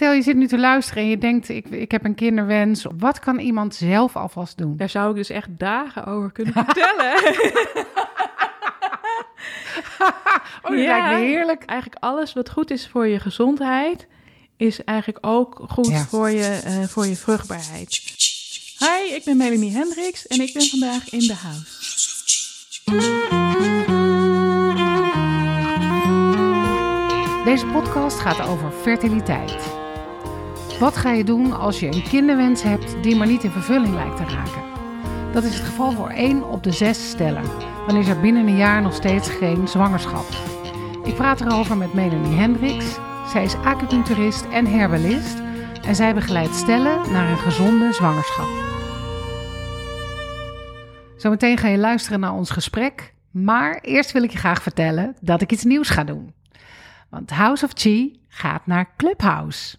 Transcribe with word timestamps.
Stel 0.00 0.12
je 0.12 0.22
zit 0.22 0.36
nu 0.36 0.46
te 0.46 0.58
luisteren 0.58 1.02
en 1.02 1.08
je 1.08 1.18
denkt, 1.18 1.48
ik, 1.48 1.66
ik 1.66 1.90
heb 1.90 2.04
een 2.04 2.14
kinderwens. 2.14 2.86
Wat 2.98 3.18
kan 3.18 3.38
iemand 3.38 3.74
zelf 3.74 4.16
alvast 4.16 4.58
doen? 4.58 4.76
Daar 4.76 4.88
zou 4.88 5.10
ik 5.10 5.16
dus 5.16 5.30
echt 5.30 5.48
dagen 5.50 6.04
over 6.04 6.32
kunnen 6.32 6.52
vertellen. 6.66 7.14
oh, 10.62 10.70
dat 10.70 10.70
lijkt 10.70 11.08
me 11.08 11.14
heerlijk. 11.14 11.64
Eigenlijk 11.64 12.02
alles 12.02 12.32
wat 12.32 12.50
goed 12.50 12.70
is 12.70 12.88
voor 12.88 13.06
je 13.06 13.20
gezondheid, 13.20 14.06
is 14.56 14.84
eigenlijk 14.84 15.26
ook 15.26 15.64
goed 15.68 15.98
voor, 16.08 16.30
je, 16.30 16.60
uh, 16.66 16.84
voor 16.84 17.06
je 17.06 17.16
vruchtbaarheid. 17.16 18.02
Hi, 18.78 19.14
ik 19.14 19.22
ben 19.24 19.36
Melanie 19.36 19.72
Hendricks 19.72 20.26
en 20.26 20.40
ik 20.40 20.52
ben 20.52 20.62
vandaag 20.62 21.10
in 21.10 21.26
de 21.26 21.34
house. 21.34 21.88
Deze 27.44 27.66
podcast 27.66 28.18
gaat 28.18 28.40
over 28.40 28.70
fertiliteit. 28.70 29.79
Wat 30.80 30.96
ga 30.96 31.10
je 31.10 31.24
doen 31.24 31.52
als 31.52 31.80
je 31.80 31.86
een 31.86 32.02
kinderwens 32.02 32.62
hebt 32.62 33.02
die 33.02 33.16
maar 33.16 33.26
niet 33.26 33.44
in 33.44 33.50
vervulling 33.50 33.94
lijkt 33.94 34.16
te 34.16 34.24
raken? 34.24 34.62
Dat 35.32 35.44
is 35.44 35.54
het 35.54 35.68
geval 35.68 35.92
voor 35.92 36.08
één 36.08 36.48
op 36.48 36.62
de 36.62 36.72
zes 36.72 37.10
stellen. 37.10 37.42
Dan 37.86 37.96
is 37.96 38.08
er 38.08 38.20
binnen 38.20 38.46
een 38.46 38.56
jaar 38.56 38.82
nog 38.82 38.94
steeds 38.94 39.28
geen 39.28 39.68
zwangerschap. 39.68 40.26
Ik 41.04 41.14
praat 41.14 41.40
erover 41.40 41.76
met 41.76 41.94
Melanie 41.94 42.38
Hendricks. 42.38 42.98
Zij 43.32 43.44
is 43.44 43.54
acupuncturist 43.54 44.44
en 44.44 44.66
herbalist 44.66 45.38
en 45.82 45.94
zij 45.94 46.14
begeleidt 46.14 46.54
stellen 46.54 47.12
naar 47.12 47.30
een 47.30 47.38
gezonde 47.38 47.92
zwangerschap. 47.92 48.48
Zometeen 51.16 51.58
ga 51.58 51.68
je 51.68 51.78
luisteren 51.78 52.20
naar 52.20 52.34
ons 52.34 52.50
gesprek, 52.50 53.14
maar 53.30 53.78
eerst 53.80 54.12
wil 54.12 54.22
ik 54.22 54.30
je 54.30 54.38
graag 54.38 54.62
vertellen 54.62 55.16
dat 55.20 55.40
ik 55.40 55.52
iets 55.52 55.64
nieuws 55.64 55.88
ga 55.88 56.04
doen. 56.04 56.34
Want 57.10 57.30
House 57.30 57.64
of 57.64 57.70
Chi 57.74 58.20
gaat 58.28 58.66
naar 58.66 58.90
Clubhouse. 58.96 59.78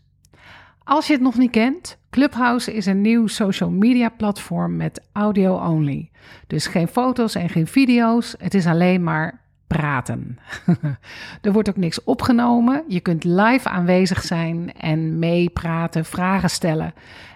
Als 0.91 1.07
je 1.07 1.13
het 1.13 1.21
nog 1.21 1.37
niet 1.37 1.51
kent, 1.51 1.97
Clubhouse 2.09 2.73
is 2.73 2.85
een 2.85 3.01
nieuw 3.01 3.27
social 3.27 3.69
media 3.69 4.09
platform 4.09 4.77
met 4.77 5.01
audio 5.11 5.57
only. 5.57 6.09
Dus 6.47 6.67
geen 6.67 6.87
foto's 6.87 7.35
en 7.35 7.49
geen 7.49 7.67
video's, 7.67 8.35
het 8.37 8.53
is 8.53 8.65
alleen 8.65 9.03
maar 9.03 9.41
praten. 9.67 10.37
er 11.41 11.51
wordt 11.51 11.69
ook 11.69 11.77
niks 11.77 12.03
opgenomen. 12.03 12.83
Je 12.87 12.99
kunt 12.99 13.23
live 13.23 13.69
aanwezig 13.69 14.21
zijn 14.21 14.73
en 14.73 15.19
meepraten, 15.19 16.05
vragen 16.05 16.49
stellen. 16.49 16.93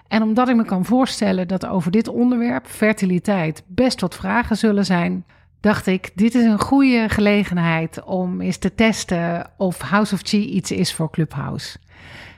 En 0.08 0.22
omdat 0.22 0.48
ik 0.48 0.56
me 0.56 0.64
kan 0.64 0.84
voorstellen 0.84 1.48
dat 1.48 1.66
over 1.66 1.90
dit 1.90 2.08
onderwerp, 2.08 2.66
fertiliteit, 2.66 3.62
best 3.66 4.00
wat 4.00 4.14
vragen 4.14 4.56
zullen 4.56 4.84
zijn, 4.84 5.24
dacht 5.60 5.86
ik, 5.86 6.10
dit 6.14 6.34
is 6.34 6.44
een 6.44 6.60
goede 6.60 7.08
gelegenheid 7.08 8.04
om 8.04 8.40
eens 8.40 8.58
te 8.58 8.74
testen 8.74 9.50
of 9.56 9.80
House 9.80 10.14
of 10.14 10.20
Chi 10.22 10.48
iets 10.48 10.70
is 10.70 10.94
voor 10.94 11.10
Clubhouse. 11.10 11.78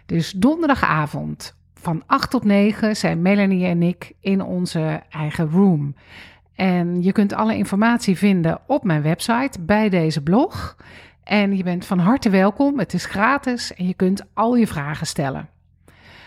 Dus 0.09 0.31
donderdagavond 0.31 1.56
van 1.75 2.03
8 2.06 2.31
tot 2.31 2.45
9 2.45 2.97
zijn 2.97 3.23
Melanie 3.23 3.67
en 3.67 3.83
ik 3.83 4.12
in 4.20 4.42
onze 4.42 5.03
eigen 5.11 5.51
room. 5.51 5.95
En 6.55 7.03
je 7.03 7.12
kunt 7.12 7.33
alle 7.33 7.56
informatie 7.56 8.17
vinden 8.17 8.61
op 8.67 8.84
mijn 8.84 9.03
website 9.03 9.61
bij 9.61 9.89
deze 9.89 10.23
blog. 10.23 10.77
En 11.25 11.56
je 11.56 11.62
bent 11.62 11.86
van 11.86 11.98
harte 11.98 12.31
welkom. 12.31 12.79
Het 12.79 12.95
is 12.95 13.05
gratis 13.05 13.75
en 13.75 13.86
je 13.86 13.95
kunt 13.95 14.25
al 14.34 14.56
je 14.56 14.67
vragen 14.67 15.06
stellen. 15.06 15.48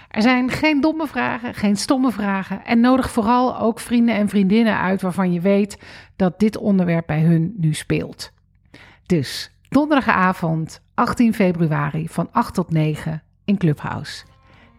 Er 0.09 0.21
zijn 0.21 0.49
geen 0.49 0.81
domme 0.81 1.07
vragen, 1.07 1.53
geen 1.53 1.75
stomme 1.75 2.11
vragen. 2.11 2.65
En 2.65 2.79
nodig 2.79 3.11
vooral 3.11 3.59
ook 3.59 3.79
vrienden 3.79 4.15
en 4.15 4.29
vriendinnen 4.29 4.77
uit 4.77 5.01
waarvan 5.01 5.33
je 5.33 5.41
weet 5.41 5.77
dat 6.15 6.39
dit 6.39 6.57
onderwerp 6.57 7.07
bij 7.07 7.21
hun 7.21 7.53
nu 7.57 7.73
speelt. 7.73 8.31
Dus 9.05 9.51
donderdagavond 9.69 10.81
18 10.93 11.33
februari 11.33 12.07
van 12.07 12.27
8 12.31 12.53
tot 12.53 12.71
9 12.71 13.23
in 13.51 13.57
Clubhouse. 13.57 14.23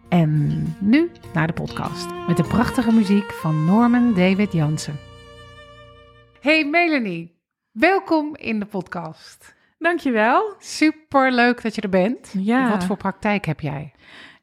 En 0.09 0.63
nu 0.79 1.11
naar 1.33 1.47
de 1.47 1.53
podcast 1.53 2.07
met 2.27 2.37
de 2.37 2.43
prachtige 2.43 2.91
muziek 2.91 3.31
van 3.31 3.65
Norman 3.65 4.13
David 4.13 4.53
Jansen. 4.53 4.99
Hey 6.41 6.65
Melanie, 6.65 7.35
welkom 7.71 8.35
in 8.35 8.59
de 8.59 8.65
podcast. 8.65 9.55
Dankjewel. 9.77 10.55
Super 10.59 11.31
leuk 11.31 11.61
dat 11.61 11.75
je 11.75 11.81
er 11.81 11.89
bent. 11.89 12.33
Ja. 12.37 12.69
Wat 12.69 12.83
voor 12.83 12.97
praktijk 12.97 13.45
heb 13.45 13.59
jij? 13.59 13.93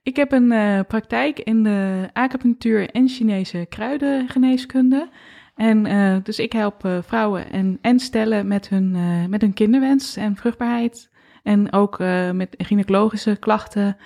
Ik 0.02 0.16
heb 0.16 0.32
een 0.32 0.52
uh, 0.52 0.80
praktijk 0.88 1.38
in 1.38 1.62
de 1.62 2.08
acupunctuur 2.12 2.90
en 2.90 3.08
Chinese 3.08 3.66
kruidengeneeskunde. 3.68 5.08
En 5.54 5.86
uh, 5.86 6.16
dus 6.22 6.38
ik 6.38 6.52
help 6.52 6.84
uh, 6.84 6.98
vrouwen 7.02 7.50
en, 7.50 7.78
en 7.80 7.98
stellen 7.98 8.46
met 8.46 8.68
hun, 8.68 8.96
met 9.30 9.40
hun 9.40 9.52
kinderwens 9.52 10.16
en 10.16 10.36
vruchtbaarheid. 10.36 11.08
En 11.42 11.72
ook 11.72 11.98
met 12.32 12.54
gynaecologische 12.58 13.36
klachten 13.36 13.96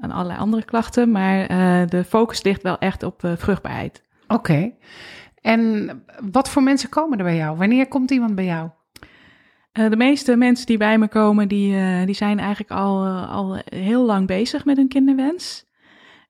en 0.00 0.10
allerlei 0.10 0.38
andere 0.38 0.64
klachten. 0.64 1.10
Maar 1.10 1.46
de 1.88 2.04
focus 2.04 2.42
ligt 2.42 2.62
wel 2.62 2.78
echt 2.78 3.02
op 3.02 3.22
vruchtbaarheid. 3.36 4.02
Oké. 4.22 4.34
Okay. 4.34 4.76
En 5.40 5.90
wat 6.32 6.48
voor 6.48 6.62
mensen 6.62 6.88
komen 6.88 7.18
er 7.18 7.24
bij 7.24 7.36
jou? 7.36 7.56
Wanneer 7.56 7.88
komt 7.88 8.10
iemand 8.10 8.34
bij 8.34 8.44
jou? 8.44 8.70
Uh, 9.78 9.90
de 9.90 9.96
meeste 9.96 10.36
mensen 10.36 10.66
die 10.66 10.78
bij 10.78 10.98
me 10.98 11.08
komen, 11.08 11.48
die, 11.48 12.04
die 12.04 12.14
zijn 12.14 12.38
eigenlijk 12.38 12.70
al, 12.70 13.06
al 13.08 13.62
heel 13.64 14.04
lang 14.04 14.26
bezig 14.26 14.64
met 14.64 14.76
hun 14.76 14.88
kinderwens. 14.88 15.68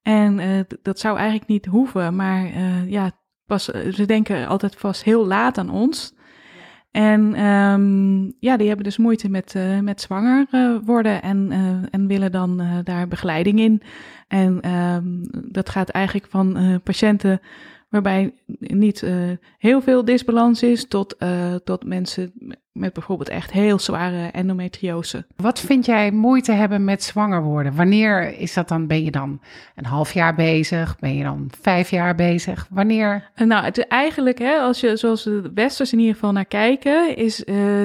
En 0.03 0.67
dat 0.83 0.99
zou 0.99 1.17
eigenlijk 1.17 1.49
niet 1.49 1.67
hoeven, 1.67 2.17
maar 2.17 2.59
ja, 2.87 3.11
pas, 3.47 3.65
ze 3.65 4.07
denken 4.07 4.47
altijd 4.47 4.77
vast 4.77 5.03
heel 5.05 5.27
laat 5.27 5.59
aan 5.59 5.71
ons. 5.71 6.15
En 6.91 7.45
um, 7.45 8.33
ja, 8.41 8.57
die 8.57 8.67
hebben 8.67 8.85
dus 8.85 8.97
moeite 8.97 9.29
met, 9.29 9.55
met 9.83 10.01
zwanger 10.01 10.47
worden 10.85 11.23
en, 11.23 11.53
en 11.91 12.07
willen 12.07 12.33
dan 12.33 12.63
daar 12.85 13.09
begeleiding 13.09 13.61
in. 13.61 13.83
En 14.29 14.71
um, 14.71 15.23
dat 15.53 15.69
gaat 15.69 15.89
eigenlijk 15.89 16.27
van 16.31 16.81
patiënten 16.85 17.41
waarbij 17.91 18.33
niet 18.59 19.03
uh, 19.03 19.13
heel 19.59 19.81
veel 19.81 20.05
disbalans 20.05 20.63
is, 20.63 20.89
tot, 20.89 21.15
uh, 21.19 21.55
tot 21.55 21.85
mensen 21.85 22.33
met 22.73 22.93
bijvoorbeeld 22.93 23.29
echt 23.29 23.53
heel 23.53 23.79
zware 23.79 24.27
endometriose. 24.27 25.27
Wat 25.37 25.61
vind 25.61 25.87
jij 25.87 26.11
moeite 26.11 26.53
hebben 26.53 26.85
met 26.85 27.03
zwanger 27.03 27.43
worden? 27.43 27.75
Wanneer 27.75 28.39
is 28.39 28.55
dat 28.55 28.69
dan? 28.69 28.87
Ben 28.87 29.05
je 29.05 29.11
dan 29.11 29.41
een 29.75 29.85
half 29.85 30.13
jaar 30.13 30.35
bezig? 30.35 30.99
Ben 30.99 31.17
je 31.17 31.23
dan 31.23 31.51
vijf 31.61 31.91
jaar 31.91 32.15
bezig? 32.15 32.67
Wanneer? 32.71 33.31
Uh, 33.37 33.47
nou, 33.47 33.65
het 33.65 33.79
is 33.79 33.87
eigenlijk, 33.87 34.39
hè, 34.39 34.57
als 34.57 34.81
je 34.81 34.97
zoals 34.97 35.23
de 35.23 35.51
westers 35.55 35.93
in 35.93 35.99
ieder 35.99 36.15
geval 36.15 36.33
naar 36.33 36.45
kijken, 36.45 37.17
is, 37.17 37.45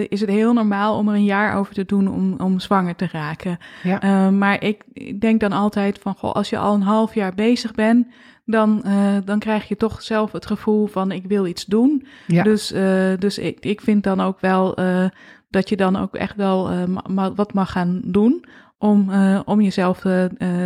is 0.09 0.21
het 0.21 0.29
heel 0.29 0.53
normaal 0.53 0.97
om 0.97 1.07
er 1.07 1.15
een 1.15 1.23
jaar 1.23 1.55
over 1.55 1.73
te 1.73 1.85
doen 1.85 2.07
om, 2.07 2.39
om 2.39 2.59
zwanger 2.59 2.95
te 2.95 3.07
raken. 3.11 3.57
Ja. 3.83 4.29
maar 4.31 4.63
ik, 4.63 4.83
ik 4.93 5.21
denk 5.21 5.39
dan 5.39 5.51
altijd 5.51 5.99
van, 5.99 6.15
goh, 6.15 6.33
als 6.33 6.49
je 6.49 6.57
al 6.57 6.73
een 6.73 6.81
half 6.81 7.13
jaar 7.13 7.33
bezig 7.33 7.73
bent, 7.73 8.07
dan, 8.45 8.81
uh, 8.85 9.17
dan 9.25 9.39
krijg 9.39 9.67
je 9.67 9.75
toch 9.75 10.01
zelf 10.01 10.31
het 10.31 10.45
gevoel 10.45 10.87
van 10.87 11.11
ik 11.11 11.25
wil 11.25 11.45
iets 11.45 11.65
doen. 11.65 12.07
Ja. 12.27 12.43
Dus, 12.43 12.71
uh, 12.71 13.17
dus 13.19 13.37
ik, 13.37 13.59
ik 13.59 13.81
vind 13.81 14.03
dan 14.03 14.21
ook 14.21 14.39
wel 14.39 14.79
uh, 14.79 15.05
dat 15.49 15.69
je 15.69 15.75
dan 15.75 15.95
ook 15.95 16.15
echt 16.15 16.35
wel 16.35 16.87
ma 17.07 17.33
wat 17.33 17.53
mag 17.53 17.71
gaan 17.71 18.01
doen 18.03 18.45
om, 18.77 19.11
om 19.45 19.61
jezelf 19.61 19.99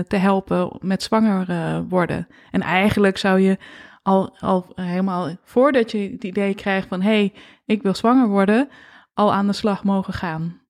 te 0.08 0.16
helpen 0.16 0.78
met 0.80 1.04
zwanger 1.04 1.84
worden. 1.88 2.28
En 2.52 2.62
eigenlijk 2.62 3.18
zou 3.18 3.40
je 3.40 3.58
al, 4.02 4.36
al 4.40 4.66
helemaal 4.76 5.30
voordat 5.44 5.92
je 5.92 6.10
het 6.12 6.24
idee 6.24 6.56
krijgt 6.56 6.88
van 6.88 7.02
hé, 7.02 7.10
hey, 7.10 7.34
ik 7.66 7.82
wil 7.82 7.96
zwanger 7.96 8.28
worden, 8.28 8.70
al 9.14 9.34
aan 9.34 9.48
de 9.48 9.54
slag 9.54 9.84
mogen 9.84 10.14
gaan. 10.14 10.62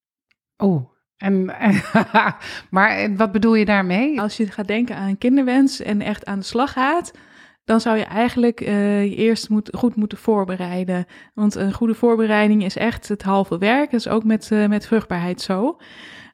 Oh, 0.58 0.90
en, 1.20 1.46
maar 2.70 3.16
wat 3.16 3.32
bedoel 3.32 3.56
je 3.56 3.66
daarmee? 3.66 4.22
Als 4.22 4.38
je 4.38 4.52
gaat 4.52 4.68
denken 4.68 4.96
aan 4.96 5.08
een 5.08 5.18
kinderwens 5.18 5.82
en 5.82 6.02
echt 6.02 6.26
aan 6.26 6.40
de 6.40 6.46
slag 6.46 6.72
gaat, 6.72 7.12
dan 7.66 7.82
zou 7.82 7.98
je 7.98 8.04
eigenlijk 8.04 8.62
uh, 8.62 9.04
je 9.04 9.16
eerst 9.16 9.50
moet, 9.50 9.70
goed 9.78 9.96
moeten 9.96 10.18
voorbereiden. 10.18 11.06
Want 11.34 11.56
een 11.56 11.74
goede 11.74 11.94
voorbereiding 11.94 12.64
is 12.64 12.76
echt 12.76 13.08
het 13.08 13.24
halve 13.24 13.58
werk. 13.58 13.92
Dat 13.92 14.00
is 14.00 14.08
ook 14.08 14.24
met, 14.24 14.50
uh, 14.54 14.68
met 14.68 14.88
vruchtbaarheid 14.88 15.42
zo. 15.42 15.78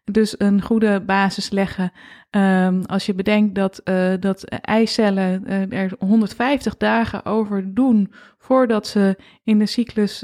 Dus 0.03 0.35
een 0.37 0.61
goede 0.61 1.01
basis 1.01 1.49
leggen. 1.49 1.91
Um, 2.31 2.85
als 2.85 3.05
je 3.05 3.13
bedenkt 3.13 3.55
dat, 3.55 3.81
uh, 3.83 4.13
dat 4.19 4.43
eicellen 4.43 5.47
er 5.71 5.91
150 5.99 6.77
dagen 6.77 7.25
over 7.25 7.73
doen 7.73 8.13
voordat 8.37 8.87
ze 8.87 9.17
in 9.43 9.59
de 9.59 9.65
cyclus 9.65 10.23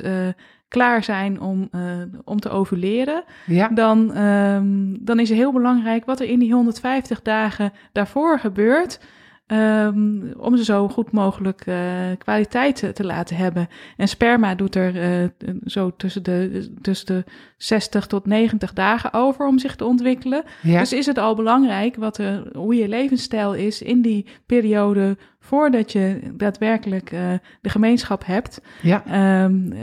klaar 0.72 1.04
zijn 1.04 1.42
om, 1.42 1.70
uh, 1.76 1.82
om 2.24 2.40
te 2.40 2.50
ovuleren, 2.50 3.24
ja. 3.46 3.68
dan, 3.68 4.18
um, 4.18 4.98
dan 5.06 5.20
is 5.20 5.30
het 5.30 5.38
heel 5.38 5.52
belangrijk 5.52 6.06
wat 6.06 6.20
er 6.20 6.28
in 6.28 6.40
die 6.40 6.54
150 6.54 7.22
dagen 7.22 7.74
daarvoor 7.92 8.40
gebeurt. 8.40 9.00
Um, 9.48 10.34
om 10.38 10.58
ze 10.58 10.64
zo 10.64 10.88
goed 10.88 11.12
mogelijk 11.12 11.66
uh, 11.66 11.76
kwaliteit 12.18 12.76
te, 12.76 12.92
te, 12.92 13.06
laten 13.06 13.36
hebben. 13.36 13.68
En 13.98 14.08
sperma 14.08 14.56
doet 14.56 14.76
er 14.76 15.22
uh, 15.22 15.56
zo 15.66 15.92
tussen 15.98 16.24
de, 16.24 16.70
tussen 16.82 17.06
de 17.06 17.24
60 17.64 18.08
tot 18.08 18.26
90 18.26 18.74
dagen 18.74 19.14
over 19.14 19.48
om 19.48 19.60
zich 19.60 19.76
te 19.76 19.86
ontwikkelen. 19.86 20.44
Ja. 20.62 20.80
Dus 20.80 20.94
is 20.94 21.06
het 21.06 21.18
al 21.18 21.36
belangrijk 21.36 21.96
wat 21.96 22.18
er, 22.18 22.44
hoe 22.54 22.76
je 22.76 22.88
levensstijl 22.88 23.54
is 23.54 23.82
in 23.82 24.02
die 24.02 24.26
periode 24.46 25.18
voordat 25.40 25.92
je 25.92 26.20
daadwerkelijk 26.34 27.12
uh, 27.12 27.20
de 27.62 27.70
gemeenschap 27.70 28.26
hebt. 28.26 28.62
Ja. 28.82 29.44
Um, 29.44 29.74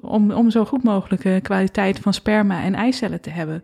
om, 0.00 0.30
om 0.30 0.50
zo 0.50 0.64
goed 0.64 0.82
mogelijke 0.82 1.38
kwaliteit 1.42 1.98
van 1.98 2.14
sperma 2.14 2.62
en 2.62 2.74
eicellen 2.74 3.20
te 3.20 3.30
hebben. 3.30 3.62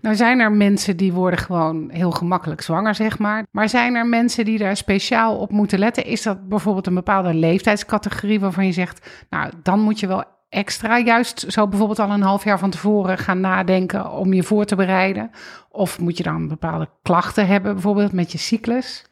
Nou 0.00 0.16
zijn 0.16 0.40
er 0.40 0.52
mensen 0.52 0.96
die 0.96 1.12
worden 1.12 1.38
gewoon 1.38 1.90
heel 1.90 2.10
gemakkelijk 2.10 2.60
zwanger, 2.60 2.94
zeg 2.94 3.18
maar. 3.18 3.46
Maar 3.50 3.68
zijn 3.68 3.94
er 3.94 4.06
mensen 4.06 4.44
die 4.44 4.58
daar 4.58 4.76
speciaal 4.76 5.36
op 5.36 5.50
moeten 5.50 5.78
letten? 5.78 6.04
Is 6.04 6.22
dat 6.22 6.48
bijvoorbeeld 6.48 6.86
een 6.86 6.94
bepaalde 6.94 7.34
leeftijdscategorie 7.34 8.40
waarvan 8.40 8.66
je 8.66 8.72
zegt, 8.72 9.24
nou 9.30 9.52
dan 9.62 9.80
moet 9.80 10.00
je 10.00 10.06
wel 10.06 10.24
extra 10.52 10.98
juist 10.98 11.44
zo 11.48 11.68
bijvoorbeeld 11.68 11.98
al 11.98 12.10
een 12.10 12.22
half 12.22 12.44
jaar 12.44 12.58
van 12.58 12.70
tevoren 12.70 13.18
gaan 13.18 13.40
nadenken 13.40 14.10
om 14.10 14.32
je 14.32 14.42
voor 14.42 14.64
te 14.64 14.76
bereiden? 14.76 15.30
Of 15.70 16.00
moet 16.00 16.16
je 16.16 16.22
dan 16.22 16.48
bepaalde 16.48 16.88
klachten 17.02 17.46
hebben, 17.46 17.72
bijvoorbeeld 17.72 18.12
met 18.12 18.32
je 18.32 18.38
cyclus? 18.38 19.04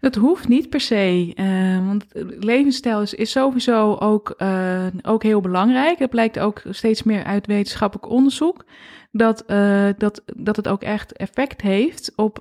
Dat 0.00 0.14
hoeft 0.14 0.48
niet 0.48 0.68
per 0.68 0.80
se, 0.80 1.32
uh, 1.34 1.86
want 1.86 2.04
levensstijl 2.40 3.00
is, 3.00 3.30
sowieso 3.30 3.94
ook, 3.94 4.34
uh, 4.38 4.86
ook 5.02 5.22
heel 5.22 5.40
belangrijk. 5.40 5.98
Het 5.98 6.10
blijkt 6.10 6.38
ook 6.38 6.62
steeds 6.70 7.02
meer 7.02 7.24
uit 7.24 7.46
wetenschappelijk 7.46 8.08
onderzoek 8.08 8.64
dat, 9.12 9.44
uh, 9.46 9.88
dat, 9.98 10.22
dat 10.36 10.56
het 10.56 10.68
ook 10.68 10.82
echt 10.82 11.12
effect 11.12 11.60
heeft 11.60 12.12
op, 12.16 12.38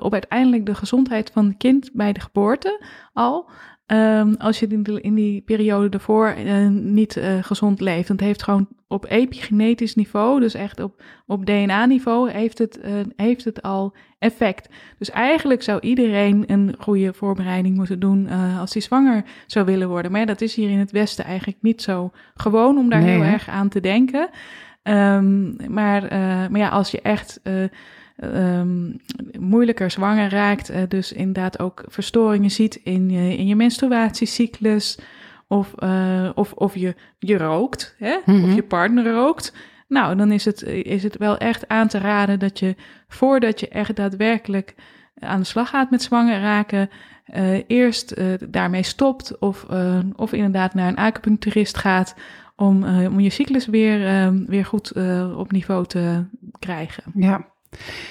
op 0.00 0.12
uiteindelijk 0.12 0.66
de 0.66 0.74
gezondheid 0.74 1.30
van 1.32 1.46
het 1.46 1.56
kind 1.56 1.90
bij 1.92 2.12
de 2.12 2.20
geboorte 2.20 2.84
al. 3.12 3.50
Um, 3.92 4.34
als 4.38 4.58
je 4.58 4.66
in, 4.66 4.82
de, 4.82 5.00
in, 5.00 5.14
die 5.14 5.40
periode 5.40 5.88
daarvoor 5.88 6.34
uh, 6.38 6.68
niet 6.68 7.16
uh, 7.16 7.42
gezond 7.42 7.80
leeft. 7.80 8.08
Want 8.08 8.20
het 8.20 8.28
heeft 8.28 8.42
gewoon 8.42 8.68
op 8.88 9.06
epigenetisch 9.08 9.94
niveau, 9.94 10.40
dus 10.40 10.54
echt 10.54 10.80
op, 10.80 11.02
op 11.26 11.46
DNA-niveau, 11.46 12.30
heeft, 12.30 12.58
het, 12.58 12.78
uh, 12.84 12.92
heeft 13.16 13.44
het 13.44 13.62
al 13.62 13.94
effect. 14.18 14.68
Dus 14.98 15.10
eigenlijk 15.10 15.62
zou 15.62 15.80
iedereen 15.80 16.44
een 16.46 16.74
goede 16.78 17.14
voorbereiding 17.14 17.76
moeten 17.76 18.00
doen 18.00 18.28
als 18.58 18.72
hij 18.72 18.82
zwanger 18.82 19.24
zou 19.46 19.66
willen 19.66 19.88
worden. 19.88 20.10
Maar 20.10 20.20
ja, 20.20 20.26
dat 20.26 20.40
is 20.40 20.54
hier 20.54 20.70
in 20.70 20.78
het 20.78 20.90
Westen 20.90 21.24
eigenlijk 21.24 21.58
niet 21.60 21.82
zo 21.82 22.10
gewoon 22.34 22.78
om 22.78 22.88
daar 22.88 23.00
nee, 23.00 23.10
heel 23.10 23.22
hè? 23.22 23.32
erg 23.32 23.48
aan 23.48 23.68
te 23.68 23.80
denken. 23.80 24.28
Um, 24.82 25.56
maar, 25.68 26.02
maar 26.50 26.58
ja, 26.58 26.68
als 26.68 26.90
je 26.90 27.00
echt 27.00 27.40
um, 28.24 28.96
moeilijker 29.38 29.90
zwanger 29.90 30.30
raakt. 30.30 30.70
Uh, 30.70 30.76
dus 30.88 31.12
inderdaad 31.12 31.58
ook 31.58 31.84
verstoringen 31.86 32.50
ziet 32.50 32.74
in, 32.74 33.10
je, 33.10 33.36
in 33.36 33.46
je 33.46 33.56
menstruatiecyclus. 33.56 34.98
Of, 35.48 35.74
uh, 35.78 36.30
of, 36.34 36.52
of 36.52 36.74
je, 36.74 36.94
je 37.18 37.38
rookt, 37.38 37.94
hè? 37.98 38.16
Mm 38.24 38.34
-hmm. 38.34 38.44
of 38.44 38.54
je 38.54 38.62
partner 38.62 39.12
rookt. 39.12 39.54
Nou, 39.88 40.16
dan 40.16 40.32
is 40.32 40.44
het, 40.44 40.62
is 40.62 41.02
het 41.02 41.16
wel 41.16 41.38
echt 41.38 41.68
aan 41.68 41.88
te 41.88 41.98
raden 41.98 42.38
dat 42.38 42.58
je 42.58 42.74
voordat 43.08 43.60
je 43.60 43.68
echt 43.68 43.96
daadwerkelijk 43.96 44.74
aan 45.18 45.40
de 45.40 45.46
slag 45.46 45.68
gaat 45.68 45.90
met 45.90 46.02
zwanger 46.02 46.40
raken, 46.40 46.90
uh, 47.34 47.62
eerst 47.66 48.16
daarmee 48.50 48.82
stopt 48.82 49.38
of, 49.38 49.66
of 50.16 50.32
inderdaad 50.32 50.74
naar 50.74 50.88
een 50.88 50.96
acupuncturist 50.96 51.76
gaat 51.76 52.14
om, 52.56 52.84
om 52.84 53.20
je 53.20 53.30
cyclus 53.30 53.66
weer, 53.66 54.32
weer 54.46 54.64
goed 54.64 54.92
op 55.36 55.52
niveau 55.52 55.86
te 55.86 56.24
krijgen. 56.58 57.02
Ja, 57.14 57.55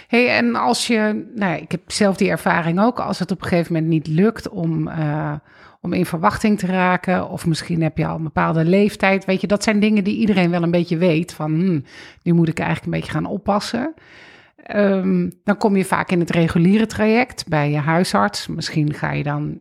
hey, 0.08 0.38
en 0.38 0.56
als 0.56 0.88
je, 0.88 1.32
nou, 1.36 1.62
ik 1.62 1.72
heb 1.72 1.82
zelf 1.88 2.18
die 2.18 2.30
ervaring 2.30 2.80
ook, 2.80 3.00
als 3.00 3.20
het 3.20 3.32
op 3.32 3.42
een 3.42 3.48
gegeven 3.48 3.74
moment 3.74 3.92
niet 3.92 4.08
lukt 4.08 4.50
om, 4.50 4.88
uh, 4.88 5.34
om 5.82 5.94
in 5.94 6.06
verwachting 6.06 6.60
te 6.60 6.68
raken, 6.68 7.30
of 7.30 7.46
misschien 7.46 7.82
heb 7.82 7.98
je 7.98 8.06
al 8.06 8.16
een 8.16 8.24
bepaalde 8.24 8.66
leeftijd, 8.66 9.26
weet 9.26 9.42
je, 9.42 9.48
dat 9.48 9.64
zijn 9.64 9.80
dingen 9.80 10.04
die 10.04 10.18
iedereen 10.18 10.50
wel 10.50 10.64
een 10.64 10.72
beetje 10.72 10.98
weet 10.98 11.34
van, 11.34 11.54
hmm, 11.54 11.84
nu 12.24 12.34
moet 12.34 12.48
ik 12.48 12.60
eigenlijk 12.60 12.86
een 12.86 13.00
beetje 13.00 13.18
gaan 13.18 13.32
oppassen. 13.32 13.94
Um, 14.76 15.32
dan 15.44 15.58
kom 15.58 15.76
je 15.76 15.86
vaak 15.86 16.12
in 16.12 16.20
het 16.20 16.30
reguliere 16.30 16.86
traject 16.86 17.48
bij 17.48 17.72
je 17.72 17.78
huisarts. 17.78 18.48
Misschien 18.48 18.94
ga 18.94 19.12
je 19.12 19.24
dan 19.24 19.60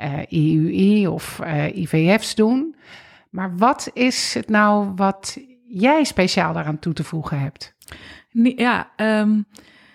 uh, 0.00 0.18
eh, 0.18 0.24
IUI 0.28 1.06
of 1.08 1.40
eh, 1.40 1.76
IVF's 1.76 2.34
doen. 2.34 2.76
Maar 3.30 3.56
wat 3.56 3.90
is 3.92 4.34
het 4.34 4.48
nou 4.48 4.92
wat 4.96 5.38
jij 5.68 6.04
speciaal 6.04 6.52
daaraan 6.52 6.78
toe 6.78 6.92
te 6.92 7.04
voegen 7.04 7.40
hebt? 7.40 7.74
Ja, 8.32 8.90
um, 8.96 9.46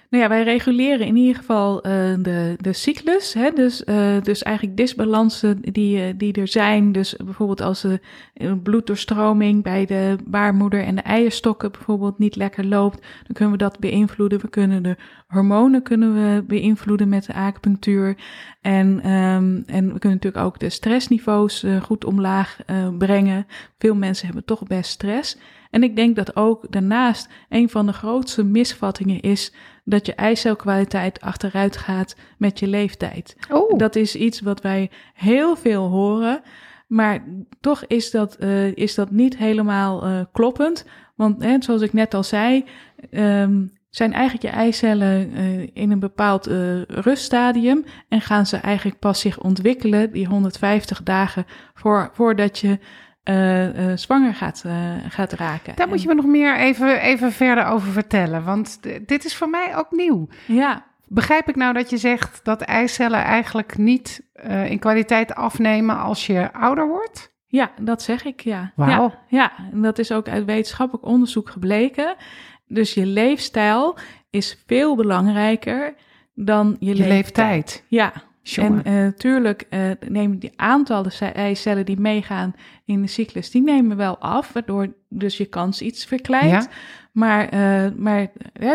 nou 0.10 0.24
ja, 0.24 0.30
wij 0.30 0.44
reguleren 0.44 1.08
in 1.08 1.16
ieder 1.16 1.36
geval 1.36 1.88
uh, 1.88 1.92
de, 2.20 2.56
de 2.62 2.74
cyclus. 2.74 3.34
Hè? 3.34 3.52
Dus, 3.52 3.84
uh, 3.86 4.22
dus 4.22 4.44
eigenlijk 4.44 4.78
disbalansen 4.78 5.62
die, 5.62 5.98
uh, 5.98 6.14
die 6.18 6.34
er 6.34 6.48
zijn. 6.48 6.92
Dus 6.92 7.16
bijvoorbeeld 7.16 7.62
als 7.62 7.82
de 7.82 8.00
bloeddoorstroming 8.64 9.64
bij 9.64 9.86
de 9.86 10.16
baarmoeder 10.26 10.84
en 10.84 10.96
de 10.96 11.02
eierstokken 11.02 11.72
bijvoorbeeld 11.72 12.18
niet 12.18 12.36
lekker 12.36 12.66
loopt, 12.66 13.02
dan 13.02 13.34
kunnen 13.34 13.52
we 13.52 13.58
dat 13.58 13.80
beïnvloeden. 13.80 14.40
We 14.40 14.50
kunnen 14.50 14.84
de 14.84 14.96
hormonen 15.28 15.84
kunnen 15.84 16.14
we 16.14 16.44
beïnvloeden 16.48 17.10
met 17.10 17.26
de 17.26 17.34
acupunctuur. 17.34 18.18
En, 18.62 19.12
um, 19.12 19.64
en 19.66 19.94
we 19.94 20.00
kunnen 20.00 20.20
natuurlijk 20.22 20.46
ook 20.46 20.60
de 20.60 20.70
stressniveaus 20.70 21.66
goed 21.82 22.06
omlaag 22.06 22.58
brengen. 22.98 23.46
Veel 23.78 23.96
mensen 23.96 24.26
hebben 24.26 24.46
toch 24.46 24.64
best 24.64 24.92
stress. 24.92 25.38
En 25.76 25.84
ik 25.84 25.96
denk 25.96 26.16
dat 26.16 26.36
ook 26.36 26.72
daarnaast 26.72 27.30
een 27.50 27.70
van 27.70 27.86
de 27.86 27.94
grootste 27.94 28.44
misvattingen 28.44 29.20
is 29.22 29.54
dat 29.84 30.06
je 30.06 30.16
eicelkwaliteit 30.16 31.22
achteruit 31.22 31.78
gaat 31.78 32.16
met 32.38 32.60
je 32.60 32.68
leeftijd. 32.68 33.36
Oh. 33.52 33.78
Dat 33.78 33.96
is 33.96 34.16
iets 34.16 34.42
wat 34.42 34.62
wij 34.62 34.90
heel 35.14 35.56
veel 35.56 35.88
horen. 35.88 36.42
Maar 36.88 37.24
toch 37.60 37.86
is 37.86 38.12
dat, 38.12 38.38
uh, 38.40 38.76
is 38.76 38.96
dat 38.96 39.12
niet 39.12 39.38
helemaal 39.38 40.08
uh, 40.08 40.20
kloppend. 40.32 40.86
Want 41.16 41.44
hè, 41.44 41.56
zoals 41.60 41.82
ik 41.82 41.94
net 41.94 42.14
al 42.14 42.24
zei, 42.24 42.66
um, 43.12 43.72
zijn 43.90 44.14
eigenlijk 44.14 44.44
je 44.44 44.60
eicellen 44.62 45.30
uh, 45.38 45.70
in 45.74 45.92
een 45.92 46.00
bepaald 46.00 46.46
ruststadium. 46.88 47.84
En 48.10 48.22
gaan 48.22 48.46
ze 48.46 48.58
eigenlijk 48.58 49.00
pas 49.00 49.20
zich 49.20 49.40
ontwikkelen, 49.40 50.12
die 50.12 50.28
150 50.28 51.04
dagen 51.04 51.46
voor, 51.74 52.10
voordat 52.14 52.60
je 52.60 52.80
uh, 53.30 53.90
uh, 53.90 53.98
zwanger 53.98 54.34
gaat, 54.34 54.64
uh, 54.66 54.74
gaat 55.10 55.34
raken. 55.34 55.76
Daar 55.76 55.88
moet 55.88 56.02
je 56.02 56.08
me 56.08 56.14
nog 56.14 56.26
meer 56.26 56.58
even, 56.58 57.02
even 57.02 57.32
verder 57.32 57.66
over 57.66 57.92
vertellen, 57.92 58.44
want 58.44 58.80
dit 59.08 59.26
is 59.26 59.36
voor 59.36 59.50
mij 59.50 59.78
ook 59.78 59.92
nieuw. 59.92 60.28
Ja. 60.48 60.86
Begrijp 61.08 61.50
ik 61.50 61.56
nou 61.56 61.74
dat 61.74 61.90
je 61.90 61.98
zegt 61.98 62.40
dat 62.44 62.62
eicellen 62.62 63.24
eigenlijk 63.24 63.78
niet 63.78 64.24
in 64.66 64.80
kwaliteit 64.80 65.36
afnemen 65.36 65.98
als 65.98 66.28
je 66.28 66.54
ouder 66.54 66.88
wordt? 66.88 67.34
Ja, 67.48 67.72
dat 67.82 68.02
zeg 68.02 68.26
ik, 68.26 68.42
ja. 68.42 68.72
Wauw. 68.76 68.90
Ja, 69.02 69.12
ja, 69.28 69.52
en 69.72 69.82
dat 69.82 70.00
is 70.00 70.12
ook 70.12 70.28
uit 70.28 70.46
wetenschappelijk 70.46 71.06
onderzoek 71.06 71.50
gebleken. 71.50 72.16
Dus 72.68 72.94
je 72.94 73.06
leefstijl 73.06 73.98
is 74.30 74.64
veel 74.66 74.96
belangrijker 74.96 75.94
dan 76.34 76.76
je, 76.80 76.86
je 76.86 76.94
leeftijd. 76.94 77.10
leeftijd. 77.10 77.84
Ja, 77.88 78.14
en 78.54 78.82
uh, 78.88 79.08
tuurlijk 79.08 79.68
uh, 79.70 79.92
nemen 80.08 80.40
die 80.40 80.52
aantallen 80.56 81.12
eicellen 81.34 81.86
die 81.86 82.00
meegaan 82.00 82.54
in 82.86 83.02
de 83.02 83.08
cyclus, 83.08 83.52
die 83.52 83.62
nemen 83.62 83.98
wel 83.98 84.18
af, 84.18 84.54
waardoor 84.54 84.94
dus 85.10 85.38
je 85.38 85.46
kans 85.46 85.82
iets 85.82 86.06
verkleint. 86.06 86.64
Ja. 86.64 86.70
Maar, 87.12 87.54
uh, 87.54 87.92
maar 87.98 88.28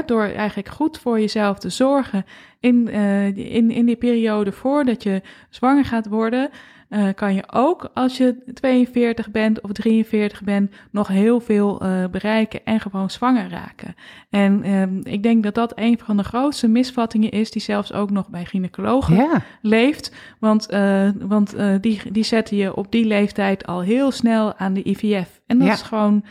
door 0.07 0.23
eigenlijk 0.23 0.69
goed 0.69 0.99
voor 0.99 1.21
jezelf 1.21 1.59
te 1.59 1.69
zorgen 1.69 2.25
in, 2.61 2.89
in, 3.35 3.71
in 3.71 3.87
die 3.87 3.97
periode 3.97 4.53
voordat 4.53 5.03
je 5.03 5.23
zwanger 5.51 5.85
gaat 5.85 6.07
worden, 6.07 6.51
uh, 6.91 7.09
kan 7.15 7.35
je 7.35 7.43
ook 7.53 7.91
als 7.95 8.17
je 8.17 8.37
42 8.55 9.31
bent 9.31 9.61
of 9.61 9.73
43 9.73 10.43
bent 10.43 10.75
nog 10.91 11.09
heel 11.09 11.41
veel 11.41 11.83
uh, 11.83 12.05
bereiken 12.11 12.65
en 12.65 12.81
gewoon 12.81 13.11
zwanger 13.11 13.49
raken. 13.49 13.95
En 14.31 14.73
um, 14.73 15.01
ik 15.05 15.23
denk 15.23 15.43
dat 15.43 15.55
dat 15.55 15.73
een 15.75 15.99
van 16.05 16.17
de 16.17 16.23
grootste 16.23 16.69
misvattingen 16.69 17.31
is 17.31 17.51
die 17.51 17.63
zelfs 17.63 17.93
ook 17.93 18.11
nog 18.11 18.29
bij 18.29 18.45
gynaecologen 18.45 19.15
ja. 19.15 19.43
leeft. 19.63 20.15
Want, 20.39 20.73
uh, 20.73 21.11
want 21.19 21.57
die, 21.81 22.01
die 22.13 22.25
zetten 22.25 22.57
je 22.57 22.77
op 22.77 22.93
die 22.93 23.05
leeftijd 23.05 23.67
al 23.67 23.81
heel 23.81 24.11
snel 24.11 24.57
aan 24.57 24.75
de 24.75 24.89
IVF. 24.89 25.41
En 25.47 25.59
dat 25.59 25.67
ja. 25.67 25.73
is 25.73 25.83
gewoon 25.83 26.25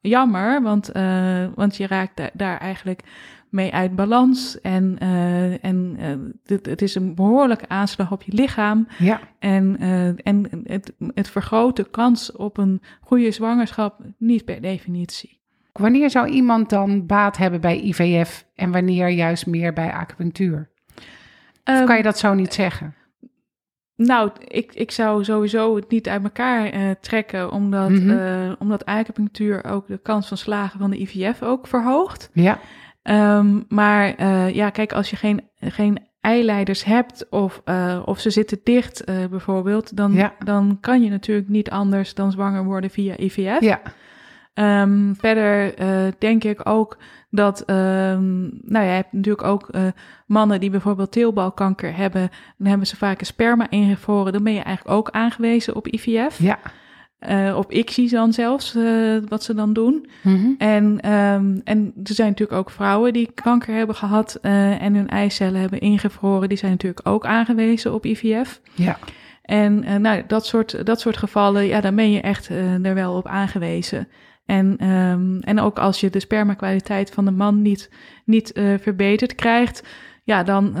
jammer, 0.00 0.62
want, 0.62 0.90
want 1.54 1.76
je 1.76 1.86
raakt 1.86 2.16
da 2.16 2.30
daar 2.32 2.58
eigenlijk 2.58 3.02
mee 3.50 3.72
uit 3.72 3.96
balans. 3.96 4.60
En, 4.60 4.96
uh, 5.02 5.64
en 5.64 5.96
uh, 6.00 6.06
het, 6.44 6.66
het, 6.66 6.82
is 6.82 6.94
een 6.94 7.14
behoorlijke 7.14 7.68
aanslag 7.68 8.12
op 8.12 8.22
je 8.22 8.32
lichaam. 8.32 8.88
Ja. 8.98 9.20
En, 9.38 9.76
uh, 9.80 10.06
en 10.06 10.62
het, 10.64 10.92
het 11.14 11.28
vergroot 11.28 11.76
de 11.76 11.90
kans 11.90 12.32
op 12.32 12.58
een 12.58 12.82
goede 13.00 13.30
zwangerschap 13.30 14.00
niet 14.18 14.44
per 14.44 14.60
definitie. 14.60 15.40
Wanneer 15.72 16.10
zou 16.10 16.28
iemand 16.28 16.70
dan 16.70 17.06
baat 17.06 17.36
hebben 17.36 17.60
bij 17.60 17.80
IVF 17.80 18.46
en 18.54 18.70
wanneer 18.70 19.08
juist 19.08 19.46
meer 19.46 19.72
bij 19.72 19.92
acupunctuur? 19.92 20.70
Of 21.64 21.84
kan 21.84 21.96
je 21.96 22.02
dat 22.02 22.18
zo 22.18 22.34
niet 22.34 22.54
zeggen? 22.54 22.94
Nou, 23.96 24.30
ik, 24.48 24.74
ik 24.74 24.90
zou 24.90 25.24
sowieso 25.24 25.76
het 25.76 25.90
niet 25.90 26.08
uit 26.08 26.22
elkaar 26.22 26.74
uh, 26.74 26.90
trekken, 27.00 27.50
omdat, 27.50 27.88
mm 27.88 27.96
-hmm. 27.96 28.10
uh, 28.10 28.52
omdat 28.58 28.84
acupunctuur 28.84 29.64
ook 29.64 29.86
de 29.86 29.98
kans 29.98 30.28
van 30.28 30.36
slagen 30.36 30.78
van 30.78 30.90
de 30.90 31.00
IVF 31.00 31.42
ook 31.42 31.66
verhoogt. 31.66 32.30
Ja. 32.32 32.58
Um, 33.10 33.64
maar 33.68 34.20
uh, 34.20 34.54
ja, 34.54 34.70
kijk, 34.70 34.92
als 34.92 35.10
je 35.10 35.16
geen, 35.16 35.48
geen 35.60 35.98
eileiders 36.20 36.84
hebt 36.84 37.26
of, 37.30 37.62
uh, 37.64 38.02
of 38.04 38.20
ze 38.20 38.30
zitten 38.30 38.60
dicht 38.64 39.08
uh, 39.08 39.24
bijvoorbeeld, 39.26 39.96
dan, 39.96 40.12
ja. 40.12 40.34
dan 40.44 40.78
kan 40.80 41.02
je 41.02 41.10
natuurlijk 41.10 41.48
niet 41.48 41.70
anders 41.70 42.14
dan 42.14 42.32
zwanger 42.32 42.64
worden 42.64 42.90
via 42.90 43.16
IVF. 43.18 43.60
Ja. 43.60 43.80
Ehm, 44.54 45.14
verder 45.14 45.80
uh, 45.80 46.12
denk 46.18 46.44
ik 46.44 46.68
ook 46.68 46.98
dat, 47.30 47.60
um, 47.70 48.40
nou 48.62 48.84
ja, 48.84 48.90
je 48.90 48.96
hebt 48.96 49.12
natuurlijk 49.12 49.46
ook 49.46 49.68
uh, 49.70 49.82
mannen 50.26 50.60
die 50.60 50.70
bijvoorbeeld 50.70 51.12
teelbalkanker 51.12 51.96
hebben. 51.96 52.30
Dan 52.58 52.66
hebben 52.66 52.86
ze 52.86 52.96
vaak 52.96 53.20
een 53.20 53.26
sperma 53.26 53.70
ingevroren. 53.70 54.32
Dan 54.32 54.42
ben 54.42 54.54
je 54.54 54.62
eigenlijk 54.62 54.96
ook 54.96 55.10
aangewezen 55.10 55.74
op 55.74 55.86
IVF. 55.86 56.38
Ja. 56.38 56.58
Uh, 57.28 57.56
op 57.56 57.72
ICSI 57.72 58.08
dan 58.08 58.32
zelfs, 58.32 58.76
wat 59.28 59.42
ze 59.42 59.54
dan 59.54 59.72
doen. 59.72 60.08
Mm 60.22 60.36
-hmm. 60.36 60.54
en, 60.58 60.84
um, 61.12 61.60
en 61.64 61.92
er 62.04 62.14
zijn 62.14 62.28
natuurlijk 62.28 62.58
ook 62.58 62.70
vrouwen 62.70 63.12
die 63.12 63.30
kanker 63.34 63.74
hebben 63.74 63.96
gehad 63.96 64.38
en 64.42 64.94
hun 64.94 65.08
eicellen 65.08 65.60
hebben 65.60 65.80
ingevroren. 65.80 66.48
Die 66.48 66.58
zijn 66.58 66.70
natuurlijk 66.70 67.08
ook 67.08 67.26
aangewezen 67.26 67.94
op 67.94 68.04
IVF. 68.04 68.60
Ja. 68.74 68.98
En 69.42 70.00
nou, 70.02 70.22
dat 70.26 70.46
soort, 70.46 70.86
dat 70.86 71.00
soort 71.00 71.16
gevallen, 71.16 71.64
ja, 71.64 71.80
dan 71.80 71.94
ben 71.94 72.10
je 72.10 72.20
echt 72.20 72.48
er 72.82 72.94
wel 72.94 73.16
op 73.16 73.26
aangewezen. 73.26 74.08
En, 74.46 74.88
um, 74.88 75.40
en 75.40 75.60
ook 75.60 75.78
als 75.78 76.00
je 76.00 76.10
de 76.10 76.20
spermakwaliteit 76.20 77.10
van 77.10 77.24
de 77.24 77.30
man 77.30 77.62
niet, 77.62 77.90
niet 78.24 78.52
verbeterd 78.78 79.34
krijgt, 79.34 79.82
ja, 80.26 80.42
dan, 80.42 80.72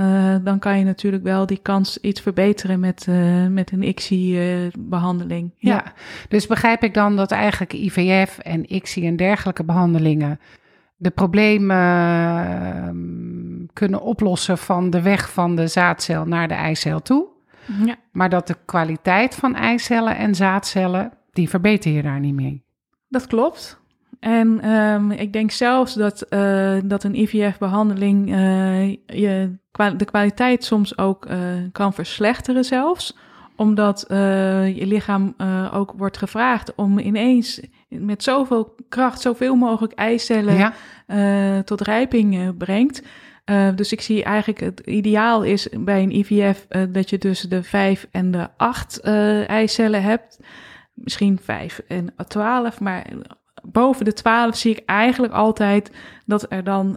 dan 0.44 0.58
kan 0.58 0.78
je 0.78 0.84
natuurlijk 0.84 1.22
wel 1.22 1.46
die 1.46 1.58
kans 1.62 1.98
iets 1.98 2.20
verbeteren 2.20 2.80
met, 2.80 3.06
met 3.50 3.72
een 3.72 3.82
ICSI-behandeling. 3.82 5.50
Ja. 5.56 5.74
ja, 5.74 5.92
dus 6.28 6.46
begrijp 6.46 6.82
ik 6.82 6.94
dan 6.94 7.16
dat 7.16 7.30
eigenlijk 7.30 7.72
IVF 7.72 8.38
en 8.38 8.74
ICSI 8.74 9.06
en 9.06 9.16
dergelijke 9.16 9.64
behandelingen 9.64 10.40
de 10.96 11.10
problemen 11.10 11.76
ehm, 11.76 13.66
kunnen 13.72 14.02
oplossen 14.02 14.58
van 14.58 14.90
de 14.90 15.02
weg 15.02 15.32
van 15.32 15.56
de 15.56 15.66
zaadcel 15.66 16.24
naar 16.24 16.48
de 16.48 16.54
eicel 16.54 17.02
toe? 17.02 17.26
Ja. 17.84 17.96
Maar 18.12 18.28
dat 18.28 18.46
de 18.46 18.56
kwaliteit 18.64 19.34
van 19.34 19.54
eicellen 19.54 20.16
en 20.16 20.34
zaadcellen, 20.34 21.12
die 21.32 21.48
verbeter 21.48 21.90
je 21.90 22.02
daar 22.02 22.20
niet 22.20 22.34
mee. 22.34 22.64
Dat 23.08 23.26
klopt. 23.26 23.80
En 24.20 24.70
um, 24.70 25.10
ik 25.10 25.32
denk 25.32 25.50
zelfs 25.50 25.94
dat, 25.94 26.26
uh, 26.30 26.76
dat 26.84 27.04
een 27.04 27.14
IVF-behandeling 27.20 28.30
uh, 28.30 28.90
je 29.06 29.56
de 29.96 30.04
kwaliteit 30.04 30.64
soms 30.64 30.98
ook 30.98 31.26
uh, 31.30 31.36
kan 31.72 31.92
verslechteren 31.92 32.64
zelfs. 32.64 33.16
Omdat 33.56 34.04
je 34.08 34.82
lichaam 34.86 35.34
ook 35.72 35.92
wordt 35.96 36.16
gevraagd 36.16 36.74
om 36.74 36.98
ineens 36.98 37.60
met 37.88 38.22
zoveel 38.22 38.74
kracht 38.88 39.20
zoveel 39.20 39.54
mogelijk 39.54 39.92
eicellen 39.92 40.72
ja. 41.06 41.62
tot 41.62 41.80
rijping 41.80 42.56
brengt. 42.56 43.02
Dus 43.74 43.92
ik 43.92 44.00
zie 44.00 44.24
eigenlijk 44.24 44.60
het 44.60 44.80
ideaal 44.80 45.42
is 45.42 45.68
bij 45.78 46.02
een 46.02 46.16
IVF 46.16 46.66
dat 46.88 47.10
je 47.10 47.18
tussen 47.18 47.50
de 47.50 47.62
5 47.62 48.06
en 48.10 48.30
de 48.30 48.48
8 48.56 49.00
uh, 49.04 49.48
eicellen 49.48 50.02
hebt. 50.02 50.40
Misschien 50.94 51.38
5 51.42 51.80
en 51.88 52.14
12, 52.28 52.80
maar 52.80 53.06
boven 53.72 54.04
de 54.04 54.12
12 54.12 54.56
zie 54.56 54.76
ik 54.76 54.82
eigenlijk 54.86 55.32
altijd 55.32 55.90
dat 56.26 56.46
er 56.48 56.64
dan 56.64 56.94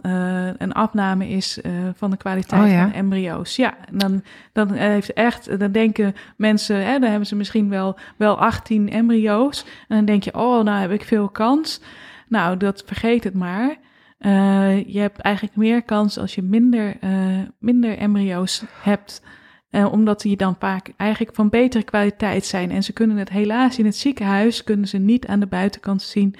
een 0.58 0.72
afname 0.72 1.28
is 1.28 1.58
van 1.94 2.10
de 2.10 2.16
kwaliteit 2.16 2.62
oh, 2.62 2.70
ja? 2.70 2.82
van 2.82 2.92
embryo's. 2.92 3.56
Ja, 3.56 3.76
dan, 3.92 4.22
dan 4.52 4.72
heeft 4.72 5.12
echt, 5.12 5.58
dan 5.58 5.72
denken 5.72 6.14
mensen, 6.36 6.84
hè, 6.84 6.98
dan 6.98 7.10
hebben 7.10 7.26
ze 7.28 7.36
misschien 7.36 7.68
wel, 7.68 7.98
wel 8.16 8.38
18 8.38 8.90
embryo's. 8.90 9.64
En 9.88 9.96
dan 9.96 10.04
denk 10.04 10.22
je, 10.22 10.34
oh, 10.34 10.64
nou 10.64 10.80
heb 10.80 10.90
ik 10.90 11.04
veel 11.04 11.28
kans. 11.28 11.80
Nou, 12.28 12.56
dat 12.56 12.82
vergeet 12.86 13.24
het 13.24 13.34
maar. 13.34 13.76
Uh, 14.20 14.86
je 14.86 14.98
hebt 15.00 15.20
eigenlijk 15.20 15.56
meer 15.56 15.82
kans 15.82 16.18
als 16.18 16.34
je 16.34 16.42
minder, 16.42 16.96
minder 17.58 17.98
embryo's 17.98 18.64
hebt. 18.82 19.22
Uh, 19.70 19.92
omdat 19.92 20.20
die 20.20 20.36
dan 20.36 20.56
vaak 20.58 20.92
eigenlijk 20.96 21.34
van 21.34 21.48
betere 21.48 21.84
kwaliteit 21.84 22.44
zijn. 22.44 22.70
En 22.70 22.82
ze 22.82 22.92
kunnen 22.92 23.16
het 23.16 23.30
helaas 23.30 23.78
in 23.78 23.84
het 23.84 23.96
ziekenhuis 23.96 24.64
kunnen 24.64 24.88
ze 24.88 24.98
niet 24.98 25.26
aan 25.26 25.40
de 25.40 25.46
buitenkant 25.46 26.02
zien 26.02 26.34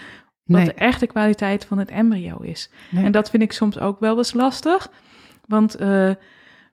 wat 0.44 0.58
nee. 0.58 0.64
de 0.64 0.74
echte 0.74 1.06
kwaliteit 1.06 1.64
van 1.64 1.78
het 1.78 1.90
embryo 1.90 2.38
is. 2.38 2.70
Nee. 2.90 3.04
En 3.04 3.12
dat 3.12 3.30
vind 3.30 3.42
ik 3.42 3.52
soms 3.52 3.78
ook 3.78 4.00
wel 4.00 4.16
eens 4.16 4.32
lastig. 4.32 4.90
Want 5.46 5.76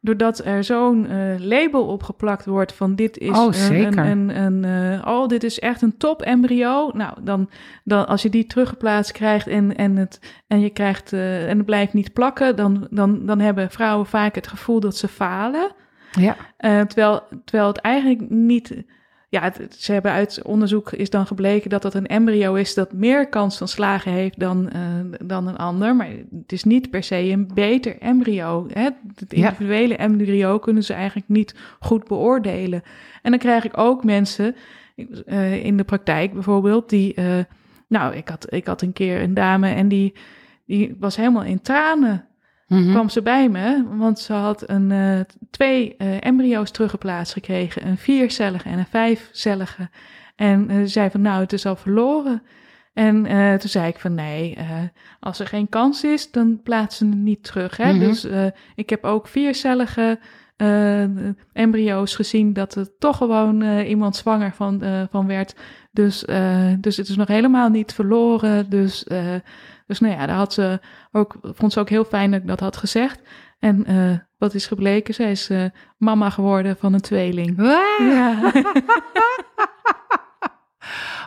doordat 0.02 0.46
er 0.46 0.64
zo'n 0.64 1.12
uh, 1.12 1.40
label 1.40 1.86
opgeplakt 1.86 2.46
wordt 2.46 2.74
van 2.74 2.96
dit 2.96 3.18
is 3.18 3.38
oh, 3.38 3.52
zeker. 3.52 3.98
een, 3.98 4.30
een, 4.30 4.64
een 4.64 4.94
uh, 4.94 5.08
oh, 5.08 5.28
dit 5.28 5.44
is 5.44 5.60
echt 5.60 5.82
een 5.82 5.98
top 5.98 6.22
embryo. 6.22 6.92
Nou, 6.94 7.14
dan, 7.24 7.50
dan 7.84 8.08
als 8.08 8.22
je 8.22 8.30
die 8.30 8.46
teruggeplaatst 8.46 9.12
krijgt 9.12 9.48
en, 9.48 9.76
en, 9.76 9.96
het, 9.96 10.20
en 10.48 10.60
je 10.60 10.70
krijgt 10.70 11.14
uh, 11.14 11.50
en 11.50 11.58
het 11.58 11.66
blijft 11.66 11.94
niet 11.94 12.14
plakken, 12.14 12.56
dan, 12.56 12.88
dan, 12.90 13.26
dan 13.26 13.40
hebben 13.40 13.72
vrouwen 13.72 14.06
vaak 14.06 14.36
het 14.36 14.48
gevoel 14.48 14.80
dat 14.80 14.98
ze 14.98 15.08
falen. 15.08 15.72
Ja. 16.20 16.36
terwijl, 16.86 17.22
terwijl 17.46 17.68
het 17.68 17.78
eigenlijk 17.78 18.30
niet 18.30 18.84
ja, 19.30 19.42
het, 19.42 19.76
ze 19.80 19.92
hebben 19.92 20.12
uit 20.12 20.42
onderzoek 20.44 20.92
is 20.92 21.10
dan 21.10 21.28
gebleken 21.28 21.70
dat 21.70 21.82
dat 21.82 21.94
een 21.94 22.08
embryo 22.08 22.54
is 22.54 22.74
dat 22.74 22.94
meer 22.94 23.30
kans 23.30 23.58
van 23.58 23.68
slagen 23.68 24.12
heeft 24.12 24.40
dan, 24.40 24.70
uh, 24.76 24.82
dan 25.24 25.48
een 25.48 25.58
ander. 25.58 25.96
Maar 25.96 26.10
het 26.32 26.52
is 26.52 26.64
niet 26.64 26.90
per 26.90 27.04
se 27.04 27.16
een 27.16 27.52
beter 27.54 27.98
embryo. 28.00 28.68
Hè? 28.74 28.90
Het 29.16 29.34
individuele 29.34 29.94
ja. 29.94 29.98
embryo 29.98 30.60
kunnen 30.60 30.84
ze 30.84 30.94
eigenlijk 30.94 31.30
niet 31.30 31.56
goed 31.80 32.08
beoordelen. 32.08 32.84
En 33.22 33.32
dan 33.32 33.40
krijg 33.40 33.66
ik 33.66 33.78
ook 33.78 34.04
mensen 34.04 34.56
uh, 34.96 35.66
in 35.66 35.78
de 35.78 35.84
praktijk 35.84 36.34
bijvoorbeeld 36.34 36.90
die. 36.90 37.16
Nou, 37.90 38.16
ik 38.16 38.28
had, 38.28 38.54
ik 38.54 38.68
had 38.68 38.82
een 38.82 38.94
keer 38.94 39.22
een 39.22 39.34
dame 39.34 39.70
en 39.70 39.88
die, 39.88 40.14
die 40.66 40.96
was 41.00 41.16
helemaal 41.16 41.44
in 41.44 41.62
tranen 41.62 42.27
Mm-hmm. 42.68 42.92
kwam 42.92 43.10
ze 43.10 43.22
bij 43.22 43.50
me, 43.50 43.84
want 43.98 44.20
ze 44.20 44.34
had 44.34 44.70
een, 44.70 44.90
uh, 44.90 45.20
twee 45.52 45.96
uh, 45.98 46.26
embryo's 46.26 46.72
teruggeplaatst 46.72 47.34
gekregen. 47.34 47.88
Een 47.88 47.98
viercellige 47.98 48.70
en 48.70 48.78
een 48.80 48.86
vijfcellige. 48.86 49.90
En 50.36 50.72
uh, 50.72 50.80
ze 50.80 50.88
zei 50.88 51.10
van, 51.10 51.22
nou, 51.22 51.42
het 51.42 51.54
is 51.54 51.66
al 51.66 51.76
verloren. 51.76 52.42
En 52.94 53.24
toen 53.60 53.70
zei 53.70 53.88
ik 53.88 54.00
van, 54.00 54.14
nee, 54.14 54.58
als 55.20 55.40
er 55.40 55.48
geen 55.48 55.70
kans 55.70 56.04
is, 56.04 56.32
dan 56.32 56.62
plaatsen 56.64 57.08
ze 57.08 57.14
het 57.14 57.24
niet 57.24 57.44
terug. 57.44 57.78
Hè? 57.78 57.94
Mm-hmm. 57.94 58.08
Dus 58.08 58.28
ik 58.76 58.90
heb 58.90 59.04
ook 59.04 59.28
viercellige 59.28 60.20
embryo's 61.54 62.16
gezien 62.16 62.54
dat 62.54 62.76
er 62.76 62.98
toch 62.98 63.18
gewoon 63.18 63.80
iemand 63.80 64.16
zwanger 64.16 64.52
van, 64.54 64.84
van 65.12 65.28
werd. 65.28 65.56
Dus, 65.92 66.26
dus 66.80 66.98
het 66.98 67.08
is 67.08 67.16
nog 67.16 67.28
helemaal 67.28 67.70
niet 67.70 67.94
verloren. 67.94 68.70
Dus 68.70 69.06
dus 69.88 70.00
nou 70.00 70.14
ja, 70.14 70.26
daar 70.26 70.36
had 70.36 70.54
ze 70.54 70.80
ook, 71.12 71.36
vond 71.42 71.74
ze 71.74 71.80
ook 71.80 71.90
heel 71.90 72.06
fijn 72.06 72.32
dat 72.32 72.42
ik 72.42 72.48
dat 72.48 72.60
had 72.60 72.78
gezegd. 72.78 73.22
En 73.60 73.92
uh, 73.92 74.18
wat 74.38 74.54
is 74.54 74.68
gebleken? 74.68 75.14
Zij 75.14 75.32
is 75.32 75.50
uh, 75.50 75.64
mama 75.98 76.30
geworden 76.30 76.78
van 76.78 76.94
een 76.94 77.02
tweeling. 77.02 77.62
Ja. 77.98 78.52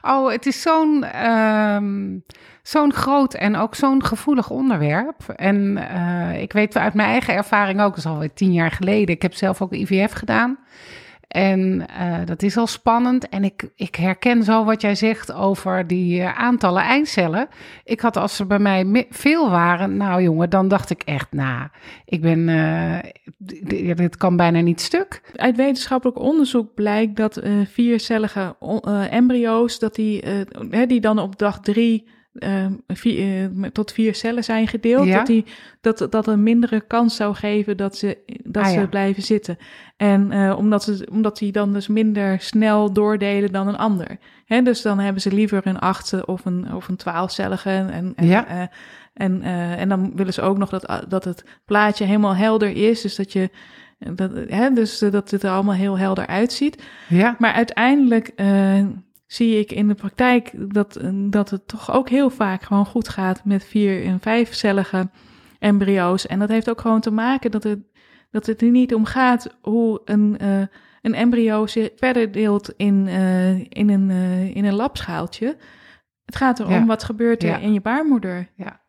oh, 0.14 0.30
het 0.30 0.46
is 0.46 0.62
zo'n 0.62 1.26
um, 1.30 2.24
zo'n 2.62 2.92
groot 2.92 3.34
en 3.34 3.56
ook 3.56 3.74
zo'n 3.74 4.04
gevoelig 4.04 4.50
onderwerp. 4.50 5.28
En 5.28 5.76
uh, 5.76 6.42
ik 6.42 6.52
weet 6.52 6.76
uit 6.76 6.94
mijn 6.94 7.08
eigen 7.08 7.34
ervaring 7.34 7.80
ook, 7.80 7.88
dat 7.88 7.98
is 7.98 8.06
alweer 8.06 8.32
tien 8.32 8.52
jaar 8.52 8.70
geleden. 8.70 9.14
Ik 9.14 9.22
heb 9.22 9.34
zelf 9.34 9.62
ook 9.62 9.72
IVF 9.72 10.12
gedaan. 10.12 10.58
En 11.30 11.86
uh, 12.00 12.18
dat 12.24 12.42
is 12.42 12.56
al 12.56 12.66
spannend. 12.66 13.28
En 13.28 13.44
ik, 13.44 13.68
ik 13.74 13.94
herken 13.94 14.42
zo 14.42 14.64
wat 14.64 14.80
jij 14.80 14.94
zegt 14.94 15.32
over 15.32 15.86
die 15.86 16.20
uh, 16.20 16.38
aantallen 16.38 16.82
eicellen. 16.82 17.48
Ik 17.84 18.00
had 18.00 18.16
als 18.16 18.38
er 18.38 18.46
bij 18.46 18.58
mij 18.58 19.06
veel 19.10 19.50
waren, 19.50 19.96
nou 19.96 20.22
jongen, 20.22 20.50
dan 20.50 20.68
dacht 20.68 20.90
ik 20.90 21.02
echt, 21.02 21.32
nou, 21.32 21.68
ik 22.04 22.20
ben, 22.20 22.48
uh, 22.48 23.94
dit 23.96 24.16
kan 24.16 24.36
bijna 24.36 24.60
niet 24.60 24.80
stuk. 24.80 25.22
Uit 25.36 25.56
wetenschappelijk 25.56 26.18
onderzoek 26.18 26.74
blijkt 26.74 27.16
dat 27.16 27.42
viercellige 27.64 28.56
embryo's, 29.10 29.78
dat 29.78 29.94
die, 29.94 30.24
die 30.86 31.00
dan 31.00 31.18
op 31.18 31.38
dag 31.38 31.60
drie 31.60 32.06
vier, 32.86 33.50
uh, 33.50 33.66
tot 33.66 33.92
vier 33.92 34.14
cellen 34.14 34.44
zijn 34.44 34.68
gedeeld, 34.68 35.06
ja? 35.06 35.16
dat, 35.16 35.26
die, 35.26 35.44
dat 35.80 36.06
dat 36.10 36.26
een 36.26 36.42
mindere 36.42 36.80
kans 36.80 37.16
zou 37.16 37.34
geven 37.34 37.76
dat 37.76 37.96
ze, 37.96 38.18
dat 38.44 38.62
ah, 38.62 38.70
ze 38.70 38.80
ja. 38.80 38.86
blijven 38.86 39.22
zitten. 39.22 39.56
En 39.96 40.32
uh, 40.32 40.56
omdat, 40.58 40.82
ze, 40.82 41.06
omdat 41.10 41.38
die 41.38 41.52
dan 41.52 41.72
dus 41.72 41.88
minder 41.88 42.40
snel 42.40 42.92
doordelen 42.92 43.52
dan 43.52 43.68
een 43.68 43.76
ander. 43.76 44.18
Hè, 44.44 44.62
dus 44.62 44.82
dan 44.82 44.98
hebben 44.98 45.22
ze 45.22 45.32
liever 45.32 45.66
een 45.66 45.78
achtste 45.78 46.26
of 46.26 46.44
een, 46.44 46.74
of 46.74 46.88
een 46.88 46.96
twaalfcellige. 46.96 47.70
En, 47.70 48.12
en, 48.16 48.26
ja. 48.26 48.70
en, 49.14 49.42
en 49.42 49.88
dan 49.88 50.12
willen 50.14 50.32
ze 50.32 50.42
ook 50.42 50.58
nog 50.58 50.68
dat, 50.68 51.04
dat 51.08 51.24
het 51.24 51.44
plaatje 51.64 52.04
helemaal 52.04 52.36
helder 52.36 52.76
is. 52.90 53.00
Dus 53.00 53.16
dat 53.16 53.32
je. 53.32 53.50
Dat, 54.14 54.30
hè, 54.48 54.70
dus 54.70 54.98
dat 54.98 55.30
het 55.30 55.42
er 55.42 55.50
allemaal 55.50 55.74
heel 55.74 55.98
helder 55.98 56.26
uitziet. 56.26 56.82
Ja. 57.08 57.36
Maar 57.38 57.52
uiteindelijk 57.52 58.32
zie 59.32 59.58
ik 59.58 59.72
in 59.72 59.88
de 59.88 59.94
praktijk 59.94 60.50
dat, 60.54 61.00
dat 61.14 61.50
het 61.50 61.68
toch 61.68 61.92
ook 61.92 62.08
heel 62.08 62.30
vaak 62.30 62.62
gewoon 62.62 62.86
goed 62.86 63.08
gaat 63.08 63.44
met 63.44 63.64
vier- 63.64 64.04
en 64.04 64.20
vijfcellige 64.20 65.10
embryo's. 65.58 66.26
En 66.26 66.38
dat 66.38 66.48
heeft 66.48 66.70
ook 66.70 66.80
gewoon 66.80 67.00
te 67.00 67.10
maken 67.10 67.50
dat 67.50 67.62
het, 67.62 67.78
dat 68.30 68.46
het 68.46 68.62
er 68.62 68.70
niet 68.70 68.94
om 68.94 69.04
gaat 69.04 69.58
hoe 69.60 70.00
een, 70.04 70.38
uh, 70.42 70.60
een 71.02 71.14
embryo 71.14 71.66
zich 71.66 71.90
verder 71.96 72.32
deelt 72.32 72.72
in, 72.76 73.06
uh, 73.06 73.58
in, 73.58 73.88
een, 73.88 74.10
uh, 74.10 74.56
in 74.56 74.64
een 74.64 74.74
labschaaltje. 74.74 75.56
Het 76.24 76.36
gaat 76.36 76.58
erom 76.58 76.72
ja. 76.72 76.86
wat 76.86 77.04
gebeurt 77.04 77.42
er 77.42 77.48
ja. 77.48 77.58
in 77.58 77.72
je 77.72 77.80
baarmoeder. 77.80 78.48
Ja. 78.54 78.80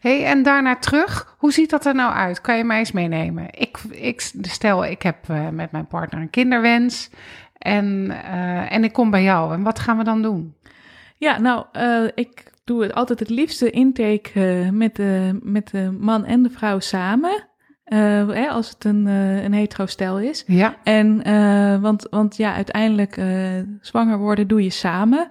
hey, 0.00 0.24
en 0.24 0.42
daarna 0.42 0.76
terug, 0.76 1.36
hoe 1.38 1.52
ziet 1.52 1.70
dat 1.70 1.86
er 1.86 1.94
nou 1.94 2.12
uit? 2.12 2.40
Kan 2.40 2.56
je 2.56 2.64
mij 2.64 2.78
eens 2.78 2.92
meenemen? 2.92 3.46
Ik, 3.50 3.78
ik 3.90 4.20
stel, 4.40 4.84
ik 4.84 5.02
heb 5.02 5.16
met 5.50 5.72
mijn 5.72 5.86
partner 5.86 6.20
een 6.20 6.30
kinderwens. 6.30 7.10
En, 7.64 8.06
uh, 8.10 8.72
en 8.72 8.84
ik 8.84 8.92
kom 8.92 9.10
bij 9.10 9.22
jou. 9.22 9.54
En 9.54 9.62
wat 9.62 9.78
gaan 9.78 9.98
we 9.98 10.04
dan 10.04 10.22
doen? 10.22 10.54
Ja, 11.16 11.38
nou, 11.38 11.64
uh, 11.72 12.08
ik 12.14 12.52
doe 12.64 12.82
het 12.82 12.94
altijd 12.94 13.18
het 13.18 13.28
liefste 13.28 13.70
intake 13.70 14.30
eh, 14.32 14.70
met, 14.70 14.96
de, 14.96 15.38
met 15.42 15.70
de 15.70 15.96
man 16.00 16.24
en 16.24 16.42
de 16.42 16.50
vrouw 16.50 16.78
samen. 16.78 17.46
Eh, 17.84 17.98
hè, 18.28 18.48
als 18.48 18.68
het 18.68 18.84
een, 18.84 19.06
uh, 19.06 19.42
een 19.42 19.52
hetero 19.52 19.86
stel 19.86 20.18
is. 20.18 20.44
Ja. 20.46 20.76
En, 20.82 21.22
want, 21.80 22.06
want 22.10 22.36
ja, 22.36 22.54
uiteindelijk 22.54 23.20
zwanger 23.80 24.18
worden 24.18 24.48
doe 24.48 24.62
je 24.62 24.70
samen. 24.70 25.28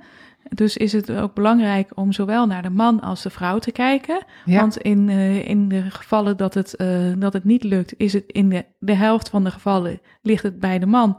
Dus 0.49 0.77
is 0.77 0.91
het 0.91 1.11
ook 1.11 1.33
belangrijk 1.33 1.91
om 1.93 2.11
zowel 2.11 2.47
naar 2.47 2.61
de 2.61 2.69
man 2.69 2.99
als 3.01 3.21
de 3.21 3.29
vrouw 3.29 3.59
te 3.59 3.71
kijken. 3.71 4.23
Ja. 4.45 4.59
Want 4.59 4.77
in, 4.77 5.09
in 5.45 5.67
de 5.67 5.81
gevallen 5.81 6.37
dat 6.37 6.53
het, 6.53 6.75
dat 7.17 7.33
het 7.33 7.43
niet 7.43 7.63
lukt, 7.63 7.93
is 7.97 8.13
het 8.13 8.23
in 8.27 8.49
de, 8.49 8.65
de 8.79 8.93
helft 8.93 9.29
van 9.29 9.43
de 9.43 9.51
gevallen 9.51 9.99
ligt 10.21 10.43
het 10.43 10.59
bij 10.59 10.79
de 10.79 10.85
man. 10.85 11.17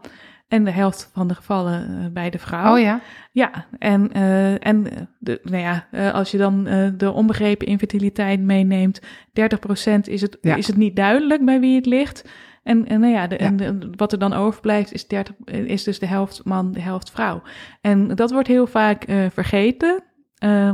En 0.54 0.64
de 0.64 0.70
helft 0.70 1.11
van 1.12 1.28
de 1.28 1.34
gevallen 1.34 2.11
bij 2.12 2.30
de 2.30 2.38
vrouw. 2.38 2.73
Oh 2.73 2.80
ja. 2.80 3.00
Ja, 3.32 3.66
en, 3.78 4.11
uh, 4.16 4.66
en 4.66 4.87
de, 5.18 5.40
nou 5.42 5.62
ja, 5.62 5.87
uh, 5.92 6.14
als 6.14 6.30
je 6.30 6.38
dan 6.38 6.68
uh, 6.68 6.88
de 6.96 7.12
onbegrepen 7.12 7.66
infertiliteit 7.66 8.40
meeneemt, 8.40 9.00
30% 9.00 9.04
is 10.02 10.20
het, 10.20 10.38
ja. 10.40 10.54
is 10.54 10.66
het 10.66 10.76
niet 10.76 10.96
duidelijk 10.96 11.44
bij 11.44 11.61
wie 11.61 11.76
het 11.76 11.87
ligt. 11.87 12.28
En, 12.62 12.87
en, 12.87 13.00
nou 13.00 13.12
ja, 13.12 13.26
de, 13.26 13.34
ja. 13.34 13.44
en 13.44 13.56
de, 13.56 13.90
wat 13.96 14.12
er 14.12 14.18
dan 14.18 14.32
overblijft 14.32 14.92
is, 14.92 15.06
30, 15.06 15.34
is 15.44 15.84
dus 15.84 15.99
de 15.99 16.06
helft 16.06 16.44
man, 16.44 16.73
de 16.73 16.80
helft 16.80 17.11
vrouw. 17.11 17.42
En 17.80 18.14
dat 18.14 18.30
wordt 18.30 18.49
heel 18.49 18.66
vaak 18.66 19.04
vergeten, 19.32 20.02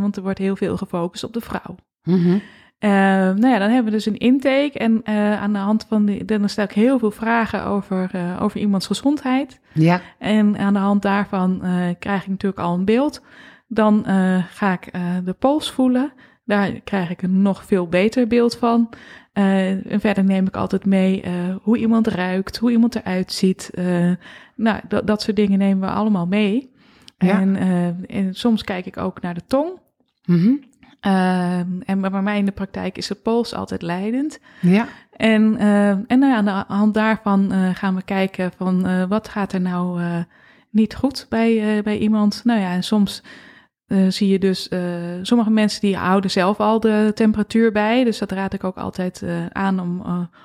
want 0.00 0.16
er 0.16 0.22
wordt 0.22 0.38
heel 0.38 0.56
veel 0.56 0.76
gefocust 0.76 1.24
op 1.24 1.32
de 1.32 1.40
vrouw. 1.40 1.76
Mm 2.02 2.22
-hmm. 2.22 2.42
Uh, 2.80 2.90
nou 2.90 3.48
ja, 3.48 3.58
dan 3.58 3.70
hebben 3.70 3.84
we 3.84 3.90
dus 3.90 4.06
een 4.06 4.18
intake 4.18 4.78
en 4.78 5.02
uh, 5.04 5.40
aan 5.40 5.52
de 5.52 5.58
hand 5.58 5.86
van 5.88 6.04
die, 6.04 6.24
dan 6.24 6.48
stel 6.48 6.64
ik 6.64 6.72
heel 6.72 6.98
veel 6.98 7.10
vragen 7.10 7.64
over, 7.64 8.10
uh, 8.14 8.42
over 8.42 8.60
iemands 8.60 8.86
gezondheid. 8.86 9.60
Ja. 9.72 10.00
En 10.18 10.58
aan 10.58 10.72
de 10.72 10.78
hand 10.78 11.02
daarvan 11.02 11.62
krijg 11.98 12.22
ik 12.22 12.28
natuurlijk 12.28 12.60
al 12.60 12.74
een 12.74 12.84
beeld. 12.84 13.22
Dan 13.68 14.04
ga 14.50 14.72
ik 14.72 14.92
de 15.24 15.32
pols 15.38 15.70
voelen. 15.70 16.12
Daar 16.44 16.70
krijg 16.70 17.10
ik 17.10 17.22
een 17.22 17.42
nog 17.42 17.64
veel 17.64 17.88
beter 17.88 18.26
beeld 18.26 18.56
van. 18.56 18.88
en 19.32 20.00
verder 20.00 20.24
neem 20.24 20.46
ik 20.46 20.56
altijd 20.56 20.84
mee 20.84 21.24
hoe 21.62 21.78
iemand 21.78 22.06
ruikt, 22.06 22.56
hoe 22.56 22.70
iemand 22.70 22.94
eruit 22.94 23.32
ziet. 23.32 23.70
nou, 24.56 24.80
dat, 24.88 25.06
dat 25.06 25.22
soort 25.22 25.36
dingen 25.36 25.58
nemen 25.58 25.88
we 25.88 25.94
allemaal 25.94 26.26
mee. 26.26 26.70
Ja. 27.18 27.40
En, 27.40 27.56
en 28.06 28.34
soms 28.34 28.64
kijk 28.64 28.86
ik 28.86 28.96
ook 28.96 29.20
naar 29.20 29.34
de 29.34 29.44
tong. 29.46 29.70
Mm 30.24 30.38
-hmm. 30.38 30.69
Uh, 31.06 31.58
en 31.58 32.00
bij 32.00 32.22
mij 32.22 32.38
in 32.38 32.44
de 32.44 32.52
praktijk 32.52 32.96
is 32.96 33.06
de 33.06 33.14
pols 33.14 33.54
altijd 33.54 33.82
leidend. 33.82 34.38
Ja. 34.60 34.88
En, 35.16 35.56
uh, 35.60 35.88
en 35.88 36.04
nou 36.06 36.26
ja, 36.26 36.36
aan 36.36 36.44
de 36.44 36.74
hand 36.74 36.94
daarvan 36.94 37.52
uh, 37.52 37.74
gaan 37.74 37.94
we 37.94 38.02
kijken 38.02 38.52
van 38.56 39.08
wat 39.08 39.28
gaat 39.28 39.52
er 39.52 39.60
nou 39.60 40.00
niet 40.70 40.94
goed 40.94 41.26
bij, 41.28 41.80
bij 41.82 41.98
iemand. 41.98 42.40
Nou 42.44 42.60
ja, 42.60 42.72
en 42.72 42.82
soms 42.82 43.22
zie 44.08 44.28
je 44.28 44.38
dus 44.38 44.68
sommige 45.22 45.50
mensen 45.50 45.80
die 45.80 45.96
houden 45.96 46.30
zelf 46.30 46.60
al 46.60 46.80
de 46.80 47.12
temperatuur 47.14 47.72
bij. 47.72 48.04
Dus 48.04 48.18
dat 48.18 48.32
raad 48.32 48.52
ik 48.52 48.64
ook 48.64 48.76
altijd 48.76 49.24
aan 49.52 49.80
om, 49.80 50.02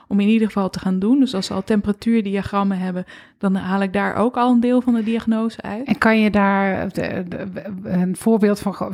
om 0.08 0.20
in 0.20 0.28
ieder 0.28 0.48
geval 0.48 0.70
te 0.70 0.80
gaan 0.80 1.00
doen. 1.00 1.20
Dus 1.20 1.34
als 1.34 1.46
ze 1.46 1.54
al 1.54 1.64
temperatuurdiagrammen 1.64 2.78
hebben, 2.78 3.06
dan 3.38 3.56
haal 3.56 3.82
ik 3.82 3.94
daar 3.94 4.16
ook 4.16 4.38
al 4.38 4.52
een 4.52 4.60
deel 4.60 4.82
van 4.82 4.94
de 4.94 5.04
diagnose 5.04 5.62
uit. 5.62 5.88
En 5.88 5.98
kan 5.98 6.20
je 6.20 6.32
daar 6.32 6.90
de, 6.94 7.24
de, 7.28 7.64
een 7.84 8.16
voorbeeld 8.16 8.60
van, 8.60 8.94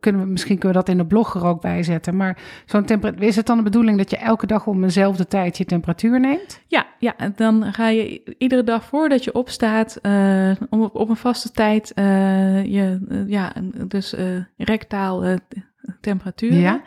kunnen 0.00 0.22
we, 0.22 0.28
misschien 0.28 0.58
kunnen 0.58 0.76
we 0.76 0.84
dat 0.84 0.88
in 0.88 0.96
de 0.96 1.06
blog 1.06 1.34
er 1.34 1.44
ook 1.44 1.60
bij 1.60 1.82
zetten, 1.82 2.16
maar 2.16 2.38
zo'n 2.66 2.84
temperatuur, 2.84 3.22
is 3.22 3.36
het 3.36 3.46
dan 3.46 3.56
de 3.56 3.62
bedoeling 3.62 3.98
dat 3.98 4.10
je 4.10 4.16
elke 4.16 4.46
dag 4.46 4.66
om 4.66 4.80
dezelfde 4.80 5.26
tijd 5.26 5.58
je 5.58 5.64
temperatuur 5.64 6.20
neemt? 6.20 6.60
Ja, 6.66 6.86
ja 6.98 7.14
dan 7.36 7.72
ga 7.72 7.88
je 7.88 8.34
iedere 8.38 8.64
dag 8.64 8.84
voordat 8.84 9.24
je 9.24 9.34
opstaat, 9.34 10.00
om 10.70 10.82
op, 10.82 10.94
op, 10.94 11.08
een 11.08 11.16
vaste 11.16 11.50
tijd 11.50 11.92
je, 11.94 12.98
ja, 13.26 13.52
dus 13.88 14.14
rectaal 14.56 15.38
temperatuur. 16.00 16.54
Ja. 16.54 16.82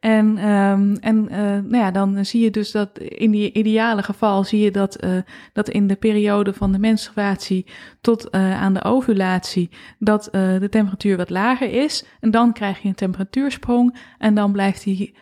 En, 0.00 0.48
um, 0.48 0.96
en 0.96 1.28
uh, 1.30 1.38
nou 1.38 1.76
ja, 1.76 1.90
dan 1.90 2.24
zie 2.24 2.42
je 2.42 2.50
dus 2.50 2.70
dat 2.70 2.98
in 2.98 3.30
die 3.30 3.52
ideale 3.52 4.02
geval 4.02 4.44
zie 4.44 4.60
je 4.60 4.70
dat, 4.70 5.04
uh, 5.04 5.10
dat 5.52 5.68
in 5.68 5.86
de 5.86 5.96
periode 5.96 6.52
van 6.52 6.72
de 6.72 6.78
menstruatie 6.78 7.66
tot 8.00 8.34
uh, 8.34 8.62
aan 8.62 8.74
de 8.74 8.84
ovulatie 8.84 9.70
dat 9.98 10.28
de 10.32 10.66
temperatuur 10.70 11.16
wat 11.16 11.30
lager 11.30 11.72
is. 11.72 12.04
En 12.20 12.30
dan 12.30 12.52
krijg 12.52 12.82
je 12.82 12.88
een 12.88 12.94
temperatuursprong 12.94 13.96
en 14.18 14.34
dan 14.34 14.52
blijft 14.52 14.84
die 14.84 15.14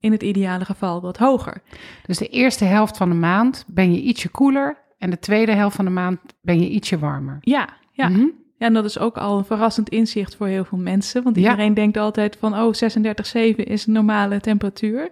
in 0.00 0.12
het 0.12 0.22
ideale 0.22 0.64
geval 0.64 1.00
wat 1.00 1.16
hoger. 1.16 1.62
Dus 2.06 2.18
de 2.18 2.28
eerste 2.28 2.64
helft 2.64 2.96
van 2.96 3.08
de 3.08 3.14
maand 3.14 3.64
ben 3.66 3.92
je 3.92 4.00
ietsje 4.00 4.28
koeler 4.28 4.78
en 4.98 5.10
de 5.10 5.18
tweede 5.18 5.52
helft 5.52 5.76
van 5.76 5.84
de 5.84 5.90
maand 5.90 6.20
ben 6.42 6.60
je 6.60 6.68
ietsje 6.68 6.98
warmer. 6.98 7.36
Ja, 7.40 7.68
ja. 7.92 8.08
Mm 8.08 8.14
-hmm. 8.14 8.32
Ja, 8.58 8.66
en 8.66 8.74
dat 8.74 8.84
is 8.84 8.98
ook 8.98 9.16
al 9.16 9.38
een 9.38 9.44
verrassend 9.44 9.88
inzicht 9.88 10.36
voor 10.36 10.46
heel 10.46 10.64
veel 10.64 10.78
mensen. 10.78 11.22
Want 11.22 11.36
iedereen 11.36 11.68
ja. 11.68 11.74
denkt 11.74 11.96
altijd 11.96 12.36
van, 12.40 12.54
oh, 12.58 12.74
36,7 12.74 13.56
is 13.56 13.86
een 13.86 13.92
normale 13.92 14.40
temperatuur. 14.40 15.10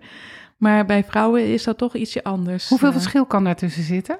Maar 0.56 0.86
bij 0.86 1.04
vrouwen 1.04 1.46
is 1.46 1.64
dat 1.64 1.78
toch 1.78 1.94
ietsje 1.94 2.24
anders. 2.24 2.68
Hoeveel 2.68 2.88
uh, 2.88 2.94
verschil 2.94 3.26
kan 3.26 3.44
daartussen 3.44 3.82
zitten? 3.82 4.18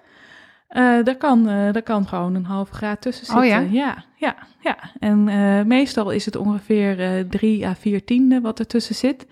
Uh, 0.70 1.04
daar, 1.04 1.16
kan, 1.16 1.48
uh, 1.48 1.72
daar 1.72 1.82
kan 1.82 2.06
gewoon 2.06 2.34
een 2.34 2.44
halve 2.44 2.74
graad 2.74 3.00
tussen 3.00 3.26
zitten. 3.26 3.44
Oh 3.44 3.50
ja? 3.50 3.60
Ja, 3.60 4.04
ja, 4.16 4.36
ja. 4.60 4.78
En 4.98 5.24
meestal 5.66 6.10
is 6.10 6.24
het 6.24 6.36
ongeveer 6.36 7.26
3 7.28 7.66
à 7.66 7.74
4 7.74 8.04
tiende 8.04 8.40
wat 8.40 8.58
ertussen 8.58 8.94
zit. 8.94 9.26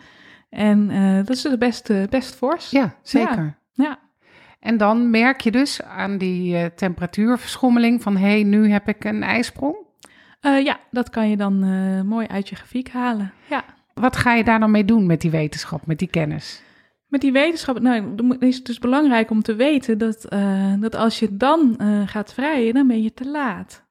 En 0.51 0.89
dat 1.25 1.37
is 1.37 1.43
dus 1.43 1.59
best, 1.59 2.09
best 2.11 2.35
fors. 2.35 2.71
Ja, 2.71 2.95
zeker. 3.03 3.59
Ja. 3.73 3.85
ja. 3.85 3.99
En 4.65 4.77
dan 4.77 5.11
merk 5.11 5.41
je 5.41 5.51
dus 5.51 5.83
aan 5.83 6.19
die 6.19 6.55
uh, 6.55 6.65
temperatuurverschommeling 6.65 8.03
van 8.03 8.17
hé, 8.17 8.29
hey, 8.29 8.43
nu 8.43 8.71
heb 8.71 8.89
ik 8.89 9.05
een 9.05 9.23
ijsprong? 9.23 9.77
Uh, 10.47 10.65
ja, 10.65 10.81
dat 10.91 11.11
kan 11.11 11.31
je 11.31 11.37
dan 11.37 11.65
uh, 11.65 12.03
mooi 12.03 12.27
uit 12.27 12.49
je 12.49 12.55
grafiek 12.57 12.89
halen. 12.89 13.33
Ja. 13.51 13.65
Wat 13.95 14.17
ga 14.17 14.35
je 14.35 14.45
daar 14.45 14.61
dan 14.61 14.71
mee 14.71 14.85
doen 14.85 15.07
met 15.07 15.21
die 15.21 15.31
wetenschap, 15.31 15.87
met 15.87 15.99
die 15.99 16.09
kennis? 16.09 16.63
Met 17.07 17.21
die 17.21 17.33
wetenschap, 17.33 17.81
nou, 17.81 18.37
is 18.39 18.57
het 18.57 18.67
dus 18.67 18.79
belangrijk 18.79 19.31
om 19.31 19.43
te 19.43 19.55
weten 19.55 19.99
dat, 19.99 20.27
dat 20.81 20.95
als 20.95 21.19
je 21.19 21.37
dan 21.37 21.79
gaat 22.07 22.35
vrijen, 22.35 22.75
dan 22.75 22.87
ben 22.87 23.03
je 23.03 23.15
te 23.15 23.31
laat. 23.31 23.85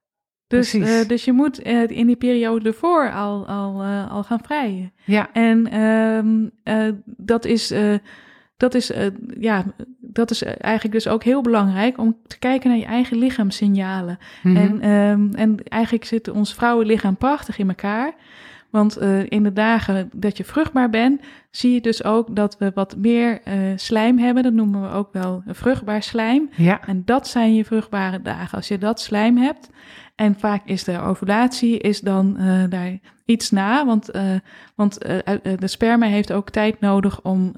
Dus, 0.47 0.71
dus 1.07 1.25
je 1.25 1.31
moet 1.31 1.59
in 1.89 2.07
die 2.07 2.15
periode 2.15 2.67
ervoor 2.69 3.11
al, 3.11 3.47
al, 3.47 3.83
al 3.85 4.23
gaan 4.23 4.43
vrijen. 4.43 4.93
Ja. 5.05 5.29
En 5.33 5.67
ehm, 5.71 6.49
dat 7.05 7.45
is 7.45 7.73
dat 8.63 8.73
is, 8.73 8.91
uh, 8.91 9.05
ja, 9.39 9.63
dat 9.99 10.31
is 10.31 10.43
eigenlijk 10.43 10.93
dus 10.93 11.07
ook 11.07 11.23
heel 11.23 11.41
belangrijk 11.41 11.97
om 11.97 12.17
te 12.27 12.39
kijken 12.39 12.69
naar 12.69 12.79
je 12.79 12.85
eigen 12.85 13.17
lichaamssignalen. 13.17 14.17
Mhm. 14.43 14.55
En, 14.57 14.89
um, 14.89 15.33
en 15.35 15.57
eigenlijk 15.63 16.05
zit 16.05 16.29
ons 16.29 16.53
vrouwenlichaam 16.53 17.15
prachtig 17.15 17.57
in 17.57 17.67
elkaar. 17.67 18.13
Want 18.69 19.01
uh, 19.01 19.19
in 19.27 19.43
de 19.43 19.53
dagen 19.53 20.09
dat 20.13 20.37
je 20.37 20.43
vruchtbaar 20.43 20.89
bent, 20.89 21.21
zie 21.51 21.73
je 21.73 21.81
dus 21.81 22.03
ook 22.03 22.35
dat 22.35 22.57
we 22.57 22.71
wat 22.73 22.95
meer 22.97 23.41
uh, 23.47 23.53
slijm 23.75 24.17
hebben. 24.17 24.43
Dat 24.43 24.53
noemen 24.53 24.81
we 24.81 24.89
ook 24.89 25.13
wel 25.13 25.43
een 25.45 25.55
vruchtbaar 25.55 26.03
slijm. 26.03 26.49
Ja. 26.55 26.81
En 26.85 27.01
dat 27.05 27.27
zijn 27.27 27.55
je 27.55 27.65
vruchtbare 27.65 28.21
dagen. 28.21 28.57
Als 28.57 28.67
je 28.67 28.77
dat 28.77 29.01
slijm 29.01 29.37
hebt, 29.37 29.69
en 30.15 30.35
vaak 30.39 30.61
is 30.65 30.83
de 30.83 30.99
ovulatie 30.99 31.77
is 31.79 31.99
dan 31.99 32.35
uh, 32.39 32.63
daar 32.69 32.99
iets 33.25 33.51
na, 33.51 33.85
want, 33.85 34.15
uh, 34.15 34.21
want 34.75 35.05
uh, 35.05 35.17
de 35.59 35.67
sperma 35.67 36.05
heeft 36.05 36.31
ook 36.33 36.49
tijd 36.49 36.79
nodig 36.79 37.21
om, 37.21 37.53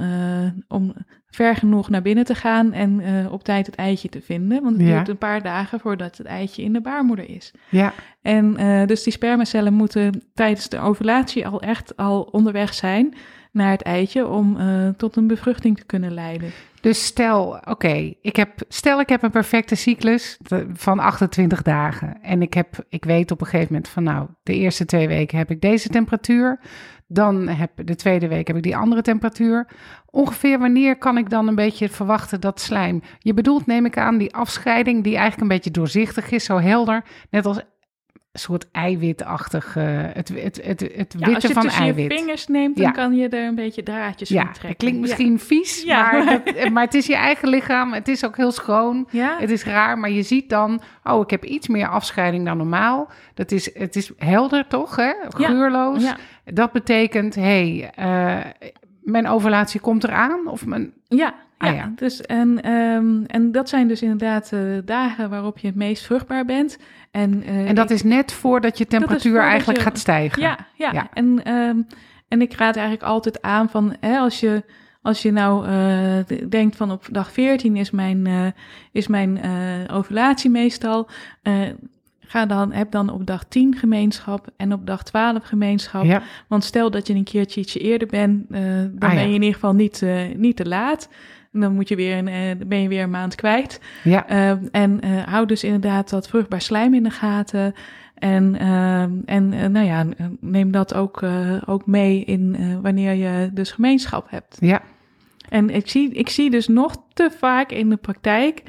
om 0.68 0.94
ver 1.30 1.56
genoeg 1.56 1.90
naar 1.90 2.02
binnen 2.02 2.26
te 2.26 2.36
gaan 2.36 2.74
en 2.74 3.02
op 3.32 3.44
tijd 3.44 3.66
het 3.66 3.76
eitje 3.76 4.10
te 4.10 4.22
vinden. 4.22 4.64
Want 4.64 4.78
het 4.78 4.88
Ja. 4.88 4.96
duurt 4.96 5.10
een 5.10 5.18
paar 5.18 5.42
dagen 5.44 5.80
voordat 5.80 6.18
het 6.18 6.28
eitje 6.28 6.64
in 6.64 6.74
de 6.74 6.82
baarmoeder 6.82 7.30
is. 7.30 7.54
Ja, 7.70 7.94
En 8.22 8.54
dus 8.88 9.04
die 9.04 9.14
spermacellen 9.14 9.74
moeten 9.74 10.24
tijdens 10.34 10.70
de 10.70 10.80
ovulatie 10.80 11.48
al 11.48 11.62
echt 11.62 11.98
al 11.98 12.22
onderweg 12.22 12.74
zijn 12.74 13.14
naar 13.52 13.72
het 13.72 13.82
eitje 13.82 14.28
om 14.28 14.58
tot 14.98 15.16
een 15.16 15.28
bevruchting 15.28 15.78
te 15.78 15.86
kunnen 15.86 16.14
leiden. 16.14 16.52
Dus 16.86 17.06
stel, 17.06 17.60
oké, 17.64 18.14
ik 18.22 18.36
heb, 18.36 18.50
stel 18.68 19.00
ik 19.00 19.10
heb 19.10 19.24
een 19.24 19.32
perfecte 19.32 19.76
cyclus 19.76 20.38
van 20.74 21.00
28 21.00 21.62
dagen. 21.62 22.22
En 22.22 22.42
ik, 22.42 22.54
heb, 22.54 22.86
ik 22.90 23.06
weet 23.06 23.32
op 23.32 23.42
een 23.42 23.48
gegeven 23.48 23.74
moment 23.74 23.92
van 23.92 24.04
nou, 24.04 24.28
de 24.44 24.54
eerste 24.54 24.86
twee 24.86 25.08
weken 25.08 25.38
heb 25.38 25.52
ik 25.52 25.62
deze 25.62 25.90
temperatuur. 25.90 26.60
Dan 27.08 27.48
heb 27.48 27.72
de 27.76 27.96
tweede 27.96 28.28
week 28.28 28.48
heb 28.48 28.56
ik 28.56 28.64
die 28.64 28.78
andere 28.78 29.02
temperatuur. 29.02 29.68
Ongeveer 30.06 30.60
wanneer 30.60 30.98
kan 30.98 31.18
ik 31.18 31.30
dan 31.30 31.48
een 31.48 31.56
beetje 31.56 31.90
verwachten 31.90 32.42
dat 32.42 32.60
slijm? 32.60 33.02
Je 33.20 33.34
bedoelt, 33.34 33.66
neem 33.66 33.86
ik 33.86 33.98
aan, 33.98 34.18
die 34.18 34.36
afscheiding 34.36 35.04
die 35.04 35.14
eigenlijk 35.14 35.42
een 35.42 35.56
beetje 35.56 35.72
doorzichtig 35.72 36.32
is, 36.32 36.44
zo 36.44 36.60
helder. 36.60 37.04
Net 37.30 37.46
als 37.46 37.62
soort 38.38 38.68
eiwitachtig, 38.72 39.76
eh, 39.76 39.84
het, 40.14 40.28
het, 40.30 40.62
het, 40.64 40.80
het 40.96 41.16
Ja, 41.18 41.26
als 41.26 41.34
witte 41.34 41.48
je 41.48 41.54
van 41.54 41.68
eiwit. 41.70 42.12
je 42.12 42.18
vingers 42.18 42.48
neemt, 42.48 42.76
dan 42.76 42.86
Ja. 42.86 42.92
kan 42.92 43.16
je 43.16 43.30
er 43.30 43.48
een 43.48 43.56
beetje 43.56 43.84
draadjes 43.84 44.30
Ja, 44.30 44.42
trekken. 44.44 44.68
het 44.68 44.78
klinkt 44.78 45.00
misschien 45.00 45.40
vies, 45.40 45.84
Ja. 45.84 46.12
Maar, 46.12 46.26
dat, 46.46 46.70
maar 46.70 46.84
het 46.84 46.94
is 46.94 47.06
je 47.08 47.16
eigen 47.16 47.48
lichaam. 47.48 47.94
Het 47.94 48.08
is 48.08 48.26
ook 48.26 48.38
heel 48.38 48.52
schoon. 48.52 49.08
Het 49.12 49.50
is 49.50 49.64
raar, 49.64 49.98
maar 49.98 50.10
je 50.10 50.24
ziet 50.24 50.50
dan... 50.50 50.82
Oh, 51.04 51.22
ik 51.22 51.30
heb 51.30 51.44
iets 51.46 51.68
meer 51.68 51.88
afscheiding 51.88 52.46
dan 52.46 52.58
normaal. 52.58 53.10
Dat 53.34 53.52
is, 53.52 53.74
het 53.78 53.96
is 53.96 54.12
helder 54.18 54.68
toch, 54.68 54.96
hè? 54.96 55.12
Geurloos. 55.30 56.14
Dat 56.46 56.72
betekent, 56.72 57.36
hé, 57.36 57.42
hey, 57.78 57.92
eh, 57.96 58.52
mijn 59.02 59.28
ovulatie 59.28 59.80
komt 59.80 60.04
eraan. 60.04 60.48
Of 60.48 60.66
mijn... 60.66 60.94
Ja, 61.08 61.34
Ah, 61.58 61.68
ja. 61.70 61.76
ja. 61.76 61.92
Dus, 61.96 62.22
en, 62.22 62.62
ehm, 62.64 63.24
en 63.28 63.52
dat 63.52 63.70
zijn 63.70 63.88
dus 63.88 64.02
inderdaad 64.02 64.52
eh, 64.54 64.60
dagen 64.86 65.30
waarop 65.30 65.58
je 65.58 65.68
het 65.68 65.76
meest 65.76 66.06
vruchtbaar 66.06 66.46
bent. 66.46 66.78
En, 67.12 67.44
eh, 67.44 67.70
En 67.70 67.76
dat 67.76 67.90
is 67.90 68.04
net 68.04 68.32
voordat 68.32 68.78
je 68.78 68.86
temperatuur 68.88 69.32
voordat 69.32 69.50
eigenlijk 69.50 69.80
je- 69.80 69.86
gaat 69.86 69.98
stijgen. 70.00 70.42
Ja, 70.42 70.58
ja. 70.76 70.92
Ja. 70.94 71.08
En, 71.14 71.44
ehm, 71.44 71.78
En 72.28 72.42
ik 72.42 72.54
raad 72.54 72.76
eigenlijk 72.76 73.06
altijd 73.08 73.42
aan 73.42 73.70
van 73.70 73.96
hè, 74.00 74.18
als 74.18 74.40
je. 74.40 74.64
Als 75.02 75.22
je 75.22 75.32
nou 75.32 75.68
uh, 75.68 76.50
denkt 76.50 76.76
van 76.76 76.92
op 76.92 77.08
dag 77.12 77.32
14 77.32 77.76
is 77.76 77.92
mijn, 77.92 78.26
uh, 78.28 78.46
is 78.92 79.08
mijn 79.08 79.40
uh, 79.46 79.96
ovulatie 79.96 80.50
meestal, 80.50 81.08
ga 82.20 82.46
dan, 82.46 82.72
heb 82.72 82.92
dan 82.92 83.10
op 83.10 83.26
dag 83.26 83.44
10 83.44 83.76
gemeenschap 83.78 84.48
en 84.58 84.74
op 84.74 84.86
dag 84.88 85.04
12 85.04 85.44
gemeenschap. 85.44 86.04
Ja. 86.04 86.22
Want 86.48 86.64
stel 86.64 86.92
dat 86.92 87.08
je 87.08 87.14
een 87.14 87.24
keertje 87.24 87.62
ietsje 87.62 87.80
eerder 87.80 88.08
bent, 88.08 88.50
dan 88.50 88.60
Ah, 89.00 89.10
ja. 89.10 89.16
ben 89.16 89.20
je 89.20 89.26
in 89.26 89.42
ieder 89.42 89.54
geval 89.54 89.74
niet, 89.74 90.06
niet 90.36 90.56
te 90.56 90.66
laat. 90.68 91.10
En 91.56 91.62
dan 91.62 91.74
moet 91.74 91.88
je 91.88 91.96
weer 91.96 92.18
een, 92.18 92.58
ben 92.68 92.82
je 92.82 92.88
weer 92.88 93.04
een 93.04 93.10
maand 93.10 93.36
kwijt. 93.36 93.82
Ja. 94.04 94.28
en 94.72 95.00
hou 95.30 95.46
dus 95.46 95.64
inderdaad 95.64 96.10
dat 96.10 96.28
vruchtbaar 96.28 96.62
slijm 96.62 96.94
in 96.94 97.04
de 97.04 97.10
gaten. 97.10 97.74
En, 98.16 98.56
uh, 98.62 99.02
en 99.02 99.52
uh, 99.54 99.66
nou 99.66 99.86
ja, 99.86 100.06
neem 100.40 100.72
dat 100.72 100.94
ook, 100.94 101.22
uh, 101.22 101.62
ook 101.66 101.86
mee 101.86 102.24
in 102.24 102.82
wanneer 102.82 103.14
je 103.14 103.50
dus 103.54 103.72
gemeenschap 103.72 104.30
hebt. 104.30 104.58
Ja. 104.60 104.82
En 105.50 105.70
ik 105.70 105.90
zie, 105.90 106.14
ik 106.14 106.30
zie 106.30 106.50
dus 106.50 106.68
nog 106.68 106.96
te 107.14 107.32
vaak 107.38 107.72
in 107.72 107.90
de 107.90 107.96
praktijk 107.96 108.64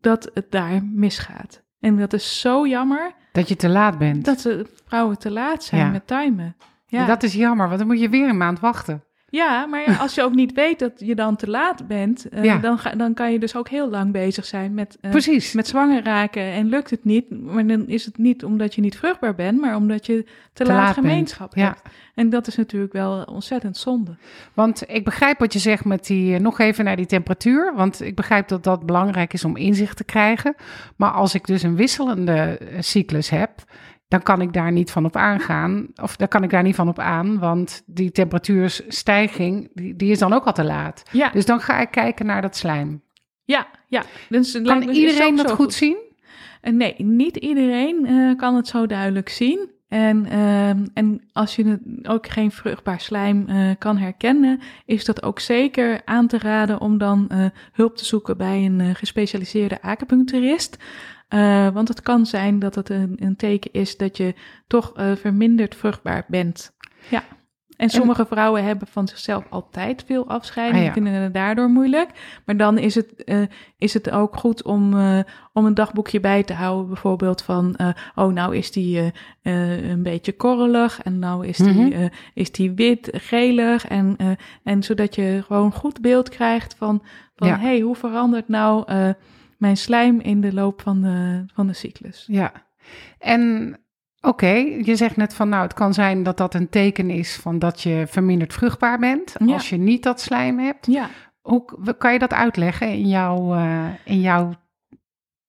dat 0.00 0.30
het 0.34 0.50
daar 0.50 0.84
misgaat. 0.84 1.62
En 1.80 1.96
dat 1.96 2.12
is 2.12 2.40
zo 2.40 2.66
jammer. 2.66 3.12
Dat 3.32 3.48
je 3.48 3.56
te 3.56 3.68
laat 3.68 3.98
bent. 3.98 4.24
Dat 4.24 4.40
de 4.40 4.66
vrouwen 4.86 5.18
te 5.18 5.30
laat 5.30 5.64
zijn 5.64 5.80
Ja. 5.80 5.90
met 5.90 6.06
timen. 6.06 6.56
Ja. 6.86 7.06
Dat 7.06 7.22
is 7.22 7.34
jammer, 7.34 7.66
want 7.66 7.78
dan 7.78 7.86
moet 7.88 8.00
je 8.00 8.08
weer 8.08 8.28
een 8.28 8.36
maand 8.36 8.60
wachten. 8.60 9.04
Ja, 9.32 9.66
maar 9.66 9.90
ja, 9.90 9.96
als 9.96 10.14
je 10.14 10.22
ook 10.22 10.34
niet 10.34 10.52
weet 10.52 10.78
dat 10.78 10.92
je 10.96 11.14
dan 11.14 11.36
te 11.36 11.50
laat 11.50 11.86
bent, 11.86 12.26
uh, 12.34 12.44
Ja. 12.44 12.58
dan, 12.58 12.78
ga, 12.78 12.90
dan 12.90 13.14
kan 13.14 13.32
je 13.32 13.38
dus 13.38 13.56
ook 13.56 13.68
heel 13.68 13.90
lang 13.90 14.12
bezig 14.12 14.44
zijn 14.44 14.74
met, 14.74 14.98
uh, 15.00 15.10
Precies. 15.10 15.52
met 15.52 15.66
zwanger 15.66 16.02
raken. 16.04 16.42
En 16.42 16.68
lukt 16.68 16.90
het 16.90 17.04
niet, 17.04 17.42
maar 17.42 17.66
dan 17.66 17.88
is 17.88 18.04
het 18.04 18.18
niet 18.18 18.44
omdat 18.44 18.74
je 18.74 18.80
niet 18.80 18.96
vruchtbaar 18.96 19.34
bent, 19.34 19.60
maar 19.60 19.76
omdat 19.76 20.06
je 20.06 20.24
te, 20.52 20.64
laat, 20.64 20.76
laat 20.76 20.94
bent. 20.94 21.06
gemeenschap 21.06 21.54
Ja. 21.56 21.64
hebt. 21.64 21.80
En 22.14 22.30
dat 22.30 22.46
is 22.46 22.56
natuurlijk 22.56 22.92
wel 22.92 23.22
ontzettend 23.22 23.76
zonde. 23.76 24.16
Want 24.54 24.82
ik 24.86 25.04
begrijp 25.04 25.38
wat 25.38 25.52
je 25.52 25.58
zegt 25.58 25.84
met 25.84 26.06
die, 26.06 26.34
eh, 26.34 26.40
nog 26.40 26.58
even 26.58 26.84
naar 26.84 26.96
die 26.96 27.06
temperatuur. 27.06 27.72
Want 27.74 28.00
ik 28.02 28.14
begrijp 28.16 28.48
dat 28.48 28.64
dat 28.64 28.86
belangrijk 28.86 29.32
is 29.32 29.44
om 29.44 29.56
inzicht 29.56 29.96
te 29.96 30.04
krijgen. 30.04 30.54
Maar 30.96 31.10
als 31.10 31.34
ik 31.34 31.46
dus 31.46 31.62
een 31.62 31.76
wisselende 31.76 32.32
eh, 32.58 32.80
cyclus 32.80 33.30
heb, 33.30 33.50
dan 34.12 34.22
kan 34.22 34.40
ik 34.40 34.52
daar 34.52 34.72
niet 34.72 34.90
van 34.90 35.04
op 35.04 35.16
aangaan. 35.16 35.86
Of 36.02 36.16
daar 36.16 36.28
kan 36.28 36.42
ik 36.42 36.50
daar 36.50 36.62
niet 36.62 36.74
van 36.74 36.88
op 36.88 36.98
aan, 36.98 37.38
want 37.38 37.82
die 37.86 38.10
temperatuurstijging, 38.10 39.70
die, 39.74 39.96
die 39.96 40.10
is 40.10 40.18
dan 40.18 40.32
ook 40.32 40.44
al 40.44 40.52
te 40.52 40.64
laat. 40.64 41.02
Ja, 41.10 41.30
Dus 41.30 41.46
dan 41.46 41.60
ga 41.60 41.80
ik 41.80 41.90
kijken 41.90 42.26
naar 42.26 42.42
dat 42.42 42.56
slijm. 42.56 43.02
ja, 43.44 43.66
ja. 43.88 44.02
Dus 44.28 44.62
Kan 44.62 44.88
is 44.88 44.96
iedereen 44.96 45.36
dat 45.36 45.48
zo 45.48 45.54
goed 45.54 45.74
zien? 45.74 45.96
En 46.60 46.76
nee, 46.76 46.94
niet 46.98 47.36
iedereen 47.36 48.06
eh, 48.06 48.36
kan 48.36 48.54
het 48.54 48.68
zo 48.68 48.86
duidelijk 48.86 49.28
zien. 49.28 49.70
En, 49.88 50.26
ehm, 50.26 50.86
en 50.94 51.20
als 51.32 51.56
je 51.56 51.64
het 51.64 52.08
ook 52.08 52.26
geen 52.26 52.50
vruchtbaar 52.50 53.00
slijm 53.00 53.48
eh, 53.48 53.70
kan 53.78 53.96
herkennen, 53.96 54.60
is 54.84 55.04
dat 55.04 55.22
ook 55.22 55.40
zeker 55.40 56.00
aan 56.04 56.26
te 56.26 56.38
raden 56.38 56.80
om 56.80 56.98
dan 56.98 57.28
eh, 57.28 57.44
hulp 57.72 57.96
te 57.96 58.04
zoeken 58.04 58.36
bij 58.36 58.64
een 58.64 58.80
eh, 58.80 58.94
gespecialiseerde 58.94 59.82
acupuncturist. 59.82 60.76
Eh, 61.32 61.68
want 61.68 61.88
het 61.88 62.02
kan 62.02 62.26
zijn 62.26 62.58
dat 62.58 62.74
het 62.74 62.88
een, 62.88 63.16
een 63.20 63.36
teken 63.36 63.72
is 63.72 63.96
dat 63.96 64.16
je 64.16 64.34
toch 64.66 64.92
eh, 64.96 65.12
verminderd 65.16 65.74
vruchtbaar 65.74 66.24
bent. 66.28 66.72
Ja. 67.10 67.22
En 67.76 67.90
sommige 67.90 68.26
vrouwen 68.26 68.64
hebben 68.64 68.88
van 68.88 69.08
zichzelf 69.08 69.44
altijd 69.48 70.04
veel 70.06 70.28
afscheiding 70.28 70.76
Ah, 70.76 70.80
en 70.82 70.86
ja. 70.88 70.92
vinden 71.02 71.22
het 71.22 71.34
daardoor 71.34 71.68
moeilijk. 71.68 72.40
Maar 72.46 72.56
dan 72.56 72.78
is 72.78 72.94
het, 72.94 73.24
eh, 73.24 73.42
is 73.78 73.94
het 73.94 74.10
ook 74.10 74.36
goed 74.36 74.62
om, 74.62 74.94
om 75.52 75.66
een 75.66 75.74
dagboekje 75.74 76.20
bij 76.20 76.42
te 76.42 76.52
houden. 76.52 76.86
Bijvoorbeeld 76.88 77.42
van, 77.42 77.76
oh 78.14 78.32
nou 78.32 78.56
is 78.56 78.70
die 78.72 79.12
een 79.42 80.02
beetje 80.02 80.32
korrelig 80.36 81.02
en 81.02 81.18
nou 81.18 81.46
is 81.46 81.56
die, 81.56 81.72
Mhm. 81.94 82.08
is 82.34 82.52
die 82.52 82.72
wit, 82.72 83.08
gelig. 83.12 83.86
En, 83.88 84.16
en 84.62 84.82
zodat 84.82 85.14
je 85.14 85.42
gewoon 85.46 85.64
een 85.64 85.72
goed 85.72 86.00
beeld 86.00 86.28
krijgt 86.28 86.74
van, 86.78 87.02
van 87.36 87.48
Ja. 87.48 87.58
hey, 87.58 87.80
hoe 87.80 87.96
verandert 87.96 88.48
nou 88.48 88.84
mijn 89.62 89.76
slijm 89.76 90.20
in 90.20 90.40
de 90.40 90.52
loop 90.52 90.80
van 90.80 91.00
de, 91.02 91.44
van 91.54 91.66
de 91.66 91.72
cyclus? 91.72 92.24
Ja. 92.28 92.52
En 93.18 93.76
oké, 94.20 94.52
je 94.84 94.96
zegt 94.96 95.16
net 95.16 95.34
van 95.34 95.48
nou, 95.48 95.62
het 95.62 95.74
kan 95.74 95.94
zijn 95.94 96.22
dat 96.22 96.36
dat 96.36 96.54
een 96.54 96.68
teken 96.68 97.10
is 97.10 97.36
van 97.36 97.58
dat 97.58 97.80
je 97.80 98.04
verminderd 98.08 98.52
vruchtbaar 98.52 98.98
bent. 98.98 99.34
Ja. 99.44 99.52
Als 99.52 99.68
je 99.68 99.76
niet 99.76 100.02
dat 100.02 100.20
slijm 100.20 100.58
hebt. 100.58 100.86
Ja. 100.86 101.08
Hoe 101.40 101.64
kan 101.98 102.12
je 102.12 102.18
dat 102.18 102.32
uitleggen 102.32 102.88
in 102.88 103.08
jouw, 103.08 103.54
eh, 103.54 103.86
in 104.04 104.20
jouw, 104.20 104.52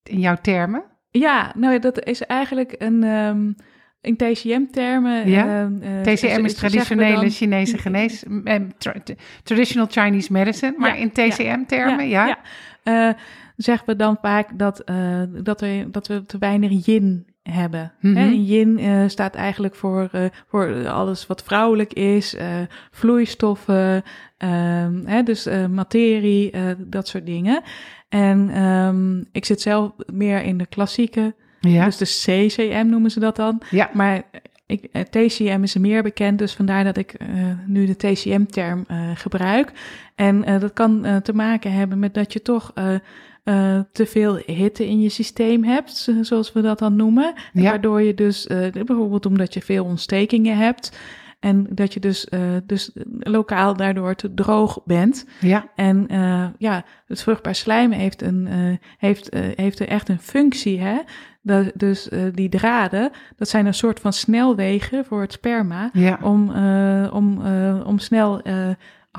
in 0.04 0.20
jouw 0.20 0.36
termen? 0.42 0.84
Ja, 1.10 1.52
nou 1.56 1.80
dat 1.80 2.04
is 2.06 2.22
eigenlijk 2.26 2.76
een. 2.78 3.04
ehm 3.04 3.52
in 4.02 4.16
TCM-termen. 4.18 5.30
Ja? 5.30 5.46
eh, 5.82 5.98
eh, 6.00 6.04
TCM 6.04 6.46
is 6.46 6.54
traditionele 6.56 7.16
dan- 7.16 7.30
Chinese 7.30 7.78
genees, 7.86 8.24
tra- 8.78 8.94
traditional 9.44 9.88
Chinese 9.90 10.32
medicine, 10.32 10.74
maar 10.78 10.90
Ja, 10.90 10.96
in 10.96 11.12
TCM-termen, 11.12 12.08
ja. 12.08 12.38
ja. 12.84 13.16
Zeggen 13.56 13.88
we 13.88 13.96
dan 13.96 14.18
vaak 14.22 14.60
dat, 14.60 14.80
eh, 14.80 15.22
dat, 15.44 15.62
we, 15.62 15.88
dat 15.92 16.08
we 16.08 16.26
te 16.26 16.38
weinig 16.38 16.86
yin 16.86 17.26
hebben. 17.44 17.92
En 18.02 18.44
yin 18.44 18.80
eh, 18.80 19.04
staat 19.08 19.36
eigenlijk 19.36 19.76
voor, 19.76 20.10
eh, 20.12 20.26
voor 20.48 20.88
alles 20.88 21.28
wat 21.28 21.44
vrouwelijk 21.44 21.94
is, 21.94 22.36
vloeistoffen, 22.92 24.04
ehm, 24.38 25.06
hè, 25.06 25.24
dus 25.24 25.48
materie, 25.70 26.52
dat 26.78 27.08
soort 27.08 27.26
dingen. 27.26 27.62
En 28.10 28.50
ehm, 28.50 29.24
ik 29.32 29.46
zit 29.46 29.62
zelf 29.62 29.92
meer 30.14 30.44
in 30.44 30.58
de 30.58 30.66
klassieke, 30.66 31.36
Ja, 31.60 31.86
dus 31.86 31.98
de 31.98 32.06
CCM 32.06 32.88
noemen 32.90 33.12
ze 33.12 33.20
dat 33.20 33.36
dan. 33.36 33.62
ja. 33.70 33.90
Maar 33.94 34.24
ik, 34.66 35.06
TCM 35.10 35.60
is 35.64 35.78
meer 35.78 36.04
bekend, 36.04 36.40
dus 36.40 36.54
vandaar 36.54 36.84
dat 36.84 36.98
ik 36.98 37.18
nu 37.66 37.86
de 37.86 37.96
TCM-term 37.96 38.86
gebruik. 39.16 39.72
En 40.16 40.60
dat 40.60 40.74
kan 40.74 41.22
te 41.24 41.34
maken 41.34 41.72
hebben 41.72 42.00
met 42.00 42.14
dat 42.14 42.34
je 42.34 42.42
toch 42.42 42.74
eh, 43.44 43.80
te 43.92 44.06
veel 44.06 44.36
hitte 44.46 44.88
in 44.88 45.02
je 45.02 45.10
systeem 45.10 45.64
hebt, 45.64 45.96
zo- 45.96 46.24
zoals 46.24 46.54
we 46.54 46.62
dat 46.62 46.80
dan 46.80 46.96
noemen. 46.96 47.34
Ja. 47.54 47.64
Waardoor 47.64 48.02
je 48.02 48.14
dus, 48.14 48.48
eh, 48.48 48.72
bijvoorbeeld 48.72 49.26
omdat 49.26 49.54
je 49.54 49.62
veel 49.62 49.86
ontstekingen 49.86 50.58
hebt. 50.58 50.98
En 51.40 51.68
dat 51.70 51.94
je 51.94 52.00
dus, 52.00 52.26
eh, 52.30 52.40
dus 52.66 52.92
lokaal 53.20 53.76
daardoor 53.76 54.16
te 54.16 54.34
droog 54.34 54.80
bent. 54.86 55.26
ja. 55.40 55.68
En 55.76 56.08
ja, 56.58 56.84
het 57.08 57.22
vruchtbaar 57.24 57.56
slijm 57.56 57.92
heeft, 57.92 58.22
een, 58.22 58.48
heeft, 58.98 59.36
heeft 59.56 59.80
er 59.80 59.88
echt 59.88 60.10
een 60.10 60.20
functie. 60.20 60.80
Hè? 60.80 60.98
Dat, 61.42 61.72
dus 61.76 62.10
die 62.34 62.50
draden, 62.50 63.12
dat 63.36 63.50
zijn 63.50 63.66
een 63.66 63.74
soort 63.74 64.00
van 64.00 64.14
snelwegen 64.14 65.06
voor 65.06 65.22
het 65.22 65.32
sperma. 65.32 65.90
ja. 65.94 66.20
Om, 66.22 66.50
om, 67.12 67.42
om 67.86 68.00
snel 68.00 68.42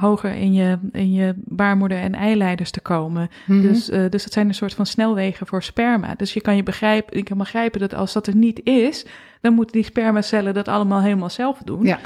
hoger 0.01 0.35
in 0.35 0.53
je, 0.53 0.79
in 0.93 1.13
je 1.13 1.35
baarmoeder 1.37 1.99
en 1.99 2.15
eileiders 2.15 2.71
te 2.71 2.81
komen. 2.81 3.31
Mhm. 3.47 3.63
Dus, 3.63 3.91
eh, 3.91 4.11
dus 4.11 4.23
dat 4.23 4.33
zijn 4.33 4.49
een 4.49 4.55
soort 4.55 4.75
van 4.75 4.87
snelwegen 4.87 5.47
voor 5.47 5.63
sperma. 5.63 6.15
Dus 6.15 6.35
je 6.35 6.41
kan 6.41 6.57
je 6.57 6.63
begrijpen, 6.63 7.17
je 7.17 7.23
kan 7.23 7.39
begrijpen 7.39 7.81
dat 7.81 7.95
als 7.95 8.13
dat 8.13 8.27
er 8.27 8.37
niet 8.37 8.61
is, 8.65 9.07
dan 9.41 9.55
moeten 9.55 9.73
die 9.77 9.85
spermacellen 9.85 10.55
dat 10.55 10.69
allemaal 10.69 11.03
helemaal 11.03 11.31
zelf 11.31 11.59
doen. 11.59 11.85
ja. 11.85 12.01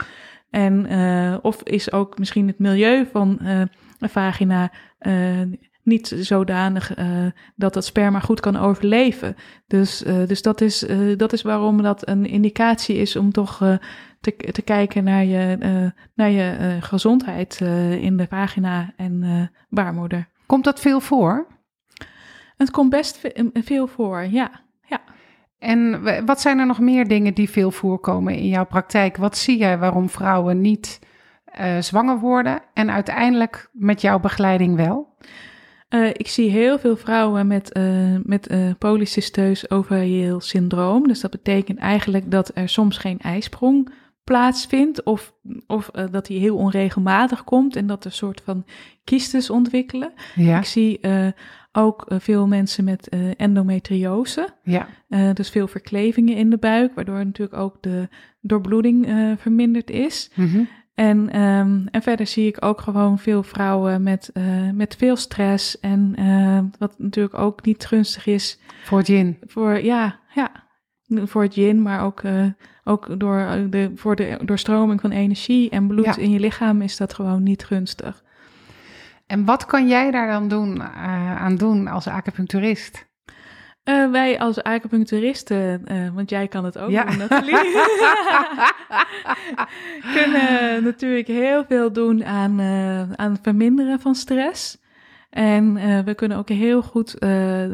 En, 0.51 0.87
eh, 0.87 1.37
of 1.43 1.63
is 1.63 1.93
ook 1.93 2.19
misschien 2.19 2.47
het 2.47 2.59
milieu 2.59 3.07
van 3.13 3.39
eh, 3.39 3.61
een 3.99 4.09
vagina 4.09 4.73
niet 5.89 6.15
zodanig 6.17 6.95
eh, 6.95 7.07
dat 7.57 7.75
dat 7.75 7.85
sperma 7.85 8.21
goed 8.21 8.41
kan 8.41 8.57
overleven. 8.57 9.37
Dus, 9.67 10.03
eh, 10.03 10.27
dus 10.27 10.43
dat, 10.43 10.61
is, 10.61 10.87
eh, 10.87 10.99
dat 11.17 11.33
is 11.33 11.43
waarom 11.43 11.83
dat 11.83 12.09
een 12.09 12.27
indicatie 12.27 12.97
is 12.97 13.17
om 13.17 13.33
toch 13.33 13.59
te, 14.21 14.37
te 14.37 14.63
kijken 14.63 15.05
naar 15.05 15.25
je, 15.25 15.59
naar 16.15 16.31
je 16.31 16.77
gezondheid 16.81 17.61
in 18.01 18.17
de 18.17 18.27
vagina 18.31 18.93
en 18.97 19.51
baarmoeder. 19.69 20.29
Komt 20.47 20.65
dat 20.65 20.81
veel 20.81 21.01
voor? 21.01 21.47
Het 22.57 22.71
komt 22.71 22.91
best 22.91 23.19
ve- 23.19 23.51
veel 23.55 23.87
voor, 23.87 24.25
ja. 24.31 24.51
ja. 24.87 25.01
En 25.59 26.03
wat 26.27 26.41
zijn 26.41 26.59
er 26.59 26.67
nog 26.67 26.81
meer 26.81 27.09
dingen 27.09 27.35
die 27.35 27.51
veel 27.51 27.71
voorkomen 27.71 28.35
in 28.35 28.49
jouw 28.49 28.67
praktijk? 28.67 29.17
Wat 29.17 29.37
zie 29.37 29.59
jij 29.59 29.79
waarom 29.79 30.09
vrouwen 30.09 30.61
niet 30.61 30.99
zwanger 31.81 32.19
worden 32.19 32.61
en 32.75 32.91
uiteindelijk 32.91 33.69
met 33.73 34.01
jouw 34.01 34.19
begeleiding 34.19 34.77
wel? 34.77 35.17
Eh, 35.89 36.09
ik 36.09 36.29
zie 36.29 36.51
heel 36.51 36.79
veel 36.79 36.97
vrouwen 36.97 37.47
met, 37.47 37.73
eh 37.73 38.17
met 38.23 38.47
eh 38.47 38.71
polycysteus 38.79 39.71
ovarieel 39.71 40.41
syndroom. 40.41 41.09
Dus 41.09 41.21
dat 41.21 41.31
betekent 41.31 41.79
eigenlijk 41.79 42.31
dat 42.31 42.51
er 42.55 42.69
soms 42.69 42.99
geen 42.99 43.19
ijsprong 43.19 43.91
plaatsvindt 44.25 45.03
of, 45.03 45.35
of 45.67 45.91
dat 46.11 46.27
die 46.27 46.39
heel 46.39 46.57
onregelmatig 46.57 47.45
komt 47.45 47.77
en 47.77 47.87
dat 47.87 48.01
er 48.05 48.11
een 48.11 48.17
soort 48.17 48.41
van 48.45 48.65
kiestes 49.05 49.51
ontwikkelen. 49.51 50.13
Ja, 50.35 50.59
Ik 50.59 50.65
zie 50.65 51.01
ook 51.73 52.05
veel 52.09 52.47
mensen 52.47 52.85
met 52.85 53.09
endometriose, 53.37 54.49
ja, 54.63 54.89
dus 55.33 55.51
veel 55.51 55.69
verklevingen 55.69 56.37
in 56.37 56.51
de 56.51 56.59
buik, 56.59 56.95
waardoor 56.95 57.25
natuurlijk 57.25 57.59
ook 57.59 57.77
de 57.83 58.09
doorbloeding 58.41 59.09
verminderd 59.39 59.91
is. 59.91 60.31
mhm. 60.35 60.63
En, 60.99 61.31
ehm, 61.31 61.87
en 61.91 62.03
verder 62.03 62.27
zie 62.27 62.47
ik 62.47 62.65
ook 62.65 62.81
gewoon 62.81 63.19
veel 63.19 63.43
vrouwen 63.43 64.03
met, 64.03 64.31
eh, 64.33 64.71
met 64.73 64.97
veel 64.97 65.17
stress. 65.17 65.81
En 65.81 66.13
eh, 66.17 66.59
wat 66.79 66.95
natuurlijk 66.99 67.39
ook 67.39 67.65
niet 67.65 67.87
gunstig 67.87 68.27
is 68.27 68.59
voor 68.85 68.99
het 68.99 69.07
yin. 69.07 69.39
voor, 69.47 69.85
ja, 69.85 70.19
ja. 70.35 70.51
voor 71.07 71.43
het 71.43 71.55
yin, 71.55 71.83
maar 71.83 72.03
ook, 72.03 72.23
uh, 72.23 72.47
ook 72.85 73.21
door 73.21 73.67
de, 73.71 73.93
voor 73.95 74.17
de 74.17 74.39
doorstroming 74.45 75.01
van 75.01 75.11
energie 75.11 75.71
en 75.71 75.87
bloed 75.87 76.17
in 76.17 76.31
je 76.31 76.41
lichaam 76.41 76.83
is 76.83 76.97
dat 76.97 77.15
gewoon 77.15 77.43
niet 77.43 77.65
gunstig. 77.65 78.25
En 79.27 79.45
wat 79.45 79.67
kan 79.67 79.89
jij 79.89 80.11
daar 80.11 80.29
dan 80.29 80.49
doen, 80.49 80.83
aan 80.83 81.57
doen 81.57 81.89
als 81.89 82.09
acupuncturist? 82.09 83.08
Uh, 83.89 84.11
wij 84.11 84.39
als 84.39 84.63
acupuncturisten, 84.63 85.85
uh, 85.93 86.09
want 86.15 86.31
jij 86.31 86.49
kan 86.49 86.65
het 86.65 86.79
ook 86.79 86.91
ja. 86.91 87.05
doen 87.05 87.17
natuurlijk, 87.17 87.67
kunnen 90.15 90.85
natuurlijk 90.85 91.27
heel 91.27 91.65
veel 91.69 91.93
doen 91.93 92.25
aan, 92.25 92.61
uh, 92.61 93.01
aan 93.01 93.33
het 93.33 93.41
verminderen 93.43 94.01
van 94.01 94.15
stress. 94.15 94.79
En 95.31 95.77
uh, 95.77 95.99
we 96.01 96.15
kunnen 96.15 96.39
ook 96.39 96.49
heel 96.49 96.83
goed 96.83 97.15
uh, 97.15 97.21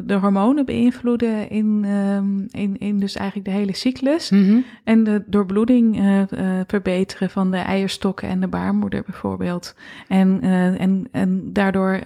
de 0.05 0.15
hormonen 0.21 0.65
beïnvloeden 0.65 1.51
in, 1.51 1.85
um, 1.85 2.47
in, 2.51 2.79
in 2.79 2.99
dus 2.99 3.17
eigenlijk 3.17 3.49
de 3.49 3.55
hele 3.55 3.75
cyclus. 3.75 4.31
Mm 4.31 4.49
-hmm. 4.49 4.65
En 4.85 5.05
de 5.05 5.23
doorbloeding 5.27 6.01
uh, 6.01 6.23
verbeteren 6.67 7.31
van 7.31 7.51
de 7.51 7.57
eierstokken 7.57 8.29
en 8.29 8.41
de 8.41 8.49
baarmoeder 8.49 9.03
bijvoorbeeld. 9.07 9.75
En, 10.09 10.41
en, 10.79 11.09
en 11.13 11.53
daardoor 11.53 11.99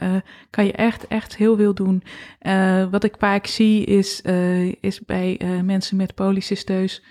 kan 0.51 0.65
je 0.65 0.73
echt, 0.73 1.07
echt 1.07 1.37
heel 1.37 1.57
veel 1.57 1.75
doen. 1.75 2.03
wat 2.91 3.05
ik 3.05 3.15
vaak 3.19 3.47
zie 3.47 3.85
is, 3.85 4.23
is 4.81 5.01
bij 5.01 5.41
mensen 5.65 5.97
met 5.97 6.15
polycysteus 6.15 7.03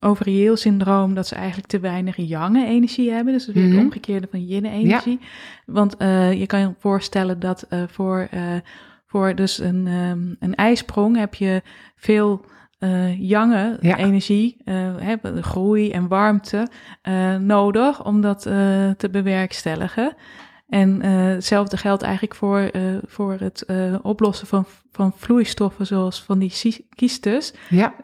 ovarieel 0.00 0.56
syndroom 0.56 1.14
dat 1.14 1.26
ze 1.26 1.34
eigenlijk 1.34 1.68
te 1.68 1.80
weinig 1.80 2.16
yang 2.16 2.56
energie 2.56 3.10
hebben. 3.10 3.32
Dus 3.32 3.48
is 3.48 3.54
weer 3.54 3.64
het 3.64 3.72
mhm. 3.72 3.82
omgekeerde 3.82 4.28
van 4.30 4.46
yin 4.46 4.64
energie. 4.64 5.20
Want 5.66 5.94
uh, 6.02 6.32
je 6.32 6.46
kan 6.46 6.60
je 6.60 6.74
voorstellen 6.78 7.40
dat 7.40 7.66
uh, 7.70 7.82
voor, 7.86 8.28
uh, 8.34 8.40
voor 9.06 9.34
dus 9.34 9.58
een, 9.58 9.86
um, 9.86 10.36
een 10.40 10.54
ijsprong 10.54 11.16
heb 11.16 11.34
je 11.34 11.62
veel 11.96 12.44
jange 13.18 13.78
ja. 13.80 13.96
energie, 13.96 14.56
hè, 14.64 15.16
groei 15.40 15.90
en 15.90 16.08
warmte 16.08 16.68
nodig 17.40 18.04
om 18.04 18.20
dat 18.20 18.42
te 18.96 19.08
bewerkstelligen. 19.10 20.14
En 20.68 21.02
hetzelfde 21.02 21.76
geldt 21.76 22.02
eigenlijk 22.02 22.34
voor, 22.34 22.70
voor 23.06 23.36
het 23.38 23.66
oplossen 24.02 24.46
van, 24.46 24.64
van 24.92 25.12
vloeistoffen 25.16 25.86
zoals 25.86 26.22
van 26.22 26.38
die 26.38 26.84
kystes. 26.94 27.54
Ja. 27.68 27.94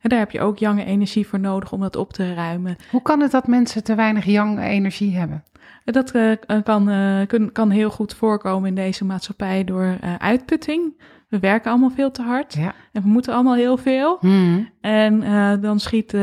En 0.00 0.08
daar 0.08 0.18
heb 0.18 0.30
je 0.30 0.40
ook 0.40 0.58
jonge 0.58 0.84
energie 0.84 1.26
voor 1.26 1.40
nodig 1.40 1.72
om 1.72 1.80
dat 1.80 1.96
op 1.96 2.12
te 2.12 2.34
ruimen. 2.34 2.76
Hoe 2.90 3.02
kan 3.02 3.20
het 3.20 3.30
dat 3.30 3.46
mensen 3.46 3.84
te 3.84 3.94
weinig 3.94 4.24
jonge 4.24 4.62
energie 4.62 5.16
hebben? 5.16 5.44
Dat 5.84 6.14
uh, 6.14 6.32
kan, 6.64 6.90
uh, 6.90 7.48
kan 7.52 7.70
heel 7.70 7.90
goed 7.90 8.14
voorkomen 8.14 8.68
in 8.68 8.74
deze 8.74 9.04
maatschappij 9.04 9.64
door 9.64 9.84
uh, 9.84 10.14
uitputting. 10.14 11.00
We 11.28 11.38
werken 11.38 11.70
allemaal 11.70 11.90
veel 11.90 12.10
te 12.10 12.22
hard 12.22 12.54
ja. 12.54 12.74
en 12.92 13.02
we 13.02 13.08
moeten 13.08 13.34
allemaal 13.34 13.54
heel 13.54 13.76
veel. 13.76 14.16
Hmm. 14.20 14.68
En 14.80 15.20
dan 15.60 15.80
schiet 15.80 16.14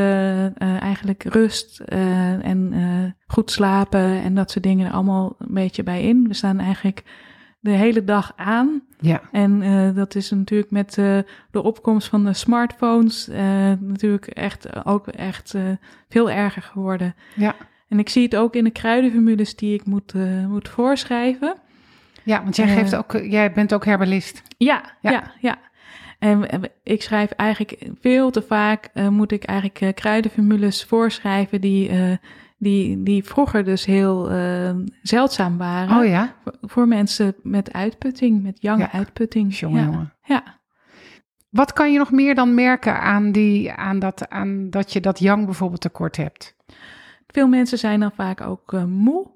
eigenlijk 0.58 1.24
rust 1.24 1.80
en 1.80 2.74
goed 3.28 3.52
slapen 3.52 4.22
en 4.22 4.36
dat 4.36 4.52
soort 4.52 4.64
dingen 4.64 4.88
er 4.88 4.94
allemaal 4.94 5.36
een 5.40 5.54
beetje 5.54 5.84
bij 5.84 6.02
in. 6.02 6.28
We 6.28 6.34
staan 6.34 6.60
eigenlijk 6.60 7.04
de 7.66 7.72
hele 7.72 8.04
dag 8.04 8.34
aan. 8.36 8.82
Ja. 9.00 9.22
En 9.32 9.62
uh, 9.62 9.96
dat 9.96 10.16
is 10.16 10.32
natuurlijk 10.32 10.72
met 10.72 10.98
uh, 10.98 11.18
de 11.52 11.64
opkomst 11.64 12.08
van 12.08 12.26
de 12.26 12.34
smartphones 12.34 13.30
uh, 13.30 13.38
natuurlijk 13.80 14.28
echt 14.28 14.86
ook 14.86 15.08
echt 15.08 15.56
veel 16.10 16.32
erger 16.32 16.62
geworden. 16.62 17.16
Ja. 17.36 17.56
En 17.88 18.00
ik 18.00 18.10
zie 18.10 18.24
het 18.24 18.36
ook 18.36 18.56
in 18.56 18.64
de 18.64 18.70
kruidenformules 18.70 19.56
die 19.56 19.74
ik 19.74 19.86
moet, 19.86 20.14
moet 20.48 20.70
voorschrijven. 20.70 21.56
Ja, 22.24 22.44
want 22.44 22.56
jij, 22.56 22.68
geeft 22.68 22.96
ook, 22.96 23.12
jij 23.12 23.52
bent 23.52 23.74
ook 23.74 23.86
herbalist. 23.86 24.42
Ja, 24.58 24.84
ja, 25.02 25.12
ja. 25.12 25.32
ja. 25.40 25.58
En 26.20 26.48
ik 26.84 27.02
schrijf 27.02 27.32
eigenlijk 27.32 27.90
veel 28.02 28.32
te 28.32 28.42
vaak, 28.42 28.90
moet 29.10 29.32
ik 29.32 29.44
eigenlijk 29.44 29.96
kruidenformules 29.96 30.84
voorschrijven 30.84 31.62
die 31.62 31.92
die, 32.58 33.04
die 33.04 33.24
vroeger 33.24 33.64
dus 33.64 33.86
heel 33.86 34.32
uh, 34.32 34.76
zeldzaam 35.02 35.58
waren. 35.58 35.98
Oh 35.98 36.06
ja? 36.06 36.36
Voor, 36.62 36.88
mensen 36.88 37.36
met 37.44 37.74
uitputting, 37.74 38.44
met 38.44 38.62
jonge 38.62 38.92
uitputting. 38.92 39.58
Jongen, 39.58 39.80
ja. 39.80 39.86
jongen. 39.86 40.14
Ja. 40.24 40.60
Wat 41.50 41.74
kan 41.74 41.92
je 41.92 41.98
nog 41.98 42.12
meer 42.12 42.36
dan 42.36 42.54
merken 42.54 43.00
aan, 43.02 43.32
die, 43.32 43.72
aan, 43.72 44.00
dat, 44.00 44.30
aan 44.30 44.70
dat 44.70 44.94
je 44.94 45.00
dat 45.00 45.20
yang 45.20 45.46
bijvoorbeeld 45.46 45.82
tekort 45.82 46.18
hebt? 46.18 46.56
Veel 47.28 47.48
mensen 47.48 47.78
zijn 47.78 48.00
dan 48.00 48.12
vaak 48.12 48.42
ook 48.42 48.74
uh, 48.74 48.84
moe. 48.84 49.34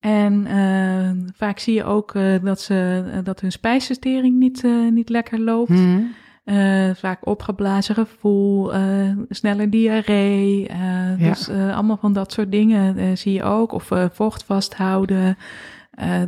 En 0.00 0.46
uh, 0.46 1.32
vaak 1.34 1.58
zie 1.58 1.74
je 1.74 1.84
ook 1.84 2.12
dat, 2.42 2.60
ze, 2.60 3.20
dat 3.24 3.40
hun 3.40 3.52
spijsvertering 3.52 4.38
niet, 4.38 4.62
niet 4.90 5.08
lekker 5.08 5.40
loopt. 5.40 5.68
Hmm. 5.68 6.12
Uh, 6.50 6.94
vaak 6.94 7.26
opgeblazen 7.26 7.94
gevoel, 7.94 8.74
uh, 8.74 9.16
snelle 9.28 9.68
diarree. 9.68 10.68
Uh, 10.70 11.20
ja. 11.20 11.28
Dus 11.28 11.48
allemaal 11.48 11.96
van 11.96 12.12
dat 12.12 12.32
soort 12.32 12.50
dingen 12.50 13.18
zie 13.18 13.32
je 13.32 13.42
ook. 13.42 13.72
Of 13.72 13.90
vocht 14.12 14.44
vasthouden. 14.44 15.36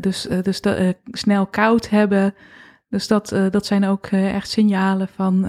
dus 0.00 0.28
dus 0.42 0.60
snel 1.04 1.46
koud 1.46 1.88
hebben. 1.88 2.34
Dus 2.88 3.08
dat, 3.08 3.36
dat 3.50 3.66
zijn 3.66 3.84
ook 3.84 4.06
echt 4.06 4.50
signalen 4.50 5.08
van, 5.08 5.46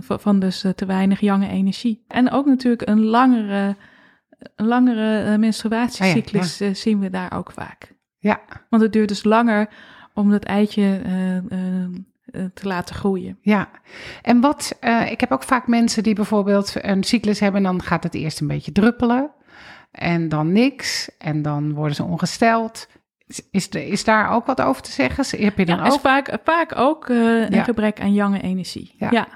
van 0.00 0.40
dus 0.40 0.64
te 0.74 0.86
weinig 0.86 1.20
jonge 1.20 1.48
energie. 1.48 2.04
En 2.08 2.30
ook 2.30 2.46
natuurlijk 2.46 2.88
een 2.88 3.04
langere, 3.04 3.76
een 4.56 4.66
langere 4.66 5.38
menstruatiecyclus 5.38 6.62
ah 6.62 6.74
zien 6.74 7.00
we 7.00 7.10
daar 7.10 7.32
ook 7.32 7.52
vaak. 7.52 7.94
Ja. 8.18 8.40
Want 8.68 8.82
het 8.82 8.92
duurt 8.92 9.08
dus 9.08 9.24
langer 9.24 9.68
om 10.14 10.30
dat 10.30 10.44
eitje 10.44 11.00
eh, 11.04 11.58
te 12.30 12.66
laten 12.66 12.94
groeien. 12.94 13.38
Ja, 13.40 13.68
en 14.22 14.40
wat, 14.40 14.78
uh, 14.80 15.10
ik 15.10 15.20
heb 15.20 15.32
ook 15.32 15.42
vaak 15.42 15.66
mensen 15.66 16.02
die 16.02 16.14
bijvoorbeeld 16.14 16.72
een 16.74 17.04
cyclus 17.04 17.40
hebben, 17.40 17.62
dan 17.62 17.82
gaat 17.82 18.02
het 18.02 18.14
eerst 18.14 18.40
een 18.40 18.46
beetje 18.46 18.72
druppelen 18.72 19.30
en 19.90 20.28
dan 20.28 20.52
niks 20.52 21.10
en 21.18 21.42
dan 21.42 21.74
worden 21.74 21.94
ze 21.94 22.04
ongesteld. 22.04 22.88
Is, 23.26 23.42
is, 23.50 23.68
is 23.68 24.04
daar 24.04 24.30
ook 24.30 24.46
wat 24.46 24.60
over 24.60 24.82
te 24.82 24.90
zeggen? 24.90 25.44
Heb 25.44 25.58
je 25.58 25.66
dan 25.66 25.76
ja, 25.76 25.84
ook? 25.84 25.92
is 25.92 26.00
vaak, 26.00 26.38
vaak 26.44 26.76
ook 26.76 27.08
uh, 27.08 27.40
een 27.40 27.54
ja. 27.54 27.62
gebrek 27.62 28.00
aan 28.00 28.14
jonge 28.14 28.40
energie. 28.40 28.94
Ja. 28.96 29.10
ja. 29.10 29.28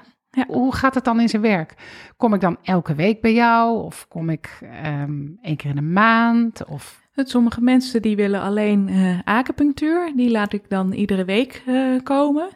Hoe 0.47 0.75
gaat 0.75 0.95
het 0.95 1.03
dan 1.03 1.19
in 1.19 1.29
zijn 1.29 1.41
werk? 1.41 1.73
Kom 2.17 2.33
ik 2.33 2.41
dan 2.41 2.57
elke 2.63 2.95
week 2.95 3.21
bij 3.21 3.33
jou? 3.33 3.83
Of 3.83 4.07
kom 4.07 4.29
ik 4.29 4.59
um, 4.85 5.37
één 5.41 5.55
keer 5.55 5.69
in 5.69 5.75
de 5.75 5.81
maand? 5.81 6.65
Of... 6.65 7.03
Sommige 7.15 7.61
mensen 7.61 8.01
die 8.01 8.15
willen 8.15 8.41
alleen 8.41 8.87
uh, 8.87 9.19
acupunctuur. 9.23 10.13
Die 10.15 10.31
laat 10.31 10.53
ik 10.53 10.69
dan 10.69 10.91
iedere 10.91 11.25
week 11.25 11.63
komen. 12.03 12.47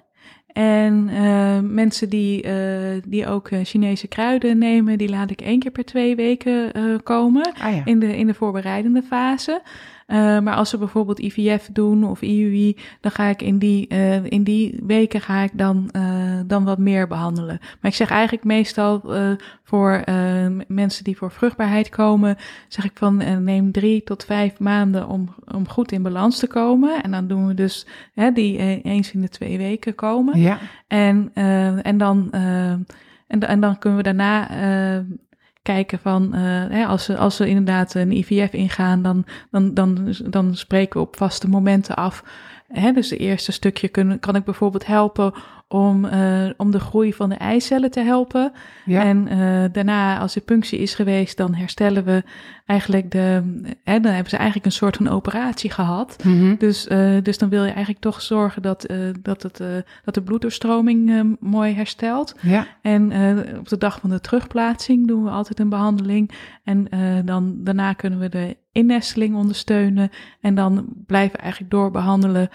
En 0.54 1.10
uh, 1.10 1.60
mensen 1.60 2.10
die, 2.10 2.46
uh, 2.46 3.02
die 3.06 3.28
ook 3.28 3.50
uh, 3.50 3.60
Chinese 3.64 4.08
kruiden 4.08 4.58
nemen, 4.58 4.98
die 4.98 5.10
laat 5.10 5.32
ik 5.32 5.42
één 5.42 5.60
keer 5.60 5.72
per 5.72 5.86
twee 5.86 6.16
weken 6.16 6.72
komen 7.04 7.52
ah, 7.62 7.76
ja. 7.76 7.82
in, 7.86 8.00
de, 8.00 8.18
in 8.18 8.28
de 8.28 8.34
voorbereidende 8.34 9.02
fase. 9.02 9.62
Uh, 10.12 10.40
maar 10.40 10.56
als 10.56 10.70
ze 10.70 10.78
bijvoorbeeld 10.78 11.20
IVF 11.20 11.70
doen 11.72 12.04
of 12.04 12.22
IUI, 12.22 12.78
dan 13.02 13.12
ga 13.12 13.26
ik 13.26 13.42
in 13.42 13.58
die, 13.58 13.94
uh, 13.94 14.26
in 14.26 14.44
die 14.44 14.80
weken 14.84 15.22
ga 15.22 15.42
ik 15.42 15.52
dan, 15.54 15.90
uh, 15.96 16.40
dan 16.46 16.64
wat 16.64 16.78
meer 16.78 17.08
behandelen. 17.08 17.58
Maar 17.60 17.92
ik 17.92 17.98
zeg 17.98 18.10
eigenlijk 18.10 18.44
meestal 18.44 19.02
voor 19.64 20.04
mensen 20.68 21.04
die 21.04 21.18
voor 21.18 21.32
vruchtbaarheid 21.32 21.90
komen, 21.90 22.38
zeg 22.68 22.86
ik 22.86 22.92
van 22.94 23.44
neem 23.44 23.72
drie 23.72 24.04
tot 24.04 24.26
vijf 24.26 24.60
maanden 24.60 25.08
om, 25.08 25.36
om 25.54 25.68
goed 25.68 25.92
in 25.92 26.04
balans 26.04 26.40
te 26.40 26.48
komen. 26.48 27.04
En 27.04 27.12
dan 27.12 27.28
doen 27.28 27.48
we 27.48 27.54
dus 27.54 27.88
hè, 28.14 28.32
die 28.32 28.82
eens 28.84 29.12
in 29.12 29.22
de 29.22 29.30
twee 29.30 29.58
weken 29.58 29.96
komen. 29.96 30.40
Ja. 30.40 30.58
En, 30.88 31.32
en 31.84 31.98
dan. 31.98 32.30
En, 33.28 33.40
en 33.40 33.60
dan 33.60 33.80
kunnen 33.80 34.00
we 34.00 34.04
daarna 34.04 34.50
kijken 35.62 36.00
van, 36.00 36.36
uh, 36.36 36.42
hè, 36.70 36.86
als, 36.86 37.04
ze, 37.04 37.18
als 37.18 37.36
ze 37.36 37.48
inderdaad 37.48 37.94
een 37.94 38.12
IVF 38.12 38.54
ingaan, 38.54 39.02
dan, 39.02 39.26
dan, 39.52 39.74
dan, 39.74 40.14
dan 40.30 40.56
spreken 40.56 41.00
we 41.00 41.08
op 41.08 41.16
vaste 41.16 41.50
momenten 41.50 41.96
af. 41.96 42.24
Hè, 42.68 42.92
dus 42.92 43.10
het 43.10 43.20
eerste 43.20 43.52
stukje 43.52 43.88
kun, 43.88 44.20
kan 44.20 44.36
ik 44.36 44.44
bijvoorbeeld 44.44 44.86
helpen 44.86 45.34
om, 45.72 46.06
uh, 46.06 46.50
om 46.58 46.72
de 46.72 46.80
groei 46.80 47.14
van 47.14 47.30
de 47.30 47.36
eicellen 47.36 47.92
te 47.92 48.00
helpen. 48.00 48.52
Ja. 48.86 49.04
En 49.04 49.34
uh, 49.34 49.64
daarna, 49.72 50.20
als 50.20 50.34
de 50.34 50.42
punctie 50.42 50.80
is 50.80 50.96
geweest, 50.96 51.38
dan 51.38 51.54
herstellen 51.54 52.04
we 52.04 52.24
eigenlijk 52.66 53.12
de. 53.12 53.44
Hè, 53.84 54.00
dan 54.00 54.12
hebben 54.12 54.30
ze 54.30 54.36
eigenlijk 54.36 54.66
een 54.66 54.72
soort 54.72 54.98
van 54.98 55.08
operatie 55.08 55.72
gehad. 55.72 56.24
Mm 56.24 56.40
-hmm. 56.40 56.56
dus, 56.58 56.88
uh, 56.88 57.18
dus 57.24 57.38
dan 57.38 57.50
wil 57.50 57.64
je 57.64 57.72
eigenlijk 57.72 58.00
toch 58.00 58.22
zorgen 58.22 58.62
dat, 58.62 58.94
dat, 59.22 59.44
het, 59.44 59.62
dat 60.04 60.14
de 60.14 60.22
bloeddoorstroming 60.22 61.36
mooi 61.40 61.74
herstelt. 61.74 62.36
Ja. 62.42 62.68
En 62.82 63.14
op 63.58 63.70
de 63.70 63.78
dag 63.78 64.00
van 64.00 64.10
de 64.10 64.22
terugplaatsing 64.22 65.08
doen 65.08 65.24
we 65.24 65.30
altijd 65.30 65.60
een 65.60 65.70
behandeling. 65.70 66.32
En 66.64 66.88
dan, 67.26 67.64
daarna 67.64 67.94
kunnen 67.94 68.20
we 68.20 68.30
de 68.30 68.58
innesteling 68.72 69.36
ondersteunen. 69.36 70.10
En 70.42 70.56
dan 70.56 70.86
blijven 71.06 71.36
we 71.36 71.42
eigenlijk 71.42 71.72
doorbehandelen 71.72 72.50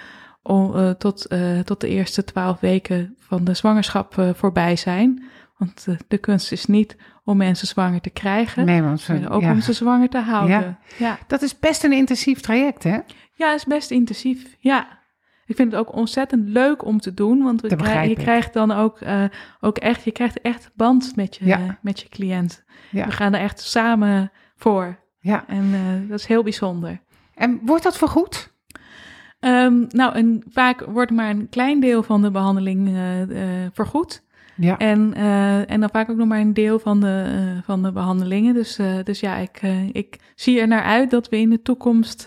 om, 0.44 0.74
uh, 0.76 0.90
tot, 0.90 1.32
uh, 1.32 1.58
tot 1.58 1.80
de 1.80 1.88
eerste 1.88 2.24
twaalf 2.24 2.60
weken 2.60 3.16
van 3.18 3.44
de 3.44 3.54
zwangerschap 3.54 4.16
uh, 4.16 4.30
voorbij 4.34 4.76
zijn. 4.76 5.24
Want 5.58 5.86
de 6.08 6.18
kunst 6.18 6.52
is 6.52 6.66
niet 6.66 6.96
om 7.24 7.36
mensen 7.36 7.66
zwanger 7.66 8.00
te 8.00 8.10
krijgen, 8.10 8.64
nee, 8.64 8.82
want 8.82 9.00
ze, 9.00 9.28
ook 9.28 9.42
ja. 9.42 9.52
om 9.52 9.60
ze 9.60 9.72
zwanger 9.72 10.08
te 10.08 10.18
houden. 10.18 10.60
Ja. 10.60 10.78
ja. 10.98 11.18
Dat 11.26 11.42
is 11.42 11.58
best 11.58 11.84
een 11.84 11.92
intensief 11.92 12.40
traject, 12.40 12.82
hè? 12.82 12.98
Ja, 13.34 13.54
is 13.54 13.64
best 13.64 13.90
intensief, 13.90 14.56
ja. 14.58 14.98
ik 15.46 15.56
vind 15.56 15.72
het 15.72 15.80
ook 15.80 15.94
ontzettend 15.94 16.48
leuk 16.48 16.84
om 16.84 17.00
te 17.00 17.14
doen, 17.14 17.42
want 17.42 17.60
we 17.60 17.68
je 18.08 18.14
krijgt 18.14 18.52
dan 18.52 18.70
ook, 18.70 19.00
eh, 19.00 19.24
ook 19.60 19.78
echt, 19.78 20.04
je 20.04 20.12
krijgt 20.12 20.40
echt 20.40 20.70
band 20.74 21.16
met 21.16 21.36
je, 21.36 21.46
Ja. 21.46 21.78
met 21.82 22.00
je 22.00 22.08
cliënt. 22.08 22.64
We 22.90 23.10
gaan 23.10 23.34
er 23.34 23.40
echt 23.40 23.60
samen 23.60 24.32
voor 24.56 24.98
Ja. 25.20 25.44
en 25.46 25.70
eh, 25.74 26.08
dat 26.08 26.18
is 26.18 26.26
heel 26.26 26.42
bijzonder. 26.42 27.00
En 27.34 27.60
wordt 27.62 27.82
dat 27.82 27.98
vergoed? 27.98 28.53
Ehm, 29.44 29.84
nou, 29.88 30.14
en 30.14 30.42
vaak 30.50 30.84
wordt 30.84 31.10
maar 31.10 31.30
een 31.30 31.48
klein 31.48 31.80
deel 31.80 32.02
van 32.02 32.22
de 32.22 32.30
behandeling 32.30 32.88
eh, 32.88 33.22
eh, 33.22 33.70
vergoed. 33.72 34.22
Ja. 34.56 34.78
En, 34.78 35.14
eh, 35.14 35.70
en 35.70 35.80
dan 35.80 35.88
vaak 35.92 36.10
ook 36.10 36.16
nog 36.16 36.28
maar 36.28 36.40
een 36.40 36.54
deel 36.54 36.78
van 36.78 37.00
de, 37.00 37.26
van 37.64 37.82
de 37.82 37.92
behandelingen. 37.92 38.54
Dus, 38.54 38.78
dus 39.04 39.20
ja, 39.20 39.36
ik, 39.36 39.60
ik 39.92 40.18
zie 40.34 40.60
er 40.60 40.68
naar 40.68 40.82
uit 40.82 41.10
dat 41.10 41.28
we 41.28 41.36
in 41.36 41.50
de 41.50 41.62
toekomst 41.62 42.26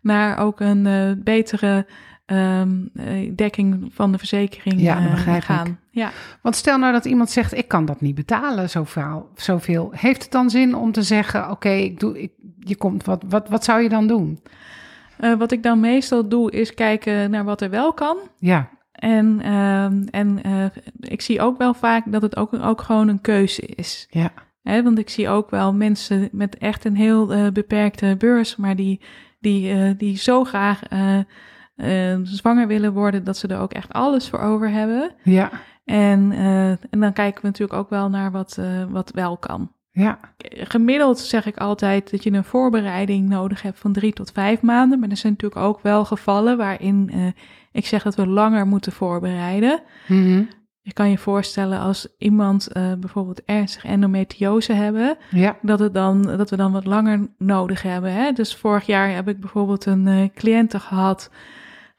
naar 0.00 0.38
ook 0.38 0.60
een 0.60 1.20
betere 1.24 1.86
ehm, 2.26 2.70
eh, 2.94 3.30
dekking 3.36 3.88
van 3.92 4.12
de 4.12 4.18
verzekering 4.18 4.80
Ja, 4.80 5.00
dat 5.00 5.10
begrijp 5.10 5.42
gaan. 5.42 5.66
ik. 5.66 5.74
Ja. 5.90 6.10
Want 6.42 6.56
stel 6.56 6.78
nou 6.78 6.92
dat 6.92 7.04
iemand 7.04 7.30
zegt, 7.30 7.56
ik 7.56 7.68
kan 7.68 7.84
dat 7.84 8.00
niet 8.00 8.14
betalen, 8.14 8.70
zoveel. 8.70 9.28
zoveel. 9.34 9.90
Heeft 9.94 10.22
het 10.22 10.32
dan 10.32 10.50
zin 10.50 10.76
om 10.76 10.92
te 10.92 11.02
zeggen, 11.02 11.50
oké, 11.50 11.68
ik 11.70 12.00
doe, 12.00 12.22
ik, 12.22 12.32
je 12.58 12.76
komt, 12.76 13.04
wat, 13.04 13.22
wat, 13.28 13.48
wat 13.48 13.64
zou 13.64 13.82
je 13.82 13.88
dan 13.88 14.06
doen? 14.06 14.40
Eh, 15.18 15.34
wat 15.34 15.52
ik 15.52 15.62
dan 15.62 15.80
meestal 15.80 16.28
doe, 16.28 16.50
is 16.50 16.74
kijken 16.74 17.30
naar 17.30 17.44
wat 17.44 17.60
er 17.60 17.70
wel 17.70 17.92
kan. 17.92 18.16
Ja, 18.38 18.68
En, 18.92 19.40
ehm, 19.40 20.02
en 20.10 20.42
eh, 20.42 20.64
ik 21.00 21.20
zie 21.20 21.40
ook 21.40 21.58
wel 21.58 21.74
vaak 21.74 22.12
dat 22.12 22.22
het 22.22 22.36
ook, 22.36 22.52
ook 22.54 22.80
gewoon 22.80 23.08
een 23.08 23.20
keuze 23.20 23.62
is. 23.66 24.06
ja, 24.10 24.32
Hè, 24.62 24.82
want 24.82 24.98
ik 24.98 25.08
zie 25.08 25.28
ook 25.28 25.50
wel 25.50 25.74
mensen 25.74 26.28
met 26.32 26.58
echt 26.58 26.84
een 26.84 26.96
heel 26.96 27.32
eh, 27.32 27.50
beperkte 27.52 28.14
beurs, 28.18 28.56
maar 28.56 28.76
die, 28.76 29.00
die, 29.40 29.96
die 29.96 30.16
zo 30.16 30.44
graag 30.44 30.80
zwanger 32.22 32.66
willen 32.66 32.92
worden 32.92 33.24
dat 33.24 33.36
ze 33.36 33.48
er 33.48 33.58
ook 33.58 33.72
echt 33.72 33.92
alles 33.92 34.28
voor 34.28 34.38
over 34.38 34.70
hebben. 34.70 35.10
ja, 35.22 35.50
En, 35.84 36.32
en 36.90 37.00
dan 37.00 37.12
kijken 37.12 37.40
we 37.40 37.46
natuurlijk 37.46 37.78
ook 37.78 37.90
wel 37.90 38.08
naar 38.08 38.30
wat, 38.30 38.60
wat 38.88 39.10
wel 39.10 39.36
kan. 39.36 39.70
Ja, 39.96 40.18
Gemiddeld 40.48 41.18
zeg 41.18 41.46
ik 41.46 41.56
altijd 41.56 42.10
dat 42.10 42.22
je 42.22 42.32
een 42.32 42.44
voorbereiding 42.44 43.28
nodig 43.28 43.62
hebt 43.62 43.78
van 43.78 43.92
drie 43.92 44.12
tot 44.12 44.32
vijf 44.32 44.60
maanden. 44.60 44.98
Maar 44.98 45.08
er 45.08 45.16
zijn 45.16 45.32
natuurlijk 45.32 45.60
ook 45.60 45.80
wel 45.82 46.04
gevallen 46.04 46.56
waarin 46.56 47.10
eh, 47.12 47.26
ik 47.72 47.86
zeg 47.86 48.02
dat 48.02 48.14
we 48.14 48.26
langer 48.26 48.66
moeten 48.66 48.92
voorbereiden. 48.92 49.82
Mhm. 50.06 50.42
Je 50.80 50.92
kan 50.92 51.10
je 51.10 51.18
voorstellen 51.18 51.80
als 51.80 52.08
iemand 52.18 52.66
eh, 52.66 52.92
bijvoorbeeld 52.98 53.44
ernstig 53.44 53.84
endometriose 53.84 54.72
hebben, 54.72 55.16
ja, 55.30 55.56
dat, 55.62 55.78
het 55.78 55.94
dan, 55.94 56.22
dat 56.22 56.50
we 56.50 56.56
dan 56.56 56.72
wat 56.72 56.84
langer 56.84 57.28
nodig 57.38 57.82
hebben. 57.82 58.12
Hè? 58.12 58.32
Dus 58.32 58.56
vorig 58.56 58.86
jaar 58.86 59.14
heb 59.14 59.28
ik 59.28 59.40
bijvoorbeeld 59.40 59.86
een 59.86 60.06
eh 60.06 60.28
cliënte 60.34 60.80
gehad 60.80 61.30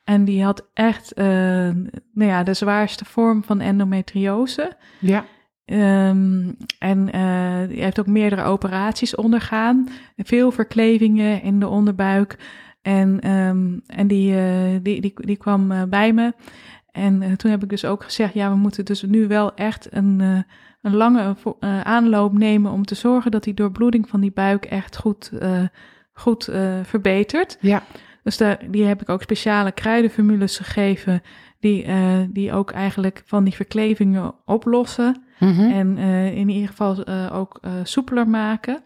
en 0.03 0.25
die 0.25 0.43
had 0.43 0.69
echt 0.73 1.15
nou 1.15 1.89
ja, 2.13 2.43
de 2.43 2.53
zwaarste 2.53 3.05
vorm 3.05 3.43
van 3.43 3.59
endometriose. 3.61 4.77
ja, 4.99 5.25
Ehm, 5.67 6.51
en 6.79 7.11
eh, 7.11 7.67
die 7.67 7.83
heeft 7.83 7.99
ook 7.99 8.07
meerdere 8.07 8.43
operaties 8.43 9.15
ondergaan. 9.15 9.89
Veel 10.17 10.51
verklevingen 10.51 11.41
in 11.41 11.59
de 11.59 11.67
onderbuik. 11.67 12.37
En, 12.81 13.19
ehm, 13.19 13.79
en 13.87 14.07
die, 14.07 14.35
eh, 14.35 14.79
die, 14.81 15.01
die, 15.01 15.13
die 15.15 15.37
kwam 15.37 15.71
eh, 15.71 15.83
bij 15.83 16.13
me. 16.13 16.33
En 16.91 17.37
toen 17.37 17.51
heb 17.51 17.63
ik 17.63 17.69
dus 17.69 17.85
ook 17.85 18.03
gezegd: 18.03 18.33
ja, 18.33 18.49
we 18.49 18.55
moeten 18.55 18.85
dus 18.85 19.01
nu 19.01 19.27
wel 19.27 19.53
echt 19.55 19.87
een, 19.91 20.19
een 20.81 20.95
lange 20.95 21.35
aanloop 21.83 22.33
nemen 22.33 22.71
om 22.71 22.85
te 22.85 22.95
zorgen 22.95 23.31
dat 23.31 23.43
die 23.43 23.53
doorbloeding 23.53 24.09
van 24.09 24.21
die 24.21 24.31
buik 24.31 24.65
echt 24.65 24.97
goed, 24.97 25.31
goed 26.13 26.49
verbetert. 26.83 27.57
ja, 27.61 27.83
Dus 28.23 28.37
daar, 28.37 28.59
die 28.69 28.85
heb 28.85 29.01
ik 29.01 29.09
ook 29.09 29.21
speciale 29.21 29.71
kruidenformules 29.71 30.57
gegeven, 30.57 31.21
die, 31.67 31.83
eh, 31.83 32.19
die 32.29 32.53
ook 32.53 32.71
eigenlijk 32.71 33.21
van 33.25 33.43
die 33.43 33.53
verklevingen 33.53 34.33
oplossen. 34.45 35.23
Mhm. 35.39 35.71
En 35.71 35.97
eh, 35.97 36.37
in 36.37 36.49
ieder 36.49 36.67
geval 36.67 37.03
eh, 37.03 37.29
ook 37.33 37.59
soepeler 37.83 38.27
maken. 38.27 38.83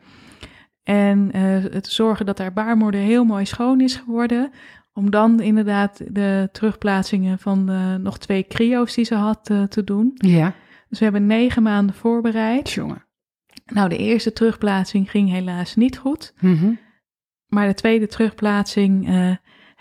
En 0.84 1.36
het 1.72 1.88
zorgen 1.88 2.26
dat 2.26 2.38
haar 2.38 2.54
baarmoeder 2.54 3.02
heel 3.02 3.24
mooi 3.24 3.46
schoon 3.46 3.82
is 3.82 3.96
geworden. 3.96 4.52
Om 4.94 5.12
dan 5.12 5.40
inderdaad 5.40 6.02
de 6.08 6.50
terugplaatsingen 6.52 7.40
van 7.40 7.66
de 7.66 7.98
nog 8.02 8.18
twee 8.18 8.46
cryo's 8.48 8.94
die 8.94 9.06
ze 9.06 9.16
had 9.16 9.46
te 9.46 9.84
doen. 9.84 10.12
ja, 10.16 10.54
Dus 10.90 10.98
we 11.00 11.04
hebben 11.04 11.26
negen 11.26 11.64
maanden 11.64 11.96
voorbereid. 11.96 12.72
jongen. 12.72 13.06
Nou, 13.66 13.90
de 13.90 13.98
eerste 13.98 14.34
terugplaatsing 14.34 15.10
ging 15.10 15.30
helaas 15.30 15.76
niet 15.76 15.98
goed. 15.98 16.34
Mhm. 16.40 16.72
Maar 17.48 17.68
de 17.68 17.74
tweede 17.74 18.08
terugplaatsing 18.08 19.08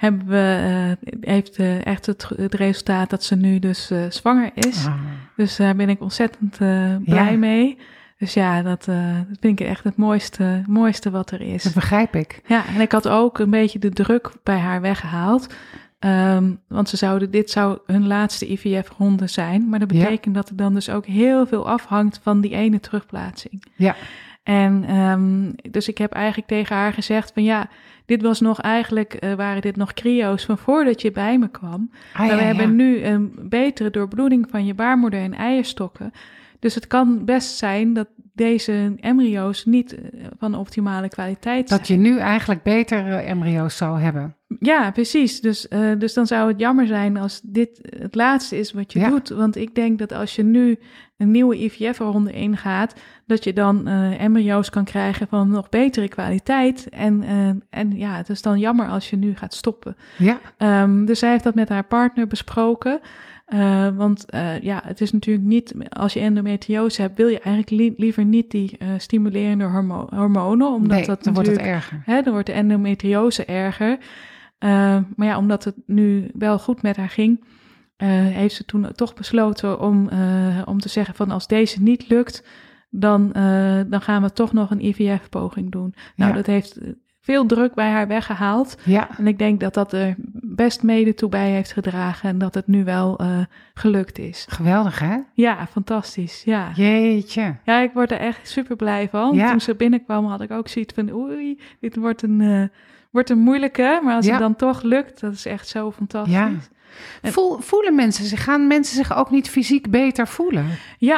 hebben 0.01 0.27
we, 0.27 0.97
eh, 1.03 1.11
heeft 1.21 1.57
eh, 1.57 1.87
echt 1.87 2.07
het, 2.07 2.29
het 2.37 2.55
resultaat 2.55 3.11
dat 3.11 3.25
ze 3.25 3.37
nu 3.37 3.59
dus 3.59 3.91
eh, 3.91 3.99
zwanger 4.09 4.51
is. 4.55 4.87
Ah. 4.87 4.95
Dus 5.37 5.57
daar 5.57 5.77
ben 5.77 5.89
ik 5.89 6.01
ontzettend 6.01 6.57
blij 7.05 7.31
Ja. 7.33 7.37
mee. 7.37 7.79
Dus 8.19 8.35
ja, 8.35 8.63
dat, 8.63 8.85
dat 8.85 9.37
vind 9.41 9.61
ik 9.61 9.67
echt 9.67 9.85
het 9.85 9.97
mooiste, 9.97 10.63
mooiste 10.67 11.11
wat 11.11 11.31
er 11.31 11.39
Dat 11.39 11.47
is. 11.49 11.73
begrijp 11.73 12.15
ik. 12.15 12.41
Ja, 12.47 12.63
en 12.75 12.81
ik 12.81 12.93
had 12.93 13.09
ook 13.09 13.39
een 13.39 13.51
beetje 13.51 13.79
de 13.79 13.91
druk 13.91 14.31
bij 14.43 14.59
haar 14.59 14.81
weggehaald. 14.81 15.55
Ehm, 15.99 16.53
want 16.69 16.89
ze 16.89 16.97
zouden, 16.97 17.31
dit 17.31 17.51
zou 17.51 17.79
hun 17.87 18.07
laatste 18.07 18.53
IVF-ronde 18.53 19.27
zijn. 19.27 19.69
Maar 19.69 19.79
dat 19.79 19.93
Ja. 19.93 20.03
betekent 20.03 20.35
dat 20.35 20.49
er 20.49 20.57
dan 20.57 20.75
dus 20.75 20.91
ook 20.91 21.07
heel 21.07 21.47
veel 21.47 21.69
afhangt 21.69 22.21
van 22.23 22.41
die 22.41 22.55
ene 22.55 22.81
terugplaatsing. 22.81 23.65
Ja, 23.77 23.97
En 24.43 24.85
ehm, 24.89 25.51
dus 25.73 25.89
ik 25.89 25.99
heb 25.99 26.13
eigenlijk 26.13 26.49
tegen 26.49 26.77
haar 26.77 26.93
gezegd 26.93 27.31
van 27.35 27.43
ja, 27.45 27.69
dit 28.11 28.23
was 28.23 28.41
nog 28.41 28.61
eigenlijk, 28.61 29.15
eh, 29.15 29.35
waren 29.35 29.63
dit 29.63 29.77
nog 29.77 29.93
cryo's 29.93 30.45
van 30.45 30.59
voordat 30.59 31.03
je 31.03 31.13
bij 31.13 31.39
me 31.39 31.49
kwam. 31.49 31.91
ah, 32.13 32.19
maar 32.19 32.27
ja, 32.27 32.35
we 32.35 32.41
ja. 32.41 32.47
hebben 32.47 32.77
nu 32.77 33.03
een 33.05 33.33
betere 33.43 33.91
doorbloeding 33.91 34.47
van 34.51 34.67
je 34.67 34.75
baarmoeder 34.75 35.21
en 35.21 35.35
eierstokken. 35.35 36.13
Dus 36.59 36.75
het 36.75 36.87
kan 36.87 37.25
best 37.25 37.57
zijn 37.57 37.93
dat 37.93 38.09
deze 38.35 38.95
embryo's 39.01 39.65
niet 39.65 39.95
eh, 39.95 40.01
van 40.39 40.55
optimale 40.55 41.09
kwaliteit 41.09 41.69
zijn. 41.69 41.79
Dat 41.81 41.89
je 41.89 41.97
nu 41.97 42.19
eigenlijk 42.19 42.63
beter 42.63 43.07
eh, 43.07 43.31
embryo's 43.31 43.77
zou 43.77 44.01
hebben. 44.01 44.37
Ja, 44.61 44.91
precies. 44.91 45.41
Dus, 45.41 45.69
eh, 45.69 45.91
dus 45.99 46.15
dan 46.15 46.27
zou 46.27 46.49
het 46.49 46.61
jammer 46.61 46.87
zijn 46.87 47.17
als 47.17 47.41
dit 47.45 47.81
het 47.99 48.15
laatste 48.15 48.59
is 48.59 48.73
wat 48.73 48.93
je 48.93 48.99
Ja. 48.99 49.09
doet. 49.09 49.29
Want 49.29 49.57
ik 49.57 49.75
denk 49.75 49.99
dat 49.99 50.13
als 50.13 50.37
je 50.37 50.43
nu 50.43 50.79
een 51.17 51.31
nieuwe 51.31 51.65
IVF-ronde 51.65 52.33
ingaat, 52.33 52.95
dat 53.31 53.45
je 53.45 53.53
dan 53.53 53.87
eh, 53.89 54.21
embryo's 54.23 54.71
kan 54.71 54.85
krijgen 54.85 55.29
van 55.29 55.49
nog 55.49 55.69
betere 55.69 56.09
kwaliteit. 56.09 56.89
En, 56.89 57.23
eh, 57.23 57.49
en 57.81 57.97
ja, 57.97 58.17
het 58.17 58.29
is 58.29 58.43
dan 58.43 58.59
jammer 58.59 58.89
als 58.89 59.11
je 59.11 59.17
nu 59.17 59.37
gaat 59.37 59.55
stoppen. 59.55 59.97
Ja, 60.19 60.39
Ehm, 60.57 61.05
dus 61.05 61.19
zij 61.19 61.31
heeft 61.31 61.45
dat 61.45 61.55
met 61.55 61.69
haar 61.69 61.85
partner 61.85 62.27
besproken. 62.27 63.01
Eh, 63.47 63.89
want 63.97 64.25
ja, 64.61 64.83
het 64.85 65.01
is 65.01 65.13
natuurlijk 65.13 65.47
niet, 65.47 65.75
als 65.89 66.13
je 66.13 66.21
endometriose 66.21 67.01
hebt, 67.01 67.17
wil 67.17 67.29
je 67.29 67.41
eigenlijk 67.41 67.71
li- 67.71 67.95
liever 67.97 68.25
niet 68.25 68.51
die 68.51 68.79
stimulerende 68.97 69.65
hormo- 69.65 70.09
hormonen. 70.15 70.67
Omdat 70.73 70.97
nee, 70.97 71.07
dat 71.07 71.25
dan 71.25 71.35
wordt 71.35 71.49
het 71.49 71.59
erger. 71.59 72.03
Hè, 72.05 72.23
dan 72.23 72.33
wordt 72.33 72.47
de 72.47 72.53
endometriose 72.53 73.45
erger. 73.45 73.99
Maar 75.17 75.27
ja, 75.27 75.37
omdat 75.39 75.65
het 75.65 75.75
nu 75.87 76.31
wel 76.35 76.59
goed 76.59 76.83
met 76.83 76.97
haar 76.97 77.09
ging, 77.09 77.45
heeft 78.07 78.55
ze 78.55 78.65
toen 78.65 78.87
toch 78.95 79.15
besloten 79.15 79.81
om, 79.81 80.09
om 80.65 80.81
te 80.81 80.89
zeggen 80.89 81.15
van 81.15 81.31
als 81.31 81.47
deze 81.47 81.83
niet 81.83 82.09
lukt, 82.09 82.45
dan, 82.91 83.33
eh, 83.33 83.81
dan 83.87 84.01
gaan 84.01 84.23
we 84.23 84.33
toch 84.33 84.53
nog 84.53 84.71
een 84.71 84.85
IVF-poging 84.85 85.71
doen. 85.71 85.95
Nou, 86.17 86.31
Ja. 86.31 86.37
dat 86.37 86.47
heeft 86.47 86.79
veel 87.21 87.47
druk 87.47 87.75
bij 87.75 87.91
haar 87.91 88.09
weggehaald. 88.09 88.77
Ja, 88.85 89.09
En 89.19 89.27
ik 89.27 89.39
denk 89.39 89.61
dat 89.61 89.75
dat 89.75 89.93
er 89.93 90.15
best 90.43 90.83
mede 90.83 91.15
toe 91.15 91.29
bij 91.29 91.51
heeft 91.51 91.73
gedragen 91.73 92.29
en 92.29 92.39
dat 92.39 92.55
het 92.55 92.67
nu 92.67 92.85
wel 92.85 93.19
eh, 93.19 93.39
gelukt 93.75 94.19
is. 94.19 94.47
geweldig 94.49 94.99
hè? 94.99 95.17
Ja, 95.35 95.67
fantastisch. 95.67 96.43
Ja. 96.45 96.71
Jeetje. 96.75 97.57
Ja, 97.65 97.81
ik 97.81 97.93
word 97.93 98.11
er 98.11 98.19
echt 98.19 98.49
super 98.49 98.77
blij 98.77 99.09
van. 99.09 99.35
Ja. 99.35 99.51
Toen 99.51 99.61
ze 99.61 99.75
binnenkwam 99.75 100.25
had 100.25 100.41
ik 100.41 100.51
ook 100.51 100.69
zoiets 100.69 100.95
van 100.95 101.13
oei, 101.13 101.61
dit 101.81 101.97
wordt 101.97 102.23
een, 102.23 102.41
eh, 102.41 102.63
wordt 103.11 103.31
een 103.31 103.39
moeilijke. 103.39 104.01
Maar 104.05 104.15
als 104.15 104.25
Ja. 104.27 104.31
het 104.33 104.41
dan 104.41 104.57
toch 104.57 104.83
lukt, 104.83 105.21
dat 105.21 105.33
is 105.33 105.47
echt 105.47 105.69
zo 105.69 105.91
fantastisch. 105.93 106.69
Ja. 106.91 107.19
Ja, 107.23 107.29
En- 107.29 107.33
Voel, 107.33 107.59
voelen 107.59 107.95
mensen 107.95 108.25
zich, 108.25 108.45
gaan 108.45 108.67
mensen 108.67 108.97
zich 108.97 109.17
ook 109.17 109.31
niet 109.31 109.51
fysiek 109.51 109.91
beter 109.91 110.29
voelen? 110.29 110.67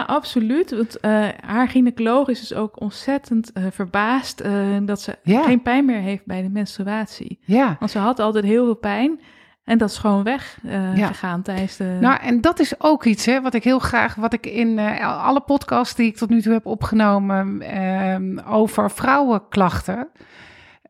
absoluut. 0.06 0.70
Want 0.70 1.00
eh, 1.00 1.28
haar 1.40 1.68
gynaecoloog 1.68 2.28
is 2.28 2.40
dus 2.40 2.54
ook 2.54 2.80
ontzettend 2.80 3.52
eh, 3.52 3.64
verbaasd 3.70 4.40
eh, 4.40 4.52
dat 4.82 5.00
ze 5.00 5.18
Ja. 5.22 5.42
geen 5.42 5.62
pijn 5.62 5.85
meer 5.85 6.00
heeft 6.00 6.26
bij 6.26 6.42
de 6.42 6.48
menstruatie. 6.48 7.38
Ja. 7.44 7.76
Want 7.78 7.90
ze 7.90 7.98
had 7.98 8.18
altijd 8.18 8.44
heel 8.44 8.64
veel 8.64 8.74
pijn. 8.74 9.20
En 9.64 9.78
dat 9.78 9.90
is 9.90 9.98
gewoon 9.98 10.22
weg 10.22 10.58
Ja. 10.94 11.06
gegaan 11.06 11.42
tijdens 11.42 11.76
de... 11.76 11.96
Nou, 12.00 12.20
en 12.20 12.40
dat 12.40 12.58
is 12.61 12.80
ook 12.80 13.04
iets 13.04 13.26
hè, 13.26 13.40
wat 13.40 13.54
ik 13.54 13.64
heel 13.64 13.78
graag, 13.78 14.14
wat 14.14 14.32
ik 14.32 14.46
in 14.46 14.78
alle 15.02 15.40
podcasts 15.40 15.94
die 15.94 16.06
ik 16.06 16.16
tot 16.16 16.28
nu 16.28 16.42
toe 16.42 16.52
heb 16.52 16.66
opgenomen 16.66 17.61
ehm, 17.61 18.38
over 18.38 18.90
vrouwenklachten, 18.90 20.08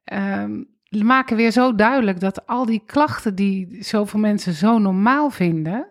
ehm, 0.04 0.62
maken 1.00 1.36
weer 1.36 1.50
zo 1.50 1.74
duidelijk 1.74 2.20
dat 2.20 2.46
al 2.46 2.66
die 2.66 2.82
klachten 2.86 3.34
die 3.34 3.76
zoveel 3.80 4.20
mensen 4.20 4.52
zo 4.52 4.78
normaal 4.78 5.30
vinden, 5.30 5.86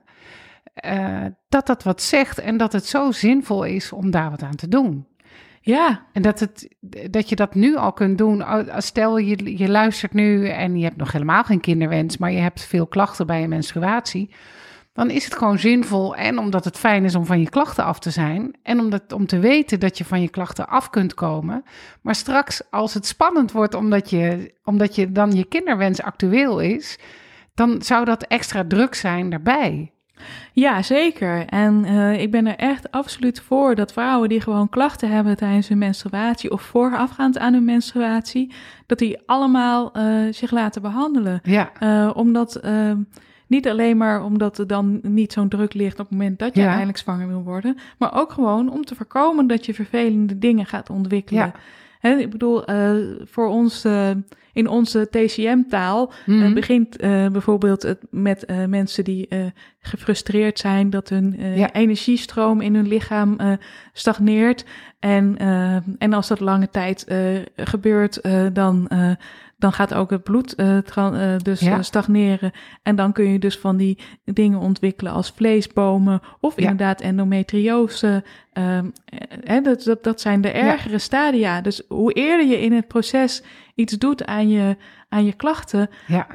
eh, 0.73 1.25
dat 1.49 1.67
dat 1.67 1.83
wat 1.83 2.01
zegt 2.01 2.39
en 2.39 2.57
dat 2.57 2.73
het 2.73 2.85
zo 2.85 3.11
zinvol 3.11 3.63
is 3.63 3.91
om 3.91 4.11
daar 4.11 4.29
wat 4.29 4.43
aan 4.43 4.55
te 4.55 4.67
doen. 4.67 5.05
Ja, 5.63 6.05
En 6.13 6.21
dat, 6.21 6.39
het, 6.39 6.75
dat 7.09 7.29
je 7.29 7.35
dat 7.35 7.55
nu 7.55 7.75
al 7.75 7.93
kunt 7.93 8.17
doen. 8.17 8.43
Stel, 8.77 9.17
je, 9.17 9.57
je 9.57 9.69
luistert 9.69 10.13
nu 10.13 10.47
en 10.47 10.77
je 10.77 10.83
hebt 10.83 10.97
nog 10.97 11.11
helemaal 11.11 11.43
geen 11.43 11.59
kinderwens, 11.59 12.17
maar 12.17 12.31
je 12.31 12.39
hebt 12.39 12.61
veel 12.61 12.87
klachten 12.87 13.27
bij 13.27 13.41
je 13.41 13.47
menstruatie. 13.47 14.29
Dan 15.01 15.09
is 15.09 15.25
het 15.25 15.35
gewoon 15.35 15.59
zinvol. 15.59 16.15
En 16.15 16.37
omdat 16.37 16.65
het 16.65 16.77
fijn 16.77 17.03
is 17.05 17.15
om 17.15 17.25
van 17.25 17.39
je 17.39 17.49
klachten 17.49 17.83
af 17.83 17.99
te 17.99 18.09
zijn. 18.09 18.55
En 18.63 18.79
omdat, 18.79 19.13
om 19.13 19.25
te 19.25 19.39
weten 19.39 19.79
dat 19.79 19.97
je 19.97 20.05
van 20.05 20.21
je 20.21 20.29
klachten 20.29 20.67
af 20.67 20.89
kunt 20.89 21.13
komen. 21.13 21.63
Maar 22.01 22.15
straks, 22.15 22.61
als 22.69 22.93
het 22.93 23.05
spannend 23.05 23.51
wordt 23.51 23.73
omdat 23.73 24.09
je, 24.09 24.53
omdat 24.63 24.95
je 24.95 25.11
dan 25.11 25.31
je 25.31 25.45
kinderwens 25.45 26.01
actueel 26.01 26.59
is. 26.59 26.99
Dan 27.53 27.81
zou 27.81 28.05
dat 28.05 28.23
extra 28.23 28.65
druk 28.67 28.95
zijn 28.95 29.29
daarbij. 29.29 29.91
Ja, 30.53 30.81
zeker. 30.81 31.45
En 31.45 31.85
eh, 31.85 32.21
ik 32.21 32.31
ben 32.31 32.47
er 32.47 32.57
echt 32.57 32.91
absoluut 32.91 33.41
voor 33.41 33.75
dat 33.75 33.93
vrouwen 33.93 34.29
die 34.29 34.41
gewoon 34.41 34.69
klachten 34.69 35.09
hebben 35.09 35.37
tijdens 35.37 35.67
hun 35.67 35.77
menstruatie 35.77 36.51
of 36.51 36.61
voorafgaand 36.61 37.37
aan 37.37 37.53
hun 37.53 37.65
menstruatie, 37.65 38.53
dat 38.85 38.99
die 38.99 39.19
allemaal 39.25 39.93
eh, 39.93 40.03
zich 40.31 40.51
laten 40.51 40.81
behandelen. 40.81 41.39
Ja, 41.43 41.71
Eh, 41.79 42.11
omdat, 42.13 42.55
eh, 42.55 42.91
niet 43.51 43.67
alleen 43.67 43.97
maar 43.97 44.23
omdat 44.23 44.57
er 44.57 44.67
dan 44.67 44.99
niet 45.01 45.33
zo'n 45.33 45.49
druk 45.49 45.73
ligt 45.73 45.99
op 45.99 46.09
het 46.09 46.17
moment 46.17 46.39
dat 46.39 46.47
je 46.53 46.53
Ja. 46.59 46.61
uiteindelijk 46.61 47.03
zwanger 47.03 47.27
wil 47.27 47.43
worden, 47.43 47.77
maar 47.97 48.13
ook 48.19 48.31
gewoon 48.31 48.71
om 48.71 48.85
te 48.85 48.95
voorkomen 48.95 49.47
dat 49.47 49.65
je 49.65 49.73
vervelende 49.73 50.37
dingen 50.39 50.65
gaat 50.65 50.89
ontwikkelen. 50.89 51.53
Ja. 52.01 52.17
Ik 52.17 52.29
bedoel, 52.29 52.65
eh, 52.65 52.91
voor 53.23 53.47
ons, 53.47 53.83
eh, 53.85 54.09
in 54.53 54.67
onze 54.67 55.07
TCM-taal 55.09 56.11
Mhm. 56.25 56.41
eh, 56.43 56.53
begint 56.53 56.97
eh, 56.97 57.27
bijvoorbeeld 57.27 57.81
het 57.81 57.99
met 58.09 58.45
mensen 58.67 59.03
die 59.03 59.27
gefrustreerd 59.79 60.59
zijn 60.59 60.89
dat 60.89 61.09
hun 61.09 61.35
Ja. 61.55 61.73
energiestroom 61.73 62.61
in 62.61 62.75
hun 62.75 62.87
lichaam 62.87 63.37
stagneert. 63.93 64.65
En, 64.99 65.37
en 65.97 66.13
als 66.13 66.27
dat 66.27 66.39
lange 66.39 66.69
tijd 66.69 67.05
gebeurt, 67.55 68.21
dan, 68.53 68.87
dan 69.61 69.73
gaat 69.73 69.93
ook 69.93 70.09
het 70.09 70.23
bloed 70.23 70.55
eh, 70.55 70.77
eh, 70.97 71.39
dus 71.41 71.59
Ja. 71.59 71.77
eh, 71.77 71.81
stagneren. 71.83 72.51
En 72.83 72.95
dan 72.95 73.11
kun 73.11 73.25
je 73.31 73.39
dus 73.39 73.57
van 73.57 73.77
die 73.77 73.97
dingen 74.23 74.59
ontwikkelen 74.59 75.13
als 75.13 75.31
vleesbomen 75.35 76.21
of 76.39 76.55
Ja. 76.55 76.61
inderdaad 76.61 77.01
endometriose. 77.01 78.23
Eh, 78.53 78.79
hè, 79.43 79.61
dat, 79.61 79.83
dat, 79.83 80.03
dat 80.03 80.21
zijn 80.21 80.41
de 80.41 80.49
ergere 80.51 80.97
stadia. 80.97 81.61
Dus 81.61 81.81
hoe 81.87 82.13
eerder 82.13 82.45
je 82.47 82.61
in 82.61 82.73
het 82.73 82.87
proces 82.87 83.43
iets 83.75 83.93
doet 83.97 84.25
aan 84.25 84.49
je, 84.49 84.77
aan 85.09 85.25
je 85.25 85.33
klachten, 85.33 85.89
ja. 86.07 86.27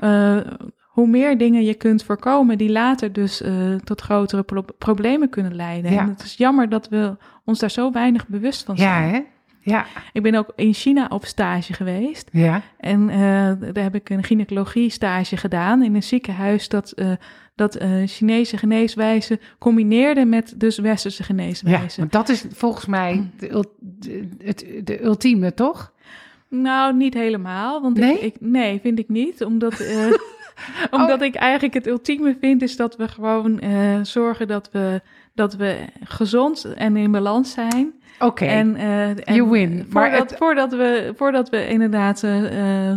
hoe 0.83 1.07
meer 1.09 1.39
dingen 1.39 1.65
je 1.65 1.75
kunt 1.75 2.05
voorkomen 2.05 2.59
die 2.59 2.71
later 2.71 3.13
dus 3.13 3.43
tot 3.85 4.01
grotere 4.01 4.43
pro- 4.43 4.65
problemen 4.79 5.29
kunnen 5.29 5.55
leiden. 5.55 5.93
Ja. 5.93 6.01
En 6.01 6.09
het 6.09 6.23
is 6.23 6.35
jammer 6.37 6.69
dat 6.69 6.89
we 6.89 7.17
ons 7.45 7.59
daar 7.59 7.71
zo 7.71 7.93
weinig 7.93 8.27
bewust 8.29 8.65
van 8.65 8.75
ja, 8.77 8.83
zijn. 8.83 9.15
hè? 9.15 9.21
Ja, 9.71 9.87
Ik 10.13 10.23
ben 10.23 10.35
ook 10.35 10.53
in 10.57 10.73
China 10.75 11.07
op 11.09 11.25
stage 11.25 11.73
geweest. 11.73 12.29
ja. 12.33 12.63
En 12.79 13.09
eh, 13.11 13.19
daar 13.73 13.83
heb 13.83 13.95
ik 13.95 14.09
een 14.11 14.25
gynaecologie 14.25 14.91
stage 14.91 15.37
gedaan 15.37 15.83
in 15.83 15.95
een 15.95 16.03
ziekenhuis 16.03 16.69
dat, 16.69 16.91
eh, 16.93 17.11
dat 17.55 17.75
eh, 17.75 17.89
Chinese 18.07 18.57
geneeswijze 18.57 19.41
combineerde 19.59 20.25
met 20.25 20.55
dus 20.57 20.79
westerse 20.79 21.23
Ja, 21.23 21.27
geneeswijze. 21.29 22.01
want 22.01 22.13
dat 22.13 22.29
is 22.29 22.45
volgens 22.53 22.87
mij 22.87 23.31
de, 23.39 23.51
ul- 23.51 23.75
de, 23.81 24.29
het, 24.45 24.65
de 24.85 25.05
ultieme, 25.05 25.55
toch? 25.55 25.93
Nou, 26.49 26.95
niet 26.97 27.15
helemaal. 27.15 27.83
Want 27.83 27.97
Nee? 27.99 28.13
Ik, 28.15 28.21
ik, 28.23 28.35
nee, 28.41 28.81
vind 28.83 28.99
ik 28.99 29.09
niet. 29.09 29.45
Omdat, 29.45 29.87
omdat 30.91 31.23
ik 31.23 31.35
eigenlijk 31.35 31.75
het 31.75 31.87
ultieme 31.87 32.37
vind 32.41 32.63
is 32.63 32.77
dat 32.77 32.97
we 32.97 33.09
gewoon 33.09 33.61
zorgen 34.03 34.49
dat 34.49 34.69
we, 34.73 35.01
dat 35.35 35.55
we 35.57 35.77
gezond 36.05 36.65
en 36.75 36.97
in 36.97 37.11
balans 37.11 37.53
zijn. 37.53 37.93
Oké, 38.19 38.45
En, 38.45 38.77
en 38.77 39.35
You 39.35 39.51
win. 39.51 39.77
Maar 39.91 40.09
Voordat, 40.11 40.31
het- 40.31 40.39
voordat, 40.39 40.73
we, 40.73 41.13
voordat 41.17 41.49
we 41.49 41.69
inderdaad 41.69 42.23
eh, 42.23 42.95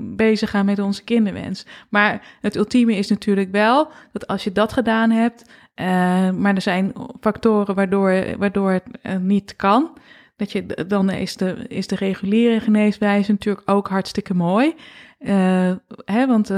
bezig 0.00 0.50
gaan 0.50 0.64
met 0.64 0.78
onze 0.78 1.04
kinderwens. 1.04 1.66
Maar 1.88 2.36
het 2.40 2.56
ultieme 2.56 2.96
is 2.96 3.08
natuurlijk 3.08 3.50
wel 3.50 3.88
dat 4.12 4.26
als 4.26 4.44
je 4.44 4.52
dat 4.52 4.72
gedaan 4.72 5.10
hebt, 5.10 5.50
eh, 5.74 5.86
maar 6.30 6.54
er 6.54 6.60
zijn 6.60 6.92
factoren 7.20 7.74
waardoor, 7.74 8.24
waardoor 8.38 8.70
het 8.70 9.22
niet 9.22 9.56
kan. 9.56 9.98
Dat 10.36 10.52
je, 10.52 10.66
dan 10.86 11.10
is 11.10 11.36
de, 11.36 11.54
is 11.68 11.86
de 11.86 11.94
reguliere 11.96 12.60
geneeswijze 12.60 13.30
natuurlijk 13.30 13.70
ook 13.70 13.88
hartstikke 13.88 14.34
mooi. 14.34 14.74
Hè, 16.04 16.26
want 16.26 16.50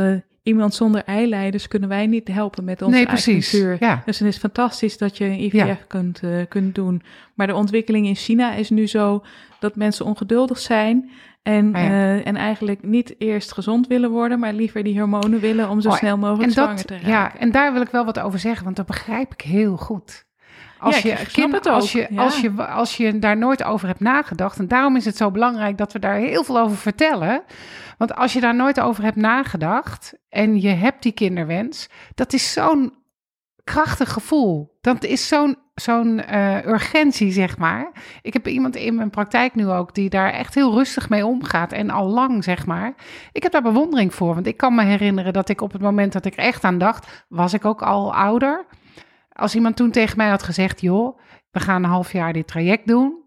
iemand 0.47 0.75
zonder 0.75 1.03
eileiders 1.05 1.69
kunnen 1.69 1.89
wij 1.89 2.07
niet 2.07 2.29
helpen 2.29 2.65
met 2.65 2.83
onze 2.83 2.97
nee, 2.97 3.07
precies. 3.07 3.51
Ja, 3.79 4.03
Dus 4.05 4.19
het 4.19 4.29
is 4.29 4.37
fantastisch 4.39 4.99
dat 4.99 5.17
je 5.19 5.25
een 5.25 5.41
IVF 5.43 5.53
Ja. 5.67 5.79
kunt, 5.87 6.21
eh, 6.23 6.31
kunt 6.49 6.75
doen. 6.75 7.03
Maar 7.35 7.47
de 7.47 7.55
ontwikkeling 7.55 8.07
in 8.07 8.15
China 8.15 8.55
is 8.55 8.71
nu 8.71 8.87
zo 8.87 9.25
dat 9.61 9.77
mensen 9.77 10.05
ongeduldig 10.07 10.59
zijn. 10.59 11.11
En, 11.43 11.75
Ah 11.75 11.83
ja. 11.83 11.89
eh, 11.89 12.27
en 12.27 12.37
eigenlijk 12.37 12.83
niet 12.83 13.15
eerst 13.19 13.53
gezond 13.53 13.87
willen 13.87 14.11
worden, 14.11 14.39
maar 14.39 14.53
liever 14.53 14.83
die 14.85 14.99
hormonen 14.99 15.41
willen 15.41 15.69
om 15.69 15.81
zo 15.81 15.89
Oh, 15.89 15.97
snel 15.97 16.17
mogelijk 16.19 16.43
en, 16.49 16.51
zwanger 16.53 16.77
dat, 16.77 16.87
te 16.87 16.95
raken. 16.95 17.09
ja, 17.09 17.37
en 17.39 17.51
daar 17.51 17.73
wil 17.73 17.83
ik 17.83 17.89
wel 17.91 18.05
wat 18.05 18.19
over 18.19 18.39
zeggen, 18.39 18.65
want 18.65 18.77
dat 18.77 18.87
begrijp 18.87 19.33
ik 19.33 19.41
heel 19.41 19.77
goed. 19.77 20.25
Als, 20.79 21.01
Ja, 21.01 21.11
je, 21.11 21.21
ik 21.21 21.29
snap 21.29 21.53
het 21.53 21.69
ook, 21.69 21.75
als, 21.75 21.93
je, 21.93 22.07
ja. 22.11 22.23
als, 22.23 22.41
je, 22.41 22.67
als 22.67 22.97
je 22.97 23.19
daar 23.19 23.37
nooit 23.37 23.63
over 23.65 23.87
hebt 23.89 24.01
nagedacht, 24.01 24.59
en 24.59 24.69
daarom 24.69 24.97
is 24.97 25.05
het 25.05 25.17
zo 25.17 25.31
belangrijk 25.31 25.79
dat 25.79 25.93
we 25.93 25.99
daar 25.99 26.15
heel 26.15 26.45
veel 26.45 26.59
over 26.59 26.77
vertellen. 26.77 27.43
Want 27.99 28.15
als 28.15 28.33
je 28.33 28.41
daar 28.41 28.55
nooit 28.55 28.81
over 28.81 29.05
hebt 29.05 29.17
nagedacht 29.17 30.15
en 30.29 30.61
je 30.61 30.69
hebt 30.69 31.03
die 31.03 31.13
kinderwens, 31.13 31.89
dat 32.15 32.33
is 32.33 32.53
zo'n 32.53 32.95
krachtig 33.65 34.13
gevoel. 34.13 34.79
Dat 34.81 35.05
is 35.05 35.29
zo'n 35.29 35.57
zo'n 35.75 36.21
eh, 36.21 36.65
urgentie, 36.67 37.33
zeg 37.33 37.59
maar. 37.59 37.93
Ik 38.23 38.33
heb 38.33 38.47
iemand 38.49 38.77
in 38.77 38.95
mijn 38.95 39.11
praktijk 39.11 39.55
nu 39.55 39.69
ook 39.69 39.95
die 39.95 40.11
daar 40.11 40.33
echt 40.33 40.55
heel 40.55 40.75
rustig 40.75 41.09
mee 41.09 41.27
omgaat 41.27 41.73
en 41.73 41.91
al 41.91 42.07
lang, 42.09 42.45
zeg 42.45 42.67
maar. 42.67 42.95
Ik 43.33 43.43
heb 43.43 43.53
daar 43.53 43.63
bewondering 43.63 44.15
voor, 44.15 44.35
want 44.35 44.47
ik 44.47 44.57
kan 44.57 44.75
me 44.75 44.85
herinneren 44.85 45.33
dat 45.33 45.49
ik 45.49 45.61
op 45.61 45.73
het 45.73 45.83
moment 45.83 46.13
dat 46.13 46.25
ik 46.25 46.33
er 46.33 46.45
echt 46.45 46.65
aan 46.65 46.79
dacht, 46.79 47.25
was 47.29 47.53
ik 47.53 47.65
ook 47.65 47.83
al 47.83 48.15
ouder. 48.15 48.67
Als 49.37 49.55
iemand 49.55 49.77
toen 49.77 49.91
tegen 49.91 50.17
mij 50.17 50.29
had 50.29 50.43
gezegd, 50.43 50.81
joh, 50.81 51.19
we 51.51 51.61
gaan 51.61 51.85
een 51.85 51.91
half 51.91 52.13
jaar 52.13 52.33
dit 52.33 52.47
traject 52.47 52.87
doen, 52.87 53.25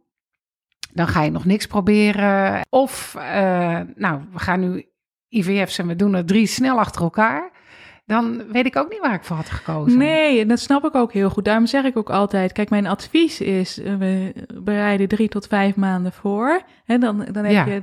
dan 0.94 1.08
ga 1.08 1.24
je 1.24 1.32
nog 1.32 1.46
niks 1.46 1.66
proberen. 1.66 2.62
Of, 2.70 3.16
eh, 3.16 3.80
nou, 3.96 4.22
we 4.32 4.40
gaan 4.40 4.60
nu 4.60 4.86
IVF's 5.28 5.78
en 5.78 5.88
we 5.88 5.96
doen 5.96 6.14
er 6.14 6.26
drie 6.26 6.48
snel 6.48 6.80
achter 6.80 7.02
elkaar. 7.02 7.52
Dan 8.10 8.42
weet 8.52 8.66
ik 8.66 8.76
ook 8.76 8.90
niet 8.90 9.00
waar 9.00 9.14
ik 9.14 9.24
voor 9.24 9.36
had 9.36 9.50
gekozen. 9.50 9.98
Nee, 9.98 10.40
en 10.42 10.48
dat 10.48 10.60
snap 10.60 10.86
ik 10.86 10.96
ook 10.96 11.14
heel 11.14 11.30
goed. 11.30 11.46
Daarom 11.46 11.66
zeg 11.66 11.84
ik 11.84 11.98
ook 11.98 12.10
altijd: 12.10 12.52
kijk, 12.52 12.70
mijn 12.70 12.88
advies 12.88 13.42
is: 13.42 13.80
eh, 13.82 13.96
we 13.96 14.34
bereiden 14.62 15.08
drie 15.08 15.30
tot 15.30 15.48
vijf 15.48 15.76
maanden 15.76 16.12
voor. 16.12 16.62
Hè, 16.86 16.98
dan, 16.98 17.26
dan 17.32 17.44
heb 17.44 17.52
Ja. 17.52 17.66
je 17.66 17.82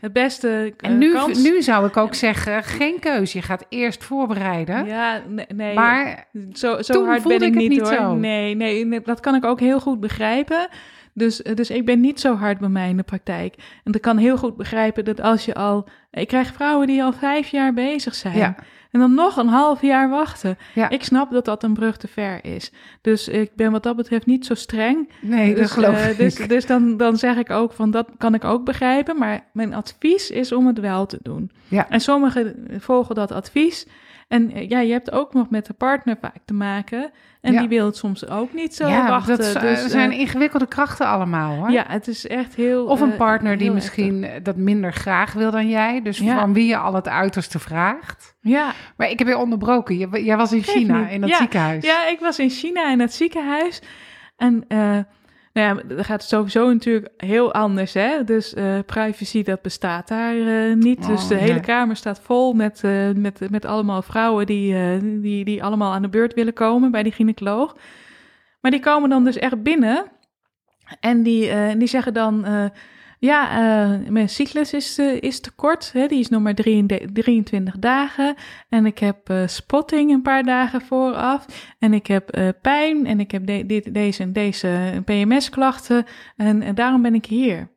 het, 0.00 0.12
beste 0.12 0.74
eh, 0.78 0.90
En 0.90 0.98
nu, 0.98 1.12
kans. 1.12 1.42
nu 1.42 1.62
zou 1.62 1.86
ik 1.86 1.96
ook 1.96 2.14
zeggen, 2.14 2.62
geen 2.64 2.98
keuze. 3.00 3.36
Je 3.38 3.44
gaat 3.44 3.66
eerst 3.68 4.04
voorbereiden. 4.04 4.86
Ja, 4.86 5.22
nee, 5.28 5.46
nee. 5.54 5.74
Maar 5.74 6.26
Zo, 6.52 6.82
zo 6.82 7.04
hard 7.06 7.22
ben 7.22 7.42
ik 7.42 7.54
niet, 7.54 7.68
niet 7.68 7.80
hoor. 7.80 7.94
zo. 7.94 8.14
Nee, 8.14 8.54
nee, 8.54 9.00
dat 9.00 9.20
kan 9.20 9.34
ik 9.34 9.44
ook 9.44 9.60
heel 9.60 9.80
goed 9.80 10.00
begrijpen. 10.00 10.68
Dus, 11.14 11.36
dus 11.36 11.70
ik 11.70 11.84
ben 11.86 12.00
niet 12.00 12.20
zo 12.20 12.34
hard 12.36 12.58
bij 12.58 12.68
mij 12.68 12.88
in 12.88 12.96
de 12.96 13.02
praktijk. 13.02 13.54
En 13.84 13.92
ik 13.92 14.00
kan 14.00 14.16
heel 14.16 14.36
goed 14.36 14.56
begrijpen 14.56 15.04
dat 15.04 15.20
als 15.20 15.44
je 15.44 15.54
al... 15.54 15.88
Ik 16.10 16.28
krijg 16.28 16.52
vrouwen 16.52 16.86
die 16.86 17.02
al 17.02 17.12
vijf 17.12 17.48
jaar 17.48 17.74
bezig 17.74 18.14
zijn. 18.14 18.36
Ja. 18.36 18.54
En 18.92 19.00
dan 19.00 19.14
nog 19.14 19.36
een 19.36 19.48
half 19.48 19.82
jaar 19.82 20.08
wachten. 20.08 20.58
Ja. 20.74 20.88
Ik 20.88 21.04
snap 21.04 21.30
dat 21.30 21.44
dat 21.44 21.62
een 21.62 21.74
brug 21.74 21.96
te 21.96 22.08
ver 22.08 22.44
is. 22.44 22.72
Dus 23.00 23.28
ik 23.28 23.50
ben 23.54 23.72
wat 23.72 23.82
dat 23.82 23.96
betreft 23.96 24.26
niet 24.26 24.46
zo 24.46 24.54
streng. 24.54 25.08
nee, 25.20 25.48
dat 25.48 25.56
dus, 25.62 25.70
geloof 25.70 25.94
eh, 25.94 26.10
ik. 26.10 26.16
dus, 26.16 26.34
dus 26.34 26.66
dan, 26.66 26.96
dan 26.96 27.16
zeg 27.16 27.36
ik 27.36 27.50
ook 27.50 27.72
van 27.72 27.90
dat 27.90 28.08
kan 28.18 28.34
ik 28.34 28.44
ook 28.44 28.64
begrijpen. 28.64 29.18
Maar 29.18 29.46
mijn 29.52 29.74
advies 29.74 30.30
is 30.30 30.52
om 30.52 30.66
het 30.66 30.80
wel 30.80 31.06
te 31.06 31.18
doen. 31.22 31.50
Ja. 31.68 31.88
En 31.88 32.00
sommigen 32.00 32.66
volgen 32.78 33.14
dat 33.14 33.32
advies. 33.32 33.86
En 34.32 34.52
eh, 34.52 34.68
ja, 34.68 34.80
je 34.80 34.92
hebt 34.92 35.12
ook 35.12 35.32
nog 35.34 35.50
met 35.50 35.66
de 35.66 35.72
partner 35.72 36.16
vaak 36.20 36.36
te 36.44 36.54
maken. 36.54 37.10
En 37.40 37.52
Ja. 37.52 37.58
die 37.60 37.68
wil 37.68 37.86
het 37.86 37.96
soms 37.96 38.28
ook 38.28 38.52
niet 38.52 38.74
zo 38.74 38.88
ja, 38.88 39.08
wachten. 39.08 39.36
dat 39.36 39.46
z- 39.46 39.52
dus, 39.60 39.86
zijn 39.86 40.10
eh, 40.12 40.18
ingewikkelde 40.18 40.66
krachten 40.66 41.06
allemaal 41.06 41.56
hoor. 41.56 41.70
ja, 41.70 41.84
het 41.88 42.08
is 42.08 42.26
echt 42.26 42.54
heel... 42.54 42.84
Of 42.86 43.00
een 43.00 43.10
eh, 43.10 43.16
partner 43.16 43.58
die 43.58 43.70
misschien 43.70 44.26
dat 44.42 44.56
minder 44.56 44.92
graag 44.92 45.32
wil 45.32 45.50
dan 45.50 45.68
jij. 45.68 46.02
Dus 46.02 46.18
Ja. 46.18 46.38
van 46.38 46.52
wie 46.52 46.66
je 46.66 46.76
al 46.76 46.94
het 46.94 47.08
uiterste 47.08 47.58
vraagt. 47.58 48.34
Ja, 48.40 48.72
Maar 48.96 49.10
ik 49.10 49.18
heb 49.18 49.28
je 49.28 49.36
onderbroken. 49.38 49.98
Je- 49.98 50.24
Jij 50.24 50.36
was 50.36 50.52
in 50.52 50.62
China, 50.62 51.08
in 51.08 51.20
dat 51.20 51.30
Ja. 51.30 51.36
ziekenhuis. 51.36 51.84
ja, 51.84 52.06
ik 52.08 52.20
was 52.20 52.38
in 52.38 52.50
China 52.50 52.90
in 52.90 53.00
het 53.00 53.12
ziekenhuis. 53.14 53.82
En 54.36 54.64
eh, 54.68 54.98
nou 55.52 55.76
ja, 55.76 55.94
dat 55.94 56.06
gaat 56.06 56.24
sowieso 56.24 56.72
natuurlijk 56.72 57.08
heel 57.16 57.52
anders. 57.52 57.94
Hè? 57.94 58.24
Dus 58.24 58.54
eh, 58.54 58.78
privacy, 58.86 59.42
dat 59.42 59.62
bestaat 59.62 60.08
daar 60.08 60.36
eh, 60.36 60.74
niet. 60.74 61.06
dus 61.06 61.22
Oh, 61.22 61.28
de 61.28 61.34
hele 61.34 61.60
kamer 61.60 61.96
staat 61.96 62.20
vol 62.20 62.52
met, 62.52 62.84
eh, 62.84 63.10
met, 63.10 63.50
met 63.50 63.64
allemaal 63.64 64.02
vrouwen 64.02 64.46
die, 64.46 65.00
die, 65.20 65.44
die 65.44 65.64
allemaal 65.64 65.92
aan 65.92 66.02
de 66.02 66.08
beurt 66.08 66.34
willen 66.34 66.52
komen 66.52 66.90
bij 66.90 67.02
die 67.02 67.12
gynaecoloog. 67.12 67.76
Maar 68.60 68.70
die 68.70 68.80
komen 68.80 69.10
dan 69.10 69.24
dus 69.24 69.36
echt 69.36 69.62
binnen. 69.62 70.04
En 71.00 71.22
die, 71.22 71.76
die 71.76 71.88
zeggen 71.88 72.14
dan, 72.14 72.44
Ja, 73.24 73.50
uh, 73.50 74.08
mijn 74.08 74.28
cyclus 74.28 74.72
is, 74.72 74.98
uh, 74.98 75.20
is 75.20 75.40
te 75.40 75.50
kort. 75.52 75.92
Hè? 75.92 76.06
Die 76.06 76.18
is 76.18 76.28
nog 76.28 76.42
maar 76.42 76.54
23 76.54 77.78
dagen. 77.78 78.34
En 78.68 78.86
ik 78.86 78.98
heb 78.98 79.30
uh, 79.30 79.46
spotting 79.46 80.10
een 80.10 80.22
paar 80.22 80.42
dagen 80.42 80.80
vooraf. 80.80 81.74
En 81.78 81.92
ik 81.92 82.06
heb 82.06 82.54
pijn. 82.62 83.06
En 83.06 83.20
ik 83.20 83.30
heb 83.30 83.46
deze 83.92 84.22
en 84.22 84.32
deze 84.32 85.02
PMS-klachten. 85.04 86.04
En, 86.36 86.62
en 86.62 86.74
daarom 86.74 87.02
ben 87.02 87.14
ik 87.14 87.26
hier. 87.26 87.68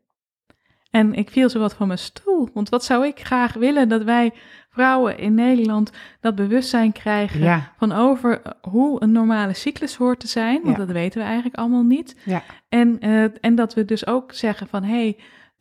En 0.89 1.13
ik 1.13 1.29
viel 1.29 1.49
zo 1.49 1.59
wat 1.59 1.73
van 1.73 1.87
mijn 1.87 1.99
stoel. 1.99 2.49
Want 2.53 2.69
wat 2.69 2.83
zou 2.83 3.05
ik 3.05 3.19
graag 3.19 3.53
willen 3.53 3.89
dat 3.89 4.03
wij 4.03 4.33
vrouwen 4.75 5.17
in 5.17 5.33
Nederland 5.33 5.91
dat 6.19 6.35
bewustzijn 6.35 6.91
krijgen 6.91 7.63
van 7.77 7.91
over 7.91 8.41
hoe 8.61 9.03
een 9.03 9.11
normale 9.11 9.53
cyclus 9.53 9.95
hoort 9.95 10.19
te 10.19 10.27
zijn. 10.27 10.61
Want 10.63 10.77
dat 10.77 10.91
weten 10.91 11.19
we 11.19 11.25
eigenlijk 11.25 11.55
allemaal 11.55 11.83
niet. 11.83 12.15
Ja. 12.25 12.43
En, 12.69 12.97
uh, 13.05 13.23
en 13.41 13.55
dat 13.55 13.73
we 13.73 13.85
dus 13.85 14.07
ook 14.07 14.33
zeggen 14.33 14.67
van 14.67 14.83
hé, 14.83 14.93
hey, 14.93 15.17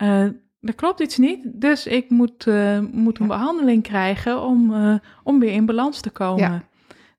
uh, 0.08 0.32
er 0.60 0.74
klopt 0.74 1.00
iets 1.00 1.18
niet, 1.18 1.40
dus 1.44 1.86
ik 1.86 2.10
moet, 2.10 2.46
uh, 2.46 2.78
moet 2.92 3.18
een 3.18 3.26
behandeling 3.26 3.82
krijgen 3.82 4.42
om, 4.42 4.74
om 5.22 5.38
weer 5.40 5.52
in 5.52 5.66
balans 5.66 6.00
te 6.00 6.10
komen. 6.10 6.64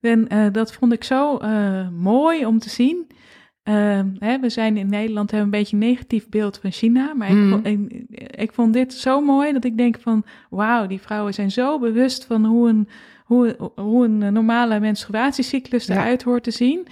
En 0.02 0.52
dat 0.52 0.74
vond 0.74 0.94
ik 0.94 1.04
zo 1.04 1.40
mooi 1.92 2.46
om 2.46 2.60
te 2.60 2.70
zien. 2.70 3.08
Ehm, 3.66 4.08
hè, 4.20 4.40
we 4.40 4.50
zijn 4.50 4.78
in 4.78 4.90
Nederland 4.90 5.32
hebben 5.32 5.54
een 5.54 5.60
beetje 5.60 5.76
een 5.76 5.88
negatief 5.88 6.30
beeld 6.30 6.58
van 6.62 6.72
China. 6.72 7.14
Maar 7.14 7.30
ik, 7.30 7.50
vond, 7.50 7.66
hmm. 7.66 7.88
ik, 7.90 8.32
ik, 8.36 8.52
vond 8.52 8.74
dit 8.74 8.94
zo 8.94 9.22
mooi 9.22 9.54
dat 9.54 9.64
ik 9.64 9.78
denk 9.78 10.00
van... 10.00 10.26
wauw, 10.50 10.88
die 10.88 11.02
vrouwen 11.02 11.34
zijn 11.34 11.52
zo 11.52 11.80
bewust 11.80 12.26
van 12.26 12.46
hoe 12.46 12.70
een, 12.70 12.90
hoe, 13.24 13.72
hoe 13.76 14.06
een 14.06 14.34
normale 14.34 14.80
menstruatiecyclus 14.80 15.88
eruit 15.88 16.24
hoort 16.24 16.44
te 16.44 16.52
zien. 16.52 16.88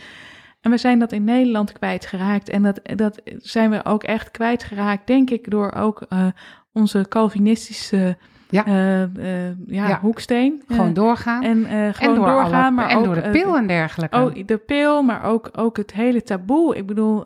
En 0.62 0.72
we 0.72 0.78
zijn 0.78 1.00
dat 1.00 1.12
in 1.12 1.24
Nederland 1.24 1.72
kwijtgeraakt. 1.72 2.50
En 2.50 2.64
dat, 2.64 2.80
dat 2.96 3.22
zijn 3.38 3.70
we 3.70 3.86
ook 3.86 4.04
echt 4.04 4.32
kwijtgeraakt, 4.32 5.08
denk 5.08 5.30
ik... 5.30 5.50
door 5.52 5.74
ook 5.74 6.06
uh, 6.10 6.26
onze 6.72 7.06
Calvinistische 7.10 8.18
ja. 8.54 8.68
Uh, 8.68 9.48
ja, 9.68 9.88
ja, 9.88 10.00
hoeksteen. 10.00 10.64
Gewoon 10.68 10.94
doorgaan. 10.94 11.44
En, 11.44 11.94
gewoon 11.94 12.16
door 12.16 12.26
doorgaan. 12.26 12.74
maar 12.74 12.90
en 12.90 12.98
ook, 12.98 13.06
door 13.06 13.16
de 13.16 13.30
pil 13.30 13.58
en 13.58 13.68
dergelijke. 13.68 14.18
Oh, 14.18 14.46
de 14.46 14.58
pil, 14.58 15.04
maar 15.04 15.24
ook, 15.24 15.50
ook 15.56 15.78
het 15.78 15.94
hele 15.94 16.24
taboe. 16.24 16.76
Ik 16.76 16.86
bedoel, 16.86 17.24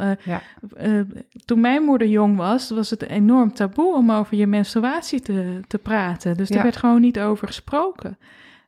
toen 1.46 1.62
mijn 1.62 1.84
moeder 1.84 2.08
jong 2.08 2.38
was, 2.38 2.70
was 2.70 2.90
het 2.90 3.08
enorm 3.08 3.54
taboe 3.54 3.96
om 3.96 4.12
over 4.12 4.38
je 4.38 4.48
menstruatie 4.48 5.20
te, 5.20 5.60
te 5.68 5.78
praten. 5.78 6.38
Dus 6.38 6.50
er 6.50 6.64
werd 6.64 6.78
gewoon 6.78 7.02
niet 7.02 7.20
over 7.20 7.48
gesproken. 7.48 8.18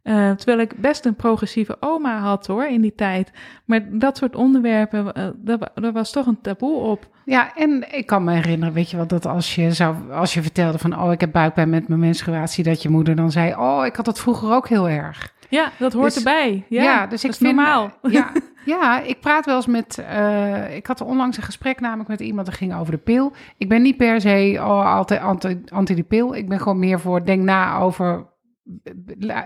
Uh, 0.03 0.31
terwijl 0.31 0.59
ik 0.59 0.81
best 0.81 1.05
een 1.05 1.15
progressieve 1.15 1.77
oma 1.79 2.19
had 2.19 2.47
hoor 2.47 2.65
in 2.65 2.81
die 2.81 2.95
tijd. 2.95 3.31
Maar 3.65 3.81
dat 3.91 4.17
soort 4.17 4.35
onderwerpen, 4.35 5.05
uh, 5.05 5.27
daar, 5.35 5.59
daar, 5.75 5.91
was 5.91 6.11
toch 6.11 6.25
een 6.25 6.41
taboe 6.41 6.75
op. 6.75 7.07
Ja, 7.25 7.55
en 7.55 7.85
ik 7.91 8.05
kan 8.05 8.23
me 8.23 8.33
herinneren, 8.33 8.73
weet 8.73 8.89
je 8.89 8.97
wel, 8.97 9.07
dat 9.07 9.25
als 9.25 9.55
je, 9.55 9.71
zou, 9.71 10.11
als 10.11 10.33
je 10.33 10.41
vertelde 10.41 10.77
van... 10.77 11.01
oh, 11.01 11.11
ik 11.11 11.19
heb 11.19 11.31
buikpijn 11.31 11.69
met 11.69 11.87
mijn 11.87 11.99
menstruatie, 11.99 12.63
dat 12.63 12.81
je 12.81 12.89
moeder 12.89 13.15
dan 13.15 13.31
zei... 13.31 13.55
oh, 13.55 13.85
ik 13.85 13.95
had 13.95 14.05
dat 14.05 14.19
vroeger 14.19 14.53
ook 14.53 14.67
heel 14.67 14.89
erg. 14.89 15.33
Ja, 15.49 15.71
dat 15.77 15.93
hoort 15.93 16.13
dus, 16.13 16.17
erbij. 16.17 16.65
Ja, 16.69 16.83
ja 16.83 17.07
dus 17.07 17.23
ik 17.23 17.33
vind, 17.33 17.55
normaal. 17.55 17.91
Ja, 18.09 18.31
ja, 18.65 19.01
ik 19.01 19.19
praat 19.19 19.45
wel 19.45 19.55
eens 19.55 19.67
met... 19.67 19.97
Uh, 19.99 20.75
ik 20.75 20.87
had 20.87 21.01
onlangs 21.01 21.37
een 21.37 21.43
gesprek 21.43 21.79
namelijk 21.79 22.09
met 22.09 22.19
iemand... 22.19 22.45
dat 22.45 22.55
ging 22.55 22.75
over 22.75 22.91
de 22.91 22.97
pil. 22.97 23.33
Ik 23.57 23.69
ben 23.69 23.81
niet 23.81 23.97
per 23.97 24.21
se 24.21 24.55
oh, 24.59 24.95
altijd 24.95 25.21
anti, 25.21 25.61
anti 25.69 25.95
de 25.95 26.03
pil. 26.03 26.35
Ik 26.35 26.49
ben 26.49 26.59
gewoon 26.59 26.79
meer 26.79 26.99
voor... 26.99 27.25
denk 27.25 27.43
na 27.43 27.77
over 27.77 28.25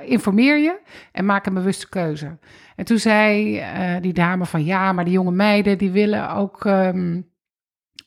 informeer 0.06 0.58
je 0.58 0.80
en 1.12 1.26
maak 1.26 1.46
een 1.46 1.54
bewuste 1.54 1.90
keuze. 1.90 2.38
En 2.76 2.86
toen 2.86 2.98
zei 2.98 3.58
uh, 3.58 4.02
die 4.02 4.14
dame 4.14 4.46
van 4.46 4.66
ja, 4.66 4.92
maar 4.92 5.06
die 5.06 5.14
jonge 5.14 5.32
meiden 5.32 5.78
die 5.78 5.92
willen 5.92 6.30
ook. 6.30 6.66
Um, 6.66 7.32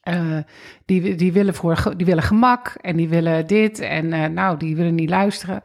uh, 0.09 0.39
die, 0.85 1.15
die, 1.15 1.33
willen 1.33 1.55
voor, 1.55 1.95
die 1.97 2.07
willen 2.07 2.23
gemak 2.23 2.75
en 2.81 2.97
die 2.97 3.09
willen 3.09 3.47
dit 3.47 3.79
en 3.79 4.07
uh, 4.13 4.25
nou, 4.25 4.57
die 4.59 4.77
willen 4.77 4.95
niet 4.95 5.11
luisteren. 5.11 5.63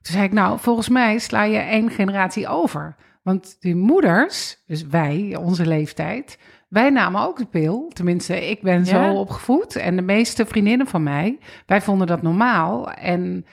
Toen 0.00 0.14
zei 0.14 0.24
ik, 0.24 0.32
nou, 0.32 0.58
volgens 0.58 0.88
mij 0.88 1.18
sla 1.18 1.42
je 1.42 1.58
één 1.58 1.90
generatie 1.90 2.48
over. 2.48 2.96
Want 3.22 3.56
die 3.60 3.76
moeders, 3.76 4.62
dus 4.66 4.86
wij, 4.86 5.36
onze 5.40 5.66
leeftijd, 5.66 6.38
wij 6.68 6.90
namen 6.90 7.20
ook 7.20 7.38
de 7.38 7.46
pil. 7.46 7.90
Tenminste, 7.92 8.50
ik 8.50 8.62
ben 8.62 8.86
zo 8.86 9.14
opgevoed. 9.14 9.76
En 9.76 9.96
de 9.96 10.02
meeste 10.02 10.46
vriendinnen 10.46 10.86
van 10.86 11.02
mij, 11.02 11.38
wij 11.66 11.80
vonden 11.80 12.06
dat 12.06 12.22
normaal. 12.22 12.90
En 12.90 13.46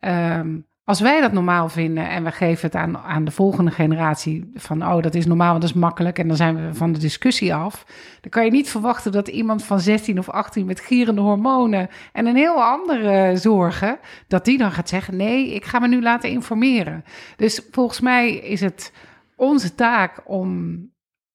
um, 0.00 0.66
als 0.84 1.00
wij 1.00 1.20
dat 1.20 1.32
normaal 1.32 1.68
vinden 1.68 2.08
en 2.08 2.24
we 2.24 2.30
geven 2.30 2.66
het 2.66 2.74
aan, 2.74 2.98
aan 2.98 3.24
de 3.24 3.30
volgende 3.30 3.70
generatie 3.70 4.50
van, 4.54 4.86
oh, 4.86 5.02
dat 5.02 5.14
is 5.14 5.26
normaal, 5.26 5.54
dat 5.54 5.62
is 5.62 5.72
makkelijk 5.72 6.18
en 6.18 6.28
dan 6.28 6.36
zijn 6.36 6.66
we 6.66 6.74
van 6.74 6.92
de 6.92 6.98
discussie 6.98 7.54
af, 7.54 7.86
dan 8.20 8.30
kan 8.30 8.44
je 8.44 8.50
niet 8.50 8.70
verwachten 8.70 9.12
dat 9.12 9.28
iemand 9.28 9.64
van 9.64 9.80
16 9.80 10.18
of 10.18 10.28
18 10.28 10.66
met 10.66 10.80
gierende 10.80 11.20
hormonen 11.20 11.88
en 12.12 12.26
een 12.26 12.36
heel 12.36 12.62
andere 12.62 13.36
zorgen, 13.36 13.98
dat 14.28 14.44
die 14.44 14.58
dan 14.58 14.72
gaat 14.72 14.88
zeggen, 14.88 15.16
nee, 15.16 15.54
ik 15.54 15.64
ga 15.64 15.78
me 15.78 15.88
nu 15.88 16.02
laten 16.02 16.30
informeren. 16.30 17.04
Dus 17.36 17.66
volgens 17.70 18.00
mij 18.00 18.34
is 18.34 18.60
het 18.60 18.92
onze 19.36 19.74
taak 19.74 20.20
om, 20.24 20.80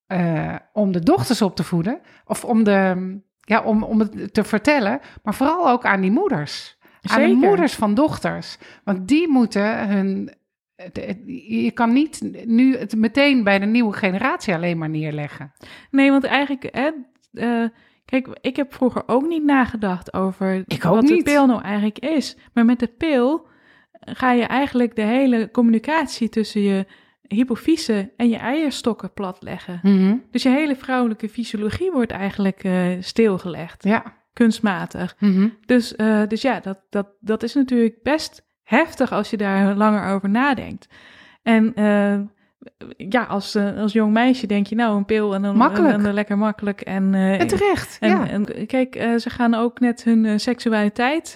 uh, 0.08 0.56
om 0.74 0.92
de 0.92 1.04
dochters 1.04 1.42
op 1.42 1.56
te 1.56 1.64
voeden, 1.64 2.00
of 2.26 2.46
om, 2.46 2.64
de, 2.64 3.20
ja, 3.40 3.62
om, 3.62 3.84
om 3.84 4.00
het 4.00 4.34
te 4.34 4.44
vertellen, 4.44 5.00
maar 5.24 5.36
vooral 5.36 5.70
ook 5.70 5.86
aan 5.86 6.02
die 6.02 6.12
moeders. 6.12 6.77
Aan 7.02 7.22
de 7.22 7.36
moeders 7.36 7.74
van 7.74 7.94
dochters. 7.94 8.58
Want 8.84 9.08
die 9.08 9.28
moeten 9.28 9.88
hun. 9.90 10.36
Je 11.36 11.72
kan 11.72 11.94
niet 11.94 12.46
nu 12.46 12.78
het 12.78 12.96
meteen 12.96 13.44
bij 13.44 13.60
de 13.60 13.66
nieuwe 13.66 13.94
generatie 13.94 14.54
alleen 14.54 14.78
maar 14.78 14.90
neerleggen. 14.90 15.54
Nee, 15.92 16.12
want 16.12 16.24
eigenlijk. 16.24 16.76
Hè, 16.76 16.92
uh, 17.32 17.70
kijk, 18.06 18.28
ik 18.42 18.56
heb 18.56 18.74
vroeger 18.74 19.04
ook 19.06 19.28
niet 19.28 19.44
nagedacht 19.44 20.14
over 20.14 20.64
ik 20.68 20.84
wat 20.84 21.02
niet. 21.02 21.26
de 21.26 21.32
pil 21.32 21.46
nou 21.46 21.62
eigenlijk 21.62 22.00
is. 22.00 22.38
Maar 22.54 22.66
met 22.66 22.80
de 22.80 22.88
pil 22.88 23.48
ga 24.00 24.32
je 24.32 24.44
eigenlijk 24.44 24.96
de 24.96 25.02
hele 25.02 25.52
communicatie 25.52 26.30
tussen 26.30 26.62
je 26.62 26.86
hypofyse 27.28 28.14
en 28.18 28.30
je 28.30 28.38
eierstokken 28.38 29.14
platleggen. 29.14 29.80
Mm 29.84 30.24
Dus 30.32 30.44
je 30.44 30.50
hele 30.50 30.76
vrouwelijke 30.76 31.30
fysiologie 31.30 31.92
wordt 31.92 32.12
eigenlijk 32.12 32.64
uh, 32.64 32.96
stilgelegd. 33.00 33.84
Ja 33.84 34.17
kunstmatig. 34.38 35.16
Mhm. 35.20 35.48
dus, 35.66 35.94
uh, 35.98 36.22
dus 36.28 36.42
ja, 36.42 36.60
dat, 36.60 36.80
dat, 36.90 37.08
dat 37.20 37.44
is 37.44 37.54
natuurlijk 37.54 38.04
best 38.04 38.46
heftig 38.64 39.12
als 39.12 39.30
je 39.30 39.38
daar 39.38 39.76
langer 39.76 40.14
over 40.14 40.30
nadenkt. 40.30 40.88
En 41.44 41.74
uh, 41.76 42.20
ja, 42.98 43.24
als, 43.24 43.56
uh, 43.56 43.78
als 43.78 43.94
jong 43.94 44.14
meisje 44.14 44.48
denk 44.48 44.68
je, 44.68 44.76
nou, 44.76 44.98
een 44.98 45.06
pil 45.06 45.34
en 45.34 45.42
dan, 45.42 45.56
makkelijk. 45.56 45.94
En, 45.94 46.14
lekker 46.14 46.38
makkelijk. 46.38 46.82
En, 46.82 47.14
en 47.14 47.48
terecht, 47.48 47.98
en, 48.00 48.10
ja. 48.10 48.28
En, 48.28 48.66
kijk, 48.66 48.94
ze 49.18 49.30
gaan 49.30 49.54
ook 49.54 49.80
net 49.80 50.04
hun 50.04 50.40
seksualiteit 50.40 51.36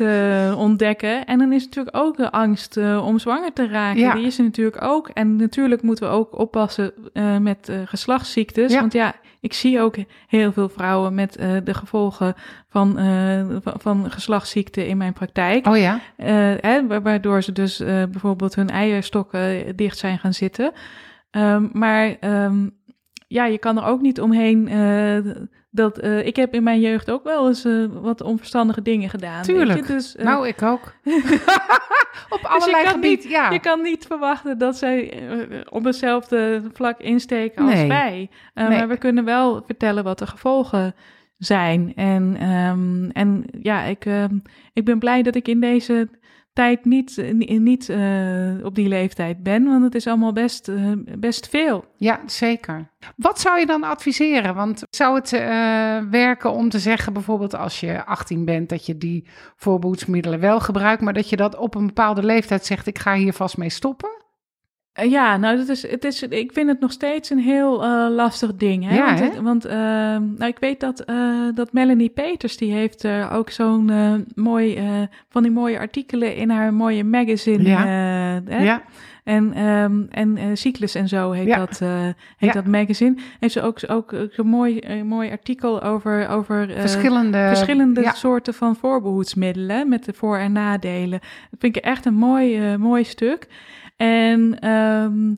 ontdekken. 0.58 1.26
En 1.26 1.40
dan 1.40 1.54
is 1.54 1.64
natuurlijk 1.64 1.98
ook 1.98 2.18
de 2.18 2.32
angst 2.32 2.78
om 2.78 3.20
zwanger 3.20 3.54
te 3.54 3.68
raken. 3.68 4.02
Ja. 4.02 4.14
Die 4.14 4.26
is 4.26 4.38
er 4.38 4.44
natuurlijk 4.44 4.82
ook. 4.82 5.10
En 5.10 5.36
natuurlijk 5.36 5.82
moeten 5.82 6.08
we 6.08 6.14
ook 6.14 6.40
oppassen 6.40 6.94
met 7.40 7.72
geslachtsziektes. 7.86 8.72
Ja. 8.72 8.80
Want 8.80 8.94
ja, 8.94 9.16
ik 9.42 9.54
zie 9.54 9.80
ook 9.80 9.96
heel 10.28 10.52
veel 10.52 10.70
vrouwen 10.70 11.14
met 11.14 11.40
uh, 11.40 11.58
de 11.64 11.74
gevolgen 11.74 12.34
van, 12.70 13.00
uh, 13.00 13.46
van 13.62 14.12
geslachtsziekten 14.12 14.88
in 14.88 14.98
mijn 14.98 15.14
praktijk. 15.14 15.68
Oh 15.68 15.78
ja. 15.78 16.00
Uh, 16.18 16.28
hè, 16.60 17.02
waardoor 17.02 17.44
ze 17.44 17.52
dus 17.52 17.78
bijvoorbeeld 17.78 18.56
hun 18.56 18.70
eierstokken 18.70 19.76
dicht 19.76 19.98
zijn 19.98 20.20
gaan 20.20 20.34
zitten. 20.34 20.72
Um, 21.32 21.70
maar 21.74 22.16
um, 22.22 22.76
ja, 23.32 23.46
je 23.46 23.58
kan 23.58 23.78
er 23.78 23.86
ook 23.86 24.02
niet 24.02 24.22
omheen 24.22 24.68
dat 25.72 26.04
uh, 26.04 26.26
ik 26.26 26.36
heb 26.36 26.54
in 26.54 26.64
mijn 26.64 26.80
jeugd 26.80 27.12
ook 27.12 27.24
wel 27.24 27.48
eens 27.48 27.66
uh, 27.66 27.86
wat 28.02 28.22
onverstandige 28.22 28.82
dingen 28.82 29.10
gedaan. 29.10 29.44
Tuurlijk. 29.44 29.80
Weet 29.80 29.88
je? 29.88 29.94
Dus, 29.94 30.16
nou, 30.16 30.48
ik 30.48 30.62
ook. 30.62 30.94
op 32.36 32.40
allerlei 32.44 32.84
dus 32.84 32.92
gebieden, 32.92 33.30
ja. 33.30 33.50
Je 33.50 33.60
kan 33.60 33.82
niet 33.82 34.06
verwachten 34.06 34.58
dat 34.58 34.78
zij 34.78 35.24
op 35.70 35.84
hetzelfde 35.84 36.62
vlak 36.74 37.00
insteken 37.00 37.64
als 37.66 37.74
nee. 37.74 37.88
wij. 37.88 38.30
Nee. 38.54 38.70
Maar 38.70 38.88
we 38.88 38.98
kunnen 38.98 39.26
wel 39.26 39.64
vertellen 39.66 40.04
wat 40.04 40.20
de 40.20 40.28
gevolgen 40.28 40.96
zijn. 41.38 41.94
En, 41.96 42.50
um, 42.50 43.10
en 43.12 43.46
ja, 43.62 43.84
ik, 43.84 44.06
ik 44.74 44.86
ben 44.86 45.00
blij 45.00 45.22
dat 45.22 45.36
ik 45.36 45.48
in 45.48 45.60
deze 45.60 46.10
tijd 46.54 46.86
niet, 46.86 47.34
niet 47.60 47.90
uh, 47.90 48.66
op 48.66 48.76
die 48.76 48.88
leeftijd 48.88 49.44
ben, 49.44 49.64
want 49.64 49.84
het 49.84 49.96
is 49.96 50.08
allemaal 50.08 50.34
best, 50.34 50.68
uh, 50.68 50.92
best 51.18 51.50
veel. 51.50 51.86
Ja, 51.98 52.20
zeker. 52.26 52.90
Wat 53.16 53.40
zou 53.40 53.60
je 53.60 53.66
dan 53.66 53.84
adviseren? 53.84 54.56
Want 54.56 54.84
zou 54.90 55.16
het 55.16 55.30
werken 56.10 56.52
om 56.52 56.70
te 56.70 56.80
zeggen, 56.80 57.14
bijvoorbeeld 57.14 57.56
als 57.56 57.80
je 57.80 58.06
18 58.06 58.46
bent, 58.46 58.70
dat 58.70 58.86
je 58.86 58.98
die 58.98 59.28
voorbehoedsmiddelen 59.56 60.40
wel 60.40 60.60
gebruikt, 60.60 61.02
maar 61.02 61.14
dat 61.14 61.30
je 61.30 61.36
dat 61.36 61.56
op 61.56 61.76
een 61.76 61.88
bepaalde 61.88 62.24
leeftijd 62.24 62.66
zegt, 62.66 62.88
ik 62.88 63.00
ga 63.00 63.16
hier 63.16 63.34
vast 63.34 63.58
mee 63.58 63.70
stoppen? 63.70 64.21
Uh, 65.00 65.12
ja, 65.12 65.38
nou, 65.38 65.58
dat 65.58 65.68
is, 65.68 65.88
het 65.88 66.04
is, 66.04 66.24
ik 66.24 66.52
vind 66.52 66.68
het 66.70 66.80
nog 66.80 66.92
steeds 66.92 67.30
een 67.30 67.40
heel 67.40 67.84
uh, 67.84 68.08
lastig 68.10 68.56
ding. 68.56 68.88
Hè? 68.88 68.96
Ja, 68.96 69.06
want 69.06 69.20
het, 69.20 69.42
want 69.42 69.66
uh, 69.66 69.72
nou, 70.38 70.46
ik 70.46 70.60
weet 70.60 70.80
dat, 70.80 71.04
dat 71.56 71.74
Melanie 71.74 72.10
Peters, 72.10 72.58
die 72.58 72.72
heeft 72.72 73.08
ook 73.32 73.50
zo'n 73.50 73.92
mooi, 74.36 74.80
van 75.30 75.44
die 75.44 75.52
mooie 75.52 75.80
artikelen 75.80 76.36
in 76.36 76.50
haar 76.50 76.74
mooie 76.74 77.04
magazine. 77.04 77.64
Ja. 77.64 77.86
Hè? 78.46 78.64
ja. 78.64 78.82
En, 79.24 79.54
ehm, 79.54 80.02
en 80.10 80.38
eh, 80.38 80.46
Cyclus 80.54 80.96
en 80.96 81.08
zo 81.08 81.32
heet, 81.32 81.48
Ja. 81.48 81.58
dat, 81.58 81.82
eh, 81.82 82.04
heet 82.04 82.14
Ja. 82.38 82.52
dat 82.52 82.66
magazine. 82.66 83.16
Heeft 83.40 83.54
ze 83.54 83.62
ook, 83.62 83.80
ook, 83.88 84.12
een 84.12 84.48
mooi, 84.48 85.04
mooi 85.04 85.32
artikel 85.32 85.82
over, 85.84 86.28
over 86.28 86.70
eh, 86.70 86.80
verschillende, 86.80 87.38
verschillende 87.48 88.12
soorten 88.14 88.54
van 88.54 88.76
voorbehoedsmiddelen 88.76 89.90
met 89.90 90.06
de 90.06 90.14
voor- 90.14 90.38
en 90.38 90.52
nadelen. 90.52 91.20
Dat 91.50 91.60
vind 91.60 91.76
ik 91.76 91.84
echt 91.84 92.06
een 92.06 92.14
mooi, 92.14 92.58
eh, 92.58 92.76
mooi 92.76 93.04
stuk. 93.04 93.48
En 94.02 94.60
ehm, 94.60 95.34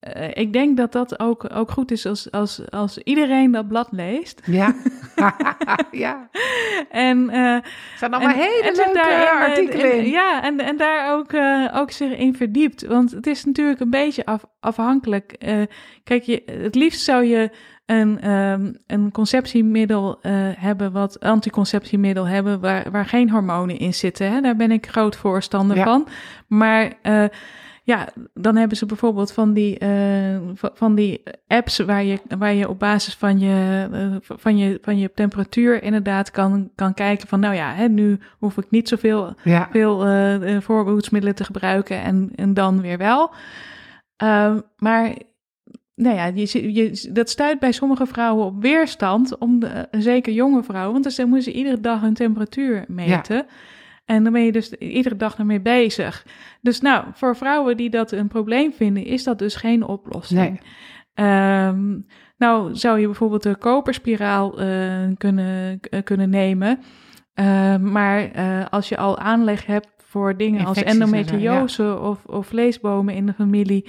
eh, 0.00 0.30
ik 0.42 0.52
denk 0.52 0.76
dat 0.76 0.92
dat 0.92 1.20
ook, 1.20 1.46
ook 1.54 1.70
goed 1.70 1.90
is 1.90 2.06
als, 2.06 2.30
als, 2.30 2.70
als 2.70 2.98
iedereen 2.98 3.50
dat 3.50 3.68
blad 3.68 3.88
leest. 3.90 4.42
ja. 4.44 4.74
ja. 5.90 6.28
En, 6.90 7.30
Er 7.30 7.62
zijn 7.98 8.14
allemaal 8.14 8.34
hele 8.34 8.62
en 8.68 8.74
leuke 8.74 8.90
daarin, 8.92 9.26
eh, 9.26 9.48
artikelen 9.48 9.92
en- 9.92 9.98
in. 9.98 10.10
Ja, 10.10 10.42
en, 10.42 10.58
en 10.60 10.76
daar 10.76 11.12
ook, 11.12 11.34
ook 11.80 11.90
zich 11.90 12.16
in 12.16 12.34
verdiept. 12.34 12.86
Want 12.86 13.10
het 13.10 13.26
is 13.26 13.44
natuurlijk 13.44 13.80
een 13.80 13.90
beetje 13.90 14.24
af, 14.24 14.44
afhankelijk. 14.60 15.36
Kijk, 16.04 16.22
je, 16.22 16.42
het 16.62 16.74
liefst 16.74 17.00
zou 17.00 17.24
je 17.24 17.50
een, 17.86 18.20
ehm, 18.20 18.72
een 18.86 19.12
conceptiemiddel 19.12 20.18
hebben, 20.58 20.92
wat 20.92 21.20
anticonceptiemiddel 21.20 22.26
hebben, 22.26 22.60
waar, 22.60 22.90
waar 22.90 23.06
geen 23.06 23.30
hormonen 23.30 23.78
in 23.78 23.94
zitten. 23.94 24.30
Hè? 24.32 24.40
Daar 24.40 24.56
ben 24.56 24.70
ik 24.70 24.86
groot 24.86 25.16
voorstander 25.16 25.76
Ja. 25.76 25.84
van. 25.84 26.08
Maar 26.46 26.92
ja, 27.86 28.08
dan 28.34 28.56
hebben 28.56 28.76
ze 28.76 28.86
bijvoorbeeld 28.86 29.32
van 29.32 29.52
die, 29.52 29.78
eh, 29.78 30.38
va- 30.54 30.70
van 30.74 30.94
die 30.94 31.22
apps 31.46 31.78
waar 31.78 32.04
je, 32.04 32.18
waar 32.38 32.54
je 32.54 32.68
op 32.68 32.78
basis 32.78 33.14
van 33.14 33.38
je, 33.38 33.86
eh, 33.92 34.16
van 34.36 34.56
je, 34.58 34.78
van 34.82 34.98
je 34.98 35.10
temperatuur 35.14 35.82
inderdaad 35.82 36.30
kan, 36.30 36.70
kan 36.74 36.94
kijken 36.94 37.28
van, 37.28 37.40
nou 37.40 37.54
ja, 37.54 37.72
hè, 37.74 37.88
nu 37.88 38.18
hoef 38.38 38.56
ik 38.56 38.70
niet 38.70 38.88
zoveel 38.88 39.34
Ja. 39.44 39.68
veel 39.72 40.04
eh, 40.04 40.54
eh, 40.56 40.62
voorbehoedsmiddelen 40.62 41.36
te 41.36 41.44
gebruiken 41.44 42.02
en, 42.02 42.30
en 42.34 42.54
dan 42.54 42.80
weer 42.80 42.98
wel. 42.98 43.30
Ehm, 44.16 44.60
maar 44.76 45.12
nou 45.94 46.16
ja, 46.16 46.24
je, 46.34 46.72
je, 46.74 47.08
dat 47.12 47.30
stuit 47.30 47.58
bij 47.58 47.72
sommige 47.72 48.06
vrouwen 48.06 48.44
op 48.46 48.62
weerstand, 48.62 49.38
om 49.38 49.58
de, 49.60 49.88
zeker 49.90 50.32
jonge 50.32 50.62
vrouwen, 50.62 50.92
want 51.02 51.16
dan 51.16 51.28
moeten 51.28 51.52
ze 51.52 51.58
iedere 51.58 51.80
dag 51.80 52.00
hun 52.00 52.14
temperatuur 52.14 52.84
meten. 52.88 53.46
En 54.06 54.24
dan 54.24 54.32
ben 54.32 54.44
je 54.44 54.52
dus 54.52 54.72
iedere 54.72 55.16
dag 55.16 55.38
ermee 55.38 55.60
bezig. 55.60 56.26
Dus 56.60 56.80
nou, 56.80 57.04
voor 57.12 57.36
vrouwen 57.36 57.76
die 57.76 57.90
dat 57.90 58.12
een 58.12 58.28
probleem 58.28 58.72
vinden, 58.72 59.04
is 59.04 59.24
dat 59.24 59.38
dus 59.38 59.54
geen 59.54 59.82
oplossing. 59.82 60.40
Nee. 60.40 60.60
Ehm, 61.14 61.98
nou, 62.38 62.74
zou 62.74 63.00
je 63.00 63.06
bijvoorbeeld 63.06 63.42
de 63.42 63.56
koperspiraal 63.56 64.60
eh, 64.60 64.68
kunnen, 65.18 65.80
eh, 65.80 66.02
kunnen 66.02 66.30
nemen. 66.30 66.78
Ehm, 67.34 67.92
maar 67.92 68.30
eh, 68.30 68.66
als 68.70 68.88
je 68.88 68.96
al 68.96 69.18
aanleg 69.18 69.66
hebt 69.66 69.88
voor 69.96 70.36
dingen 70.36 70.66
als 70.66 70.76
Infecties 70.76 71.00
en 71.00 71.08
zo, 71.08 71.14
endometriose 71.14 71.98
of, 72.00 72.24
of 72.24 72.46
vleesbomen 72.46 73.14
in 73.14 73.26
de 73.26 73.32
familie, 73.32 73.86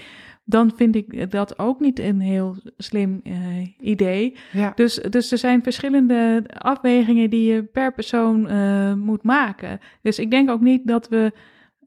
dan 0.50 0.72
vind 0.76 0.95
ik 0.95 1.32
dat 1.32 1.60
ook 1.60 1.80
niet 1.80 2.00
een 2.00 2.20
heel 2.20 2.56
slim 2.78 3.20
eh, 3.24 3.34
idee. 3.80 4.36
Ja. 4.52 4.72
Dus, 4.76 4.95
dus 4.95 5.32
er 5.32 5.38
zijn 5.38 5.64
verschillende 5.64 6.43
afwegingen 6.58 7.30
die 7.30 7.54
je 7.54 7.64
per 7.64 7.93
persoon 7.93 8.48
eh, 8.48 8.93
moet 8.93 9.24
maken. 9.24 9.80
Dus 10.02 10.20
ik 10.20 10.32
denk 10.32 10.50
ook 10.50 10.62
niet 10.62 10.88
dat 10.88 11.10
we. 11.10 11.32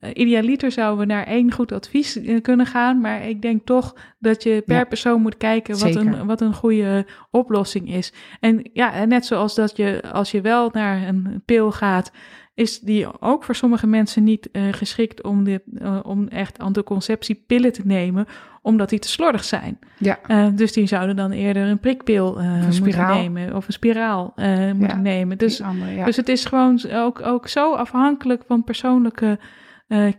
eh, 0.01 0.11
idealiter 0.15 0.73
zouden 0.73 0.99
we 1.07 1.13
naar 1.13 1.27
één 1.27 1.53
goed 1.53 1.73
advies 1.73 2.21
kunnen 2.43 2.67
gaan. 2.67 3.01
Maar 3.01 3.29
ik 3.29 3.43
denk 3.43 3.67
toch 3.67 3.95
dat 4.19 4.43
je 4.43 4.63
per 4.67 4.77
Ja. 4.77 4.85
persoon 4.85 5.23
moet 5.23 5.37
kijken 5.37 5.79
wat 5.79 5.93
Zeker. 5.93 6.07
een, 6.19 6.27
wat 6.27 6.41
een 6.41 6.55
goede 6.55 7.07
oplossing 7.31 7.93
is. 7.95 8.13
En 8.41 8.71
ja, 8.73 9.05
net 9.05 9.27
zoals 9.27 9.55
dat 9.55 9.77
je 9.77 10.03
als 10.13 10.31
je 10.31 10.41
wel 10.41 10.71
naar 10.73 11.09
een 11.09 11.43
pil 11.45 11.73
gaat. 11.73 12.13
Is 12.61 12.81
die 12.81 13.21
ook 13.21 13.45
voor 13.45 13.55
sommige 13.55 13.87
mensen 13.87 14.25
niet 14.25 14.51
eh, 14.51 14.63
geschikt 14.71 15.23
om, 15.23 15.45
dit, 15.45 15.63
eh, 15.79 15.99
om 16.03 16.29
echt 16.29 16.59
anticonceptiepillen 16.59 17.73
te 17.73 17.83
nemen, 17.85 18.27
omdat 18.63 18.89
die 18.89 18.99
te 18.99 19.09
slordig 19.09 19.45
zijn. 19.45 19.79
Ja. 19.99 20.19
Eh, 20.27 20.47
dus 20.55 20.73
die 20.73 20.87
zouden 20.87 21.17
dan 21.17 21.31
eerder 21.31 21.67
een 21.67 21.79
prikpil 21.79 22.39
eh, 22.39 22.69
moeten 22.81 23.07
nemen 23.07 23.57
of 23.57 23.67
een 23.67 23.73
spiraal 23.73 24.33
moeten 24.75 24.89
Ja, 24.89 24.97
nemen. 24.97 25.39
Dus, 25.39 25.63
andere, 25.63 25.91
ja. 25.91 26.05
dus 26.05 26.17
het 26.17 26.29
is 26.29 26.45
gewoon 26.45 26.81
ook, 26.93 27.21
ook 27.23 27.49
zo 27.49 27.75
afhankelijk 27.75 28.43
van 28.47 28.65
persoonlijke 28.65 29.39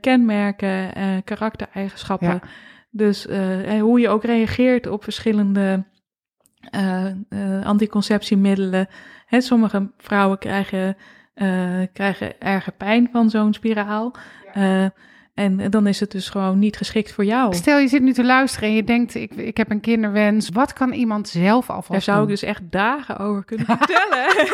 kenmerken, 0.01 0.91
karaktereigenschappen. 1.23 2.27
Ja. 2.27 2.41
Dus 2.89 3.27
hoe 3.79 3.99
je 3.99 4.09
ook 4.09 4.23
reageert 4.23 4.87
op 4.87 5.03
verschillende 5.03 5.83
anticonceptiemiddelen. 7.63 8.87
Hè, 9.25 9.41
sommige 9.41 9.91
vrouwen 9.97 10.37
krijgen, 10.37 10.97
krijgen 11.93 12.39
erge 12.39 12.71
pijn 12.71 13.09
van 13.11 13.29
zo'n 13.29 13.53
spiraal. 13.53 14.15
Eh, 14.53 14.85
en 15.33 15.69
dan 15.69 15.87
is 15.87 15.99
het 15.99 16.11
dus 16.11 16.29
gewoon 16.29 16.59
niet 16.59 16.77
geschikt 16.77 17.11
voor 17.11 17.25
jou. 17.25 17.53
Stel, 17.53 17.77
je 17.77 17.87
zit 17.87 18.01
nu 18.01 18.13
te 18.13 18.23
luisteren 18.23 18.69
en 18.69 18.75
je 18.75 18.83
denkt, 18.83 19.15
ik, 19.15 19.33
ik 19.33 19.57
heb 19.57 19.69
een 19.71 19.79
kinderwens. 19.79 20.49
Wat 20.49 20.73
kan 20.73 20.91
iemand 20.93 21.29
zelf 21.29 21.69
alvast 21.69 21.91
Daar 21.91 22.01
zou 22.01 22.21
ik 22.23 22.27
dus 22.29 22.43
echt 22.43 22.71
dagen 22.71 23.17
over 23.17 23.45
kunnen 23.45 23.65
vertellen. 23.65 24.25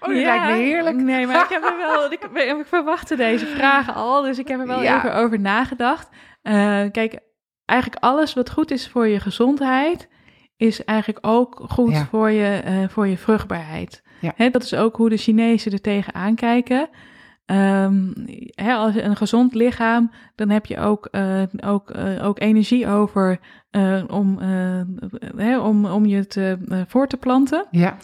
oh, 0.00 0.08
dat 0.08 0.08
lijkt 0.08 0.44
me 0.44 0.52
heerlijk. 0.52 0.96
Nee, 0.96 1.26
maar 1.26 1.42
ik 1.44 1.48
heb 1.48 1.64
er 1.64 1.76
wel. 1.76 2.12
Ik, 2.12 2.22
ik 2.58 2.66
verwachtte 2.66 3.16
deze 3.16 3.46
vragen 3.46 3.94
al, 3.94 4.22
dus 4.22 4.38
ik 4.38 4.48
heb 4.48 4.60
er 4.60 4.66
wel 4.66 4.82
Ja. 4.82 4.96
even 4.96 5.14
over 5.14 5.40
nagedacht. 5.40 6.08
Eh, 6.42 6.82
kijk, 6.92 7.18
eigenlijk 7.64 8.02
alles 8.04 8.34
wat 8.34 8.50
goed 8.50 8.70
is 8.70 8.88
voor 8.88 9.06
je 9.06 9.20
gezondheid, 9.20 10.08
is 10.56 10.84
eigenlijk 10.84 11.26
ook 11.26 11.64
goed 11.68 11.92
Ja. 11.92 12.06
voor, 12.06 12.30
je, 12.30 12.60
eh, 12.64 12.88
voor 12.88 13.06
je 13.06 13.18
vruchtbaarheid. 13.18 14.02
Ja. 14.20 14.32
Hè, 14.36 14.50
dat 14.50 14.62
is 14.62 14.74
ook 14.74 14.96
hoe 14.96 15.08
de 15.08 15.16
Chinezen 15.16 15.72
er 15.72 15.80
tegenaan 15.80 16.34
kijken. 16.34 16.88
Ehm, 17.46 18.12
hè, 18.50 18.72
als 18.74 18.94
je 18.94 19.02
een 19.02 19.16
gezond 19.16 19.54
lichaam, 19.54 20.10
dan 20.34 20.48
heb 20.50 20.66
je 20.66 20.78
ook, 20.78 21.06
eh, 21.10 21.42
ook, 21.66 21.90
eh, 21.90 22.26
ook 22.26 22.40
energie 22.40 22.88
over 22.88 23.38
om, 24.08 24.38
hè, 25.36 25.58
om, 25.58 25.86
om 25.86 26.06
je 26.06 26.26
te, 26.26 26.58
voor 26.88 27.06
te 27.08 27.16
planten. 27.16 27.66
Ja, 27.70 27.96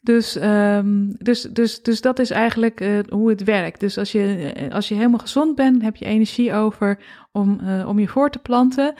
Dus, 0.00 0.36
ehm, 0.36 1.10
dus, 1.18 1.42
dus, 1.42 1.82
dus 1.82 2.00
dat 2.00 2.18
is 2.18 2.30
eigenlijk 2.30 3.02
hoe 3.08 3.28
het 3.30 3.44
werkt. 3.44 3.80
Dus 3.80 3.98
als 3.98 4.12
je, 4.12 4.52
als 4.72 4.88
je 4.88 4.94
helemaal 4.94 5.18
gezond 5.18 5.54
bent, 5.54 5.82
heb 5.82 5.96
je 5.96 6.04
energie 6.04 6.52
over 6.54 6.98
om, 7.32 7.60
om 7.86 7.98
je 7.98 8.08
voor 8.08 8.30
te 8.30 8.38
planten. 8.38 8.94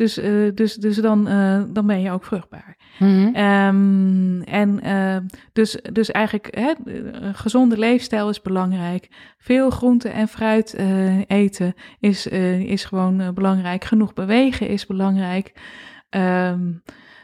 Dus, 0.00 0.18
eh, 0.18 0.32
dus, 0.54 0.74
dus 0.74 0.96
dan, 0.96 1.28
eh, 1.28 1.62
dan 1.68 1.86
ben 1.86 2.00
je 2.00 2.10
ook 2.10 2.24
vruchtbaar. 2.24 2.76
Mhm. 2.98 3.34
Ehm, 3.34 4.42
en 4.42 4.80
eh, 4.82 5.16
dus, 5.52 5.78
dus 5.92 6.10
eigenlijk 6.10 6.54
hè, 6.54 6.72
een 6.84 7.34
gezonde 7.34 7.78
leefstijl 7.78 8.28
is 8.28 8.40
belangrijk. 8.40 9.08
Veel 9.38 9.70
groente 9.70 10.08
en 10.08 10.28
fruit 10.28 10.74
eten 11.26 11.74
is, 11.98 12.26
is 12.26 12.84
gewoon 12.84 13.34
belangrijk. 13.34 13.84
Genoeg 13.84 14.14
bewegen 14.14 14.68
is 14.68 14.86
belangrijk. 14.86 15.52
Ehm, 16.10 16.60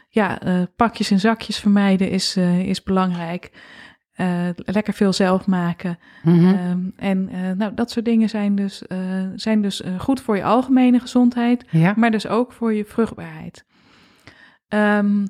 ja, 0.09 0.39
pakjes 0.75 1.11
en 1.11 1.19
zakjes 1.19 1.59
vermijden 1.59 2.09
is, 2.09 2.37
is 2.63 2.83
belangrijk. 2.83 3.51
Eh, 4.17 4.47
lekker 4.55 4.93
veel 4.93 5.13
zelf 5.13 5.47
maken. 5.47 5.99
Mhm. 6.23 6.45
Ehm, 6.45 6.79
en 6.95 7.29
eh, 7.29 7.51
nou, 7.57 7.73
dat 7.73 7.91
soort 7.91 8.05
dingen 8.05 8.29
zijn 8.29 8.55
dus, 8.55 8.87
eh, 8.87 8.97
zijn 9.35 9.61
dus 9.61 9.81
goed 9.97 10.21
voor 10.21 10.35
je 10.35 10.43
algemene 10.43 10.99
gezondheid 10.99 11.65
ja. 11.69 11.93
maar 11.95 12.11
dus 12.11 12.27
ook 12.27 12.51
voor 12.51 12.73
je 12.73 12.85
vruchtbaarheid. 12.85 13.65
Ehm, 14.67 15.25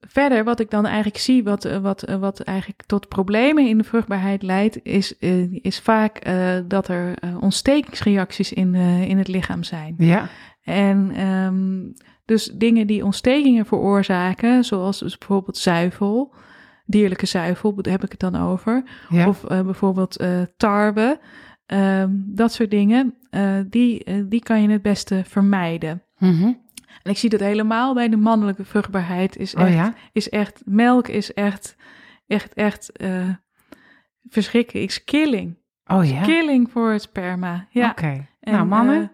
verder, 0.00 0.44
wat 0.44 0.60
ik 0.60 0.70
dan 0.70 0.86
eigenlijk 0.86 1.18
zie, 1.18 1.44
wat, 1.44 1.78
wat, 1.80 2.16
wat 2.20 2.40
eigenlijk 2.40 2.82
tot 2.86 3.08
problemen 3.08 3.68
in 3.68 3.78
de 3.78 3.84
vruchtbaarheid 3.84 4.42
leidt, 4.42 4.78
is, 4.82 5.18
is 5.62 5.80
vaak 5.80 6.26
dat 6.68 6.88
er 6.88 7.14
ontstekingsreacties 7.40 8.52
in, 8.52 8.74
in 9.04 9.18
het 9.18 9.28
lichaam 9.28 9.62
zijn. 9.62 9.94
ja. 9.98 10.28
En 10.62 11.10
ehm, 11.14 12.04
dus 12.24 12.44
dingen 12.44 12.86
die 12.86 13.04
ontstekingen 13.04 13.66
veroorzaken, 13.66 14.64
zoals 14.64 14.98
dus 14.98 15.18
bijvoorbeeld 15.18 15.56
zuivel, 15.56 16.34
dierlijke 16.86 17.26
zuivel, 17.26 17.78
heb 17.82 18.04
ik 18.04 18.10
het 18.10 18.20
dan 18.20 18.36
over, 18.36 18.82
ja. 19.08 19.28
of 19.28 19.44
eh, 19.44 19.60
bijvoorbeeld 19.60 20.16
eh, 20.16 20.42
tarwe, 20.56 21.20
ehm, 21.66 22.10
dat 22.14 22.52
soort 22.52 22.70
dingen, 22.70 23.14
eh, 23.30 23.58
die, 23.66 24.26
die 24.28 24.42
kan 24.42 24.62
je 24.62 24.68
het 24.68 24.82
beste 24.82 25.22
vermijden. 25.24 26.02
Mhm. 26.18 26.52
En 27.02 27.12
ik 27.12 27.18
zie 27.18 27.30
dat 27.30 27.40
helemaal 27.40 27.94
bij 27.94 28.08
de 28.08 28.16
mannelijke 28.16 28.64
vruchtbaarheid. 28.64 29.36
Is 29.36 29.54
echt, 29.54 29.68
Oh 29.68 29.74
ja? 29.74 29.94
is 30.12 30.28
echt 30.28 30.62
melk 30.64 31.08
is 31.08 31.34
echt, 31.34 31.76
echt, 32.26 32.54
echt 32.54 32.92
eh 32.92 33.28
verschrikkelijk. 34.28 34.86
Is 34.86 35.04
killing. 35.04 35.56
Oh 35.86 36.04
ja? 36.04 36.22
Killing 36.22 36.70
voor 36.70 36.90
het 36.90 37.02
sperma. 37.02 37.66
Ja. 37.70 37.90
Oké. 37.90 38.26
Nou, 38.40 38.66
mannen? 38.66 39.10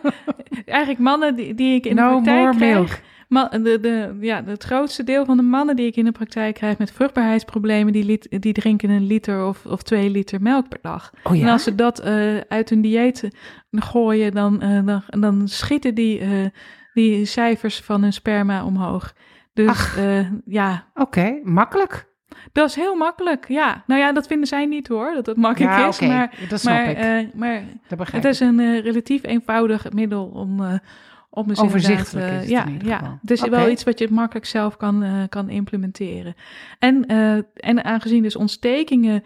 eigenlijk 0.66 0.98
mannen 0.98 1.36
die, 1.36 1.54
die 1.54 1.74
ik 1.74 1.86
in 1.86 1.96
de 1.96 2.02
no 2.02 2.08
praktijk 2.10 2.38
more 2.38 2.56
krijg. 2.56 2.74
milk. 2.74 2.98
De, 3.28 3.78
de, 3.80 4.16
ja, 4.20 4.42
het 4.44 4.62
grootste 4.64 5.04
deel 5.04 5.24
van 5.24 5.36
de 5.36 5.42
mannen 5.42 5.76
die 5.76 5.86
ik 5.86 5.96
in 5.96 6.04
de 6.04 6.12
praktijk 6.12 6.54
krijg 6.54 6.78
met 6.78 6.92
vruchtbaarheidsproblemen, 6.92 7.92
die, 7.92 8.04
lit- 8.04 8.36
die 8.42 8.52
drinken 8.52 8.90
een 8.90 9.06
liter 9.06 9.46
of, 9.46 9.66
of 9.66 9.82
twee 9.82 10.10
liter 10.10 10.42
melk 10.42 10.68
per 10.68 10.78
dag. 10.82 11.12
Oh 11.22 11.40
En 11.42 11.48
als 11.48 11.62
ze 11.62 11.74
dat 11.74 11.98
eh, 12.00 12.36
uit 12.48 12.70
hun 12.70 12.80
dieet 12.80 13.28
gooien, 13.70 14.32
dan, 14.32 14.60
eh, 14.62 14.84
dan, 14.86 15.02
dan 15.06 15.48
schieten 15.48 15.94
die, 15.94 16.18
eh, 16.20 16.28
die 16.92 17.24
cijfers 17.24 17.80
van 17.80 18.02
hun 18.02 18.12
sperma 18.12 18.64
omhoog. 18.64 19.14
Dus 19.52 19.94
ja, 20.44 20.86
Oké, 20.94 21.40
makkelijk. 21.42 22.06
Dat 22.52 22.68
is 22.68 22.74
heel 22.74 22.94
makkelijk, 22.94 23.48
ja. 23.48 23.82
Nou 23.86 24.00
ja, 24.00 24.12
dat 24.12 24.26
vinden 24.26 24.46
zij 24.46 24.66
niet 24.66 24.88
hoor, 24.88 25.12
dat 25.14 25.26
het 25.26 25.36
makkelijk 25.36 25.72
Ja, 25.72 25.88
is. 25.88 26.00
Maar, 26.00 26.34
dat 26.48 26.60
snap 26.60 26.74
maar, 26.74 27.18
ik. 27.20 27.34
maar 27.34 27.62
Dat 27.88 27.98
begrijp 27.98 28.22
het 28.22 28.32
is 28.32 28.40
een 28.40 28.80
relatief 28.80 29.24
eenvoudig 29.24 29.92
middel 29.92 30.24
om, 30.26 30.80
om 31.36 31.46
dus 31.48 31.58
Overzichtelijk 31.60 32.26
is 32.26 32.32
eh, 32.32 32.34
het 32.36 32.44
in 32.44 32.50
ja, 32.50 32.68
ieder 32.68 32.88
ja, 32.88 33.20
Oké. 33.34 33.50
wel 33.50 33.68
iets 33.70 33.84
wat 33.84 33.98
je 33.98 34.08
makkelijk 34.10 34.46
zelf 34.46 34.76
kan, 34.76 35.02
eh, 35.02 35.10
kan 35.28 35.48
implementeren. 35.50 36.34
En, 36.78 37.06
eh, 37.06 37.32
en 37.54 37.84
aangezien 37.84 38.22
dus 38.22 38.36
ontstekingen 38.36 39.22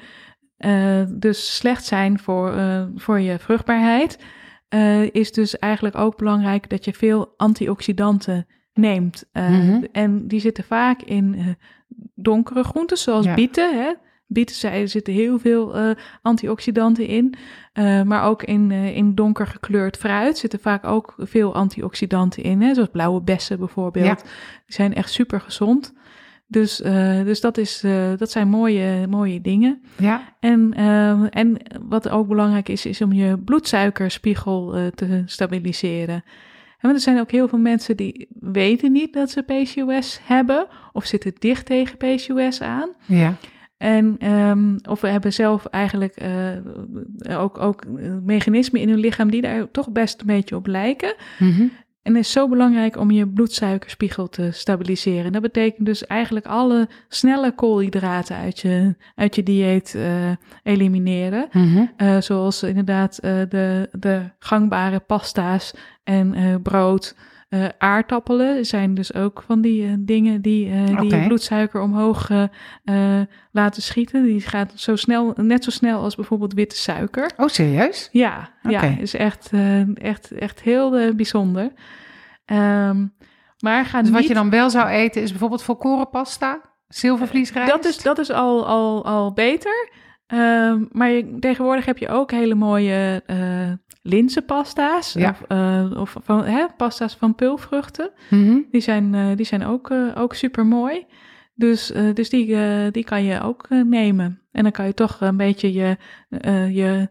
eh, 0.57 1.03
dus 1.09 1.57
slecht 1.57 1.85
zijn 1.85 2.19
voor, 2.19 2.53
eh, 2.53 2.83
voor 2.97 3.21
je 3.21 3.39
vruchtbaarheid, 3.39 4.19
eh, 4.69 5.11
is 5.15 5.33
dus 5.33 5.59
eigenlijk 5.59 5.97
ook 5.97 6.17
belangrijk 6.17 6.71
dat 6.71 6.85
je 6.85 6.93
veel 6.93 7.35
antioxidanten 7.37 8.47
neemt. 8.75 9.25
Eh, 9.33 9.49
Mhm. 9.49 9.85
En 9.93 10.29
die 10.29 10.41
zitten 10.41 10.65
vaak 10.65 11.03
in 11.03 11.35
eh, 11.39 11.47
donkere 12.15 12.65
groenten, 12.65 12.97
zoals 12.97 13.25
Ja. 13.25 13.35
bieten. 13.35 13.77
Hè? 13.83 13.93
Bieten 14.33 14.57
zij- 14.57 14.81
er 14.81 14.89
zitten 14.89 15.13
heel 15.15 15.39
veel 15.39 15.75
eh, 15.77 15.91
antioxidanten 16.23 17.07
in. 17.07 17.35
Eh, 17.73 18.03
maar 18.03 18.25
ook 18.25 18.43
in, 18.43 18.71
eh, 18.71 18.97
in 18.97 19.15
donker 19.15 19.47
gekleurd 19.47 19.97
fruit 19.97 20.39
zitten 20.39 20.61
vaak 20.61 20.85
ook 20.87 21.15
veel 21.19 21.55
antioxidanten 21.55 22.43
in. 22.43 22.61
Hè? 22.63 22.75
Zoals 22.75 22.89
blauwe 22.93 23.23
bessen 23.23 23.59
bijvoorbeeld. 23.59 24.07
Ja. 24.07 24.15
Die 24.15 24.25
zijn 24.75 24.95
echt 24.95 25.11
super 25.11 25.41
gezond. 25.41 25.93
Dus, 26.47 26.77
dus 27.25 27.41
dat, 27.41 27.59
is, 27.59 27.85
dat 28.17 28.31
zijn 28.31 28.49
mooie, 28.49 29.07
mooie 29.07 29.41
dingen. 29.41 29.83
Ja, 29.97 30.35
En, 30.41 30.73
eh, 30.77 31.11
en 31.31 31.57
wat 31.81 32.09
ook 32.09 32.29
belangrijk 32.29 32.69
is, 32.69 32.87
is 32.87 33.01
om 33.03 33.13
je 33.13 33.39
bloedsuikerspiegel 33.39 34.91
te 34.95 35.23
stabiliseren. 35.27 36.15
En 36.15 36.23
want 36.89 36.95
er 36.95 37.01
zijn 37.01 37.21
ook 37.21 37.31
heel 37.31 37.49
veel 37.49 37.59
mensen 37.59 37.97
die 37.97 38.29
weten 38.41 38.93
niet 38.93 39.13
dat 39.13 39.31
ze 39.31 39.43
PCOS 39.43 40.21
hebben 40.23 40.67
of 40.93 41.05
zitten 41.05 41.33
dicht 41.39 41.67
tegen 41.67 41.97
PCOS 41.97 42.61
aan. 42.63 42.91
ja. 43.07 43.35
En, 43.81 44.17
ehm, 44.19 44.77
of 44.89 45.01
we 45.01 45.09
hebben 45.09 45.33
zelf 45.33 45.67
eigenlijk 45.67 46.17
eh, 46.17 47.41
ook, 47.41 47.59
ook 47.59 47.85
mechanismen 48.25 48.81
in 48.81 48.89
hun 48.89 48.99
lichaam 48.99 49.31
die 49.31 49.41
daar 49.41 49.71
toch 49.71 49.91
best 49.91 50.21
een 50.21 50.27
beetje 50.27 50.57
op 50.57 50.67
lijken. 50.67 51.15
Mhm. 51.39 51.67
En 52.03 52.15
het 52.15 52.25
is 52.25 52.33
zo 52.33 52.49
belangrijk 52.49 52.97
om 52.97 53.11
je 53.11 53.29
bloedsuikerspiegel 53.29 54.29
te 54.29 54.49
stabiliseren. 54.53 55.33
Dat 55.33 55.43
betekent 55.43 55.87
dus 55.87 56.07
eigenlijk 56.07 56.47
alle 56.47 56.89
snelle 57.09 57.55
koolhydraten 57.55 58.37
uit 58.37 58.59
je, 58.59 58.95
uit 59.15 59.35
je 59.35 59.43
dieet 59.43 59.95
eh, 59.95 60.31
elimineren. 60.63 61.49
Mhm. 61.53 61.85
Eh, 61.97 62.21
zoals 62.21 62.63
inderdaad 62.63 63.19
de, 63.23 63.89
de 63.93 64.23
gangbare 64.39 64.99
pasta's 64.99 65.75
en 66.05 66.61
brood. 66.63 67.15
Eh, 67.51 67.65
aardappelen 67.79 68.67
zijn 68.67 68.95
dus 68.95 69.15
ook 69.15 69.43
van 69.47 69.61
die 69.61 69.87
eh, 69.87 69.93
dingen 69.99 70.43
die, 70.43 70.71
eh, 70.71 71.01
die 71.01 71.27
bloedsuiker 71.27 71.81
omhoog 71.81 72.31
laten 73.53 73.83
schieten. 73.83 74.25
Die 74.25 74.41
gaat 74.41 74.73
zo 74.75 74.97
snel, 74.97 75.33
net 75.37 75.65
zo 75.65 75.71
snel 75.71 76.03
als 76.03 76.15
bijvoorbeeld 76.15 76.55
witte 76.55 76.77
suiker. 76.77 77.31
Oh, 77.37 77.49
serieus? 77.49 78.09
Ja, 78.13 78.51
ja 78.63 78.83
is 78.83 79.15
echt, 79.15 79.51
echt, 79.95 80.31
echt 80.31 80.61
heel 80.61 81.15
bijzonder. 81.15 81.73
Ehm, 82.45 83.07
maar 83.59 83.85
ga 83.85 84.01
Dus 84.01 84.11
wat 84.11 84.21
niet... 84.21 84.29
je 84.29 84.35
dan 84.35 84.51
wel 84.51 84.71
zou 84.71 84.89
eten 84.89 85.23
is 85.23 85.31
bijvoorbeeld 85.31 85.63
volkoren 85.63 86.11
pasta, 86.11 86.61
zilvervliesrijst? 86.89 87.71
dat 87.71 87.85
is, 87.85 88.03
dat 88.03 88.19
is 88.19 88.31
al, 88.31 88.67
al, 88.67 89.05
al 89.05 89.33
beter. 89.33 89.91
Ehm, 90.31 90.85
maar 90.93 91.11
je, 91.11 91.37
tegenwoordig 91.39 91.85
heb 91.85 91.99
je 91.99 92.09
ook 92.09 92.31
hele 92.31 92.55
mooie 92.55 93.23
eh 93.27 93.73
linzenpasta's. 94.03 95.13
Ja. 95.13 95.31
Of, 95.31 95.43
eh, 95.49 96.01
of 96.01 96.17
van, 96.23 96.45
hè, 96.45 96.67
pasta's 96.77 97.15
van 97.15 97.35
peulvruchten. 97.35 98.11
Mhm. 98.31 98.59
Die 98.71 98.81
zijn, 98.81 99.15
eh, 99.15 99.37
die 99.37 99.47
zijn 99.47 99.65
ook, 99.65 99.91
ook 100.15 100.35
super 100.35 100.67
mooi. 100.67 101.07
Dus, 101.55 101.93
dus 102.15 102.31
die, 102.31 102.57
die 102.91 103.05
kan 103.05 103.25
je 103.25 103.41
ook 103.41 103.69
nemen. 103.69 104.43
En 104.53 104.63
dan 104.63 104.73
kan 104.73 104.87
je 104.87 104.95
toch 104.95 105.21
een 105.21 105.37
beetje 105.37 105.73
je, 105.73 105.97
je, 106.73 107.09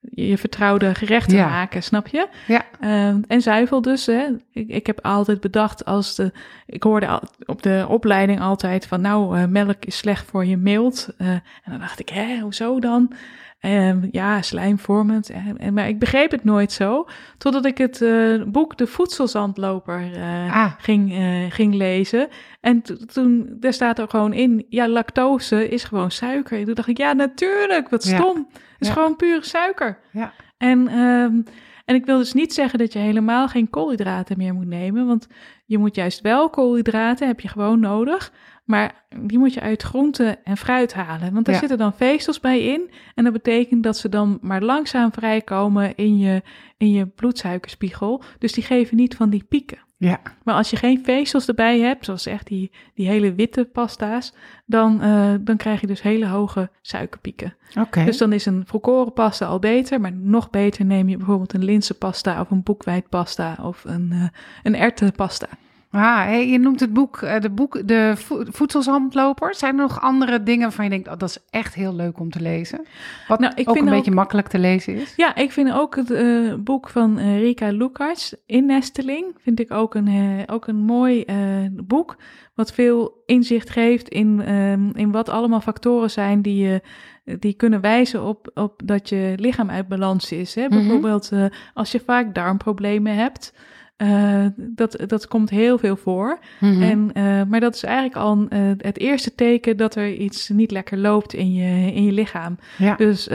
je 0.00 0.38
vertrouwde 0.38 0.94
gerechten 0.94 1.36
Ja. 1.36 1.48
maken, 1.48 1.82
snap 1.82 2.06
je? 2.06 2.28
Ja. 2.46 2.64
Eh, 2.80 3.08
en 3.08 3.40
zuivel 3.42 3.82
dus. 3.82 4.06
Hè. 4.06 4.26
Ik, 4.52 4.68
ik 4.68 4.86
heb 4.86 4.98
altijd 5.02 5.40
bedacht 5.40 5.84
als 5.84 6.14
de. 6.14 6.32
Ik 6.66 6.82
hoorde 6.82 7.06
al, 7.06 7.22
op 7.44 7.62
de 7.62 7.86
opleiding 7.88 8.40
altijd 8.40 8.86
van. 8.86 9.00
Nou, 9.00 9.38
eh, 9.38 9.44
melk 9.44 9.84
is 9.84 9.96
slecht 9.96 10.26
voor 10.30 10.44
je 10.44 10.56
mild. 10.56 11.08
Eh, 11.18 11.28
en 11.28 11.42
dan 11.70 11.78
dacht 11.78 12.00
ik, 12.00 12.08
hè, 12.08 12.38
hoezo 12.38 12.80
dan? 12.80 13.12
Ehm, 13.58 14.08
ja, 14.10 14.42
slijmvormend. 14.42 15.30
En, 15.30 15.58
en, 15.58 15.74
maar 15.74 15.88
ik 15.88 15.98
begreep 15.98 16.30
het 16.30 16.44
nooit 16.44 16.72
zo. 16.72 17.06
Totdat 17.38 17.64
ik 17.64 17.78
het 17.78 18.02
eh, 18.02 18.42
boek 18.46 18.76
De 18.76 18.86
Voedselzandloper 18.86 20.12
eh, 20.14 20.56
Ah. 20.56 20.72
ging, 20.78 21.12
eh, 21.12 21.50
ging 21.50 21.74
lezen. 21.74 22.28
En 22.60 22.82
to- 22.82 22.96
toen, 22.96 23.56
daar 23.60 23.72
staat 23.72 23.98
er 23.98 24.08
gewoon 24.08 24.32
in, 24.32 24.66
ja, 24.68 24.88
lactose 24.88 25.68
is 25.68 25.84
gewoon 25.84 26.10
suiker. 26.10 26.58
En 26.58 26.64
toen 26.64 26.74
dacht 26.74 26.88
ik, 26.88 26.98
ja, 26.98 27.12
natuurlijk, 27.12 27.88
wat 27.88 28.02
stom. 28.04 28.36
Het 28.52 28.60
is 28.78 28.86
Ja. 28.86 28.92
gewoon 28.92 29.16
pure 29.16 29.44
suiker. 29.44 29.98
Ja. 30.12 30.32
En, 30.58 30.88
ehm, 30.88 31.40
en 31.84 31.94
ik 31.94 32.04
wil 32.06 32.18
dus 32.18 32.32
niet 32.32 32.54
zeggen 32.54 32.78
dat 32.78 32.92
je 32.92 32.98
helemaal 32.98 33.48
geen 33.48 33.70
koolhydraten 33.70 34.36
meer 34.38 34.54
moet 34.54 34.66
nemen. 34.66 35.06
Want 35.06 35.26
je 35.66 35.78
moet 35.78 35.94
juist 35.94 36.20
wel 36.20 36.50
koolhydraten, 36.50 37.26
heb 37.26 37.40
je 37.40 37.48
gewoon 37.48 37.80
nodig. 37.80 38.32
Maar 38.68 39.04
die 39.20 39.38
moet 39.38 39.54
je 39.54 39.60
uit 39.60 39.82
groenten 39.82 40.44
en 40.44 40.56
fruit 40.56 40.94
halen. 40.94 41.32
Want 41.32 41.44
daar 41.44 41.54
Ja. 41.54 41.60
zitten 41.60 41.78
dan 41.78 41.94
vezels 41.94 42.40
bij 42.40 42.60
in. 42.62 42.90
En 43.14 43.24
dat 43.24 43.32
betekent 43.32 43.82
dat 43.82 43.96
ze 43.96 44.08
dan 44.08 44.38
maar 44.42 44.62
langzaam 44.62 45.12
vrijkomen 45.12 45.94
in 45.96 46.18
je, 46.18 46.42
in 46.76 46.90
je 46.92 47.06
bloedsuikerspiegel. 47.06 48.22
Dus 48.38 48.52
die 48.52 48.64
geven 48.64 48.96
niet 48.96 49.16
van 49.16 49.30
die 49.30 49.44
pieken. 49.48 49.78
Ja. 49.96 50.20
Maar 50.44 50.54
als 50.54 50.70
je 50.70 50.76
geen 50.76 51.04
vezels 51.04 51.48
erbij 51.48 51.78
hebt, 51.80 52.04
zoals 52.04 52.26
echt 52.26 52.46
die, 52.46 52.70
die 52.94 53.08
hele 53.08 53.34
witte 53.34 53.64
pasta's, 53.64 54.34
dan, 54.66 55.02
eh, 55.02 55.34
dan 55.40 55.56
krijg 55.56 55.80
je 55.80 55.86
dus 55.86 56.02
hele 56.02 56.26
hoge 56.26 56.70
suikerpieken. 56.82 57.54
Oké. 57.78 58.04
Dus 58.04 58.18
dan 58.18 58.32
is 58.32 58.46
een 58.46 58.62
volkoren 58.66 59.12
pasta 59.12 59.46
al 59.46 59.58
beter, 59.58 60.00
maar 60.00 60.12
nog 60.12 60.50
beter 60.50 60.84
neem 60.84 61.08
je 61.08 61.16
bijvoorbeeld 61.16 61.52
een 61.54 61.64
linzenpasta 61.64 62.40
of 62.40 62.50
een 62.50 62.62
boekwijdpasta 62.62 63.58
of 63.62 63.84
een, 63.84 64.08
eh 64.12 64.22
een 64.62 64.76
erwtenpasta. 64.76 65.48
Ah, 65.90 66.16
hey, 66.24 66.48
je 66.48 66.58
noemt 66.58 66.80
het 66.80 66.92
boek, 66.92 67.16
eh, 67.22 67.40
de, 67.40 67.50
boek 67.50 67.88
de 67.88 68.12
voedselzandloper. 68.50 69.54
Zijn 69.54 69.74
er 69.74 69.80
nog 69.82 70.00
andere 70.00 70.42
dingen 70.42 70.62
waarvan 70.62 70.84
je 70.84 70.90
denkt, 70.90 71.08
oh, 71.08 71.16
dat 71.18 71.28
is 71.28 71.38
echt 71.50 71.74
heel 71.74 71.94
leuk 71.94 72.18
om 72.20 72.30
te 72.30 72.40
lezen? 72.40 72.86
Wat 73.28 73.38
Nou, 73.38 73.52
ik 73.56 73.68
ook 73.68 73.74
vind 73.74 73.86
een 73.86 73.92
ook- 73.92 73.98
beetje 73.98 74.14
makkelijk 74.14 74.48
te 74.48 74.58
lezen 74.58 74.94
is. 74.94 75.12
Ja, 75.16 75.34
ik 75.36 75.52
vind 75.52 75.72
ook 75.72 75.96
het 75.96 76.10
eh, 76.10 76.54
boek 76.58 76.88
van 76.88 77.18
eh, 77.18 77.38
Rika 77.40 77.68
Lukács, 77.70 78.34
Innesteling, 78.46 79.26
vind 79.38 79.60
ik 79.60 79.70
ook 79.72 79.94
een, 79.94 80.42
ook 80.46 80.66
een 80.66 80.76
mooi 80.76 81.24
boek. 81.72 82.16
Wat 82.54 82.72
veel 82.72 83.22
inzicht 83.26 83.70
geeft 83.70 84.08
in, 84.08 84.40
ehm, 84.40 84.90
in 84.94 85.10
wat 85.10 85.28
allemaal 85.28 85.60
factoren 85.60 86.10
zijn 86.10 86.42
die, 86.42 86.64
je 86.66 86.82
die 87.38 87.54
kunnen 87.54 87.80
wijzen 87.80 88.22
op, 88.24 88.50
op 88.54 88.80
dat 88.84 89.08
je 89.08 89.32
lichaam 89.36 89.70
uit 89.70 89.88
balans 89.88 90.32
is. 90.32 90.54
Hè? 90.54 90.66
Mhm. 90.66 90.70
Bijvoorbeeld 90.78 91.30
als 91.74 91.92
je 91.92 92.00
vaak 92.00 92.34
darmproblemen 92.34 93.14
hebt. 93.14 93.52
Eh, 93.98 94.46
dat, 94.56 94.96
dat 95.06 95.28
komt 95.28 95.50
heel 95.50 95.78
veel 95.78 95.96
voor. 95.96 96.38
Mhm. 96.60 96.82
En, 96.82 97.10
eh, 97.12 97.42
maar 97.48 97.60
dat 97.60 97.74
is 97.74 97.82
eigenlijk 97.82 98.16
al 98.16 98.46
eh, 98.48 98.60
het 98.76 98.98
eerste 98.98 99.34
teken 99.34 99.76
dat 99.76 99.94
er 99.94 100.14
iets 100.14 100.48
niet 100.48 100.70
lekker 100.70 100.98
loopt 100.98 101.34
in 101.34 101.54
je, 101.54 101.92
in 101.92 102.04
je 102.04 102.12
lichaam. 102.12 102.58
ja. 102.76 102.94
Dus, 102.96 103.28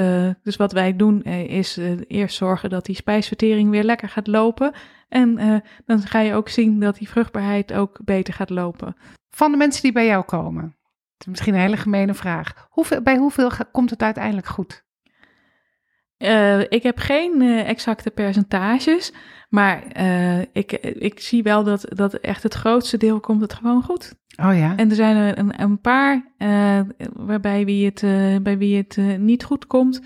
dus 0.44 0.56
wat 0.56 0.72
wij 0.72 0.96
doen 0.96 1.24
is 1.24 1.80
eerst 2.08 2.36
zorgen 2.36 2.70
dat 2.70 2.86
die 2.86 2.96
spijsvertering 2.96 3.70
weer 3.70 3.84
lekker 3.84 4.10
gaat 4.10 4.28
lopen. 4.28 4.72
En 5.10 5.62
dan 5.86 6.02
ga 6.02 6.20
je 6.20 6.34
ook 6.34 6.50
zien 6.50 6.80
dat 6.80 6.98
die 6.98 7.10
vruchtbaarheid 7.10 7.74
ook 7.74 8.00
beter 8.06 8.34
gaat 8.34 8.50
lopen. 8.50 8.96
Van 9.30 9.52
de 9.52 9.58
mensen 9.58 9.82
die 9.82 9.92
bij 9.92 10.06
jou 10.06 10.24
komen. 10.24 10.76
Misschien 11.28 11.54
een 11.54 11.60
hele 11.60 11.78
gemene 11.78 12.14
vraag. 12.14 12.68
Hoeveel, 12.70 13.02
bij 13.02 13.18
hoeveel 13.18 13.52
komt 13.72 13.90
het 13.90 14.02
uiteindelijk 14.02 14.48
goed? 14.48 14.84
Eh, 16.24 16.60
ik 16.60 16.84
heb 16.84 17.00
geen 17.00 17.42
eh, 17.42 17.70
exacte 17.70 18.12
percentages, 18.12 19.14
maar 19.50 19.84
eh, 19.88 20.40
ik, 20.40 20.72
ik 20.82 21.20
zie 21.20 21.44
wel 21.44 21.64
dat, 21.64 21.86
dat 21.90 22.14
echt 22.14 22.44
het 22.44 22.54
grootste 22.54 22.98
deel 22.98 23.20
komt 23.20 23.42
het 23.42 23.54
gewoon 23.54 23.84
goed. 23.84 24.14
Oh 24.44 24.58
ja. 24.58 24.76
En 24.76 24.90
er 24.90 24.96
zijn 24.96 25.16
er 25.16 25.38
een, 25.38 25.62
een 25.62 25.80
paar 25.82 26.32
waarbij 27.14 27.66
wie 27.66 27.86
het, 27.86 28.02
bij 28.44 28.58
wie 28.58 28.78
het 28.78 29.20
niet 29.20 29.44
goed 29.44 29.68
komt. 29.68 30.02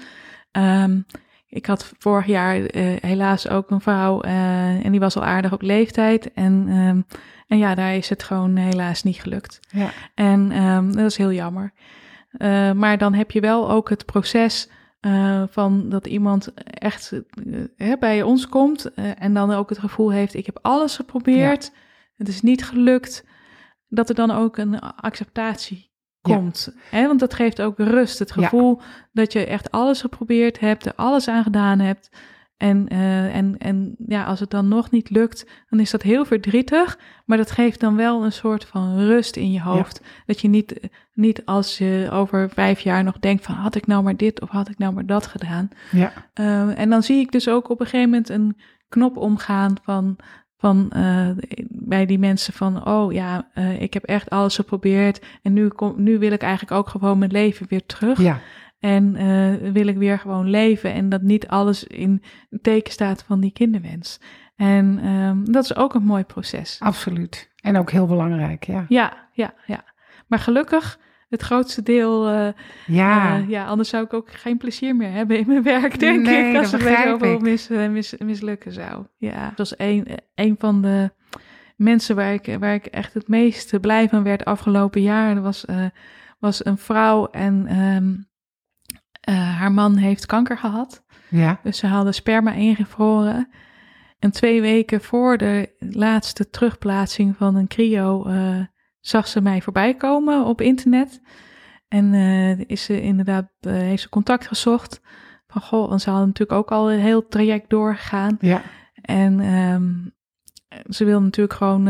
Ehm, 0.52 1.00
ik 1.48 1.66
had 1.66 1.94
vorig 1.98 2.26
jaar 2.26 2.60
helaas 3.02 3.50
ook 3.50 3.72
een 3.72 3.82
vrouw 3.82 4.22
en 4.22 4.92
die 4.92 5.00
was 5.00 5.16
al 5.16 5.24
aardig 5.24 5.54
op 5.54 5.62
leeftijd. 5.62 6.34
En, 6.34 6.66
ehm, 6.68 7.02
en 7.48 7.58
ja, 7.58 7.76
daar 7.76 7.96
is 7.96 8.10
het 8.10 8.24
gewoon 8.24 8.56
helaas 8.56 9.04
niet 9.04 9.22
gelukt. 9.22 9.60
ja. 9.72 9.90
En 10.16 10.52
ehm, 10.52 10.92
dat 10.92 11.06
is 11.06 11.18
heel 11.18 11.32
jammer. 11.32 11.74
Maar 12.76 12.98
dan 12.98 13.14
heb 13.14 13.32
je 13.32 13.40
wel 13.40 13.72
ook 13.72 13.90
het 13.90 14.06
proces 14.06 14.70
eh, 15.08 15.44
van 15.50 15.90
dat 15.90 16.08
iemand 16.08 16.54
echt 16.64 17.22
eh, 17.78 17.94
bij 18.00 18.22
ons 18.22 18.48
komt 18.50 18.94
eh, 18.94 19.22
en 19.22 19.34
dan 19.34 19.52
ook 19.52 19.70
het 19.70 19.80
gevoel 19.80 20.12
heeft: 20.12 20.34
ik 20.34 20.46
heb 20.46 20.60
alles 20.62 20.96
geprobeerd, 20.96 21.72
het 22.16 22.28
is 22.28 22.42
niet 22.42 22.66
gelukt. 22.66 23.26
Dat 23.88 24.10
er 24.10 24.16
dan 24.16 24.32
ook 24.32 24.58
een 24.58 24.80
acceptatie 24.80 25.92
Ja. 26.22 26.36
komt. 26.36 26.76
Hè? 26.90 27.08
Want 27.08 27.20
dat 27.20 27.34
geeft 27.34 27.62
ook 27.62 27.78
rust. 27.78 28.20
Het 28.20 28.34
Ja. 28.36 28.44
gevoel 28.44 28.82
dat 29.12 29.34
je 29.34 29.46
echt 29.46 29.72
alles 29.72 30.02
geprobeerd 30.02 30.60
hebt, 30.60 30.86
er 30.86 30.94
alles 30.96 31.28
aan 31.28 31.44
gedaan 31.44 31.80
hebt. 31.80 32.10
En, 32.58 32.88
en, 32.88 33.58
en 33.58 33.96
ja, 34.08 34.24
als 34.24 34.40
het 34.40 34.50
dan 34.50 34.68
nog 34.68 34.92
niet 34.92 35.10
lukt, 35.10 35.50
dan 35.70 35.80
is 35.80 35.92
dat 35.92 36.02
heel 36.02 36.26
verdrietig. 36.26 37.00
Maar 37.26 37.38
dat 37.38 37.52
geeft 37.52 37.80
dan 37.80 37.96
wel 37.96 38.24
een 38.24 38.32
soort 38.32 38.66
van 38.66 38.98
rust 38.98 39.36
in 39.36 39.52
je 39.52 39.62
hoofd. 39.62 40.02
Dat 40.26 40.42
je 40.42 40.48
niet, 40.48 40.90
niet 41.18 41.46
als 41.46 41.78
je 41.78 42.10
over 42.12 42.50
vijf 42.50 42.80
jaar 42.80 43.04
nog 43.04 43.20
denkt 43.20 43.46
van 43.46 43.56
had 43.56 43.76
ik 43.76 43.88
nou 43.88 44.04
maar 44.04 44.16
dit 44.16 44.42
of 44.42 44.50
had 44.50 44.70
ik 44.70 44.78
nou 44.78 44.94
maar 44.94 45.06
dat 45.06 45.28
gedaan. 45.28 45.70
Ja. 45.92 46.14
Uh, 46.40 46.80
en 46.80 46.90
dan 46.90 47.04
zie 47.04 47.20
ik 47.20 47.32
dus 47.32 47.50
ook 47.50 47.70
op 47.70 47.80
een 47.80 47.86
gegeven 47.86 48.10
moment 48.10 48.30
een 48.30 48.58
knop 48.90 49.18
omgaan 49.18 49.76
van, 49.84 50.16
van 50.58 50.92
uh, 50.96 51.30
bij 51.70 52.06
die 52.06 52.20
mensen 52.20 52.54
van, 52.54 52.88
oh 52.88 53.14
ja, 53.14 53.50
uh, 53.56 53.82
ik 53.82 53.94
heb 53.94 54.04
echt 54.04 54.30
alles 54.30 54.56
geprobeerd 54.56 55.26
en 55.42 55.54
nu, 55.54 55.68
kom, 55.68 55.94
nu 56.04 56.20
wil 56.20 56.32
ik 56.32 56.42
eigenlijk 56.42 56.72
ook 56.72 56.90
gewoon 56.90 57.18
mijn 57.18 57.32
leven 57.32 57.66
weer 57.70 57.86
terug. 57.86 58.22
Ja. 58.22 58.40
En 58.80 59.16
uh, 59.16 59.72
wil 59.72 59.88
ik 59.88 59.98
weer 59.98 60.20
gewoon 60.20 60.50
leven 60.50 60.94
en 60.94 61.10
dat 61.10 61.22
niet 61.22 61.48
alles 61.48 61.84
in 61.84 62.24
teken 62.62 62.94
staat 62.94 63.24
van 63.24 63.40
die 63.40 63.52
kinderwens. 63.52 64.20
En 64.56 65.08
um, 65.08 65.52
dat 65.52 65.64
is 65.64 65.76
ook 65.76 65.94
een 65.94 66.04
mooi 66.04 66.24
proces. 66.24 66.78
Absoluut. 66.80 67.52
En 67.62 67.78
ook 67.78 67.92
heel 67.92 68.08
belangrijk, 68.08 68.64
ja. 68.64 68.86
Ja, 68.88 69.14
ja, 69.32 69.54
ja. 69.66 69.84
Maar 70.28 70.40
gelukkig, 70.40 71.00
het 71.30 71.42
grootste 71.42 71.84
deel. 71.84 72.32
Uh, 72.32 72.48
ja. 72.86 73.38
Uh, 73.38 73.50
ja, 73.50 73.66
anders 73.66 73.90
zou 73.90 74.04
ik 74.04 74.14
ook 74.14 74.32
geen 74.32 74.58
plezier 74.58 74.96
meer 74.96 75.12
hebben 75.12 75.38
in 75.40 75.48
mijn 75.48 75.64
werk, 75.64 76.00
denk 76.00 76.26
nee, 76.26 76.50
ik. 76.50 76.58
Als 76.58 76.72
dat 76.72 76.82
het 76.82 76.98
zoveel 77.04 77.40
mis, 77.40 77.68
mis, 77.68 78.16
mislukken 78.18 78.72
zou. 78.72 79.06
Ja, 79.18 79.48
dat 79.48 79.58
was 79.58 79.74
een, 79.78 80.08
een 80.36 80.56
van 80.60 80.82
de 80.82 81.12
mensen 81.76 82.16
waar 82.16 82.34
ik, 82.34 82.58
waar 82.60 82.74
ik 82.74 82.86
echt 82.86 83.14
het 83.14 83.28
meest 83.28 83.80
blij 83.80 84.10
van 84.10 84.24
werd 84.24 84.46
afgelopen 84.46 85.02
jaar. 85.02 85.36
Dat 85.36 85.44
was, 85.44 85.66
uh, 85.70 85.86
was 86.40 86.66
een 86.66 86.78
vrouw 86.78 87.28
en 87.28 87.78
um, 87.78 88.30
haar 89.32 89.72
man 89.72 89.96
heeft 89.96 90.26
kanker 90.26 90.58
gehad. 90.58 91.04
Ja. 91.30 91.60
Dus 91.64 91.78
ze 91.78 91.88
haalde 91.88 92.12
sperma 92.12 92.52
ingevroren. 92.52 93.50
En 94.20 94.32
twee 94.32 94.62
weken 94.62 95.02
voor 95.02 95.38
de 95.38 95.76
laatste 95.80 96.50
terugplaatsing 96.50 97.36
van 97.36 97.56
een 97.56 97.68
cryo 97.68 98.26
zag 99.08 99.28
ze 99.28 99.42
mij 99.42 99.62
voorbij 99.62 99.94
komen 99.94 100.46
op 100.46 100.62
internet. 100.62 101.22
En 101.88 102.14
uh, 102.14 102.60
is 102.60 102.84
ze 102.84 103.02
inderdaad, 103.02 103.50
uh, 103.62 103.74
heeft 103.74 104.02
ze 104.02 104.10
contact 104.10 104.48
gezocht. 104.48 105.02
Van 105.48 105.62
goh, 105.62 105.90
want 105.90 106.02
ze 106.02 106.10
hadden 106.10 106.28
natuurlijk 106.28 106.60
ook 106.60 106.72
al 106.72 106.92
een 106.92 107.00
heel 107.00 107.28
traject 107.28 107.70
doorgegaan. 107.70 108.38
Ja. 108.40 108.62
En 109.02 109.40
um, 109.40 110.16
ze 110.90 111.06
wilde 111.06 111.26
natuurlijk 111.26 111.58
gewoon 111.58 111.90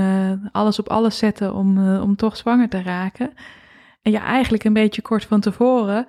alles 0.51 0.79
op 0.79 0.89
alles 0.89 1.17
zetten 1.17 1.53
om, 1.53 1.97
om 1.97 2.15
toch 2.15 2.37
zwanger 2.37 2.69
te 2.69 2.81
raken. 2.81 3.33
En 4.01 4.11
ja, 4.11 4.23
eigenlijk 4.23 4.63
een 4.63 4.73
beetje 4.73 5.01
kort 5.01 5.25
van 5.25 5.39
tevoren. 5.39 6.05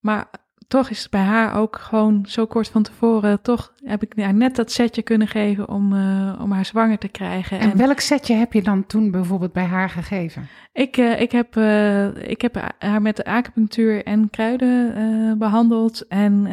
Maar 0.00 0.30
toch 0.72 0.90
is 0.90 1.02
het 1.02 1.10
bij 1.10 1.20
haar 1.20 1.54
ook 1.54 1.76
gewoon 1.76 2.24
zo 2.28 2.46
kort 2.46 2.68
van 2.68 2.82
tevoren. 2.82 3.42
Toch 3.42 3.72
heb 3.84 4.02
ik 4.02 4.12
haar 4.16 4.34
net 4.34 4.56
dat 4.56 4.72
setje 4.72 5.02
kunnen 5.02 5.28
geven 5.28 5.68
om, 5.68 5.92
uh, 5.92 6.38
om 6.40 6.52
haar 6.52 6.64
zwanger 6.64 6.98
te 6.98 7.08
krijgen. 7.08 7.58
En, 7.58 7.70
en, 7.70 7.76
welk 7.76 8.00
setje 8.00 8.34
heb 8.34 8.52
je 8.52 8.62
dan 8.62 8.86
toen 8.86 9.10
bijvoorbeeld 9.10 9.52
bij 9.52 9.64
haar 9.64 9.90
gegeven? 9.90 10.48
Ik, 10.72 10.96
uh, 10.96 11.20
ik, 11.20 11.32
heb, 11.32 11.56
uh, 11.56 12.30
ik 12.30 12.42
heb 12.42 12.72
haar 12.78 13.02
met 13.02 13.16
de 13.16 13.24
acupunctuur 13.24 14.04
en 14.04 14.30
kruiden 14.30 15.38
behandeld. 15.38 16.06
En, 16.08 16.46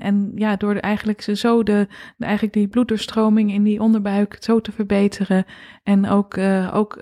en 0.00 0.32
ja, 0.34 0.56
door 0.56 0.74
eigenlijk 0.74 1.22
zo 1.22 1.62
de, 1.62 1.86
de, 2.16 2.24
eigenlijk 2.24 2.54
die 2.54 2.68
bloeddoorstroming 2.68 3.52
in 3.52 3.62
die 3.62 3.80
onderbuik 3.80 4.36
zo 4.40 4.60
te 4.60 4.72
verbeteren. 4.72 5.44
En 5.82 6.08
ook, 6.08 6.38
ook, 6.72 6.98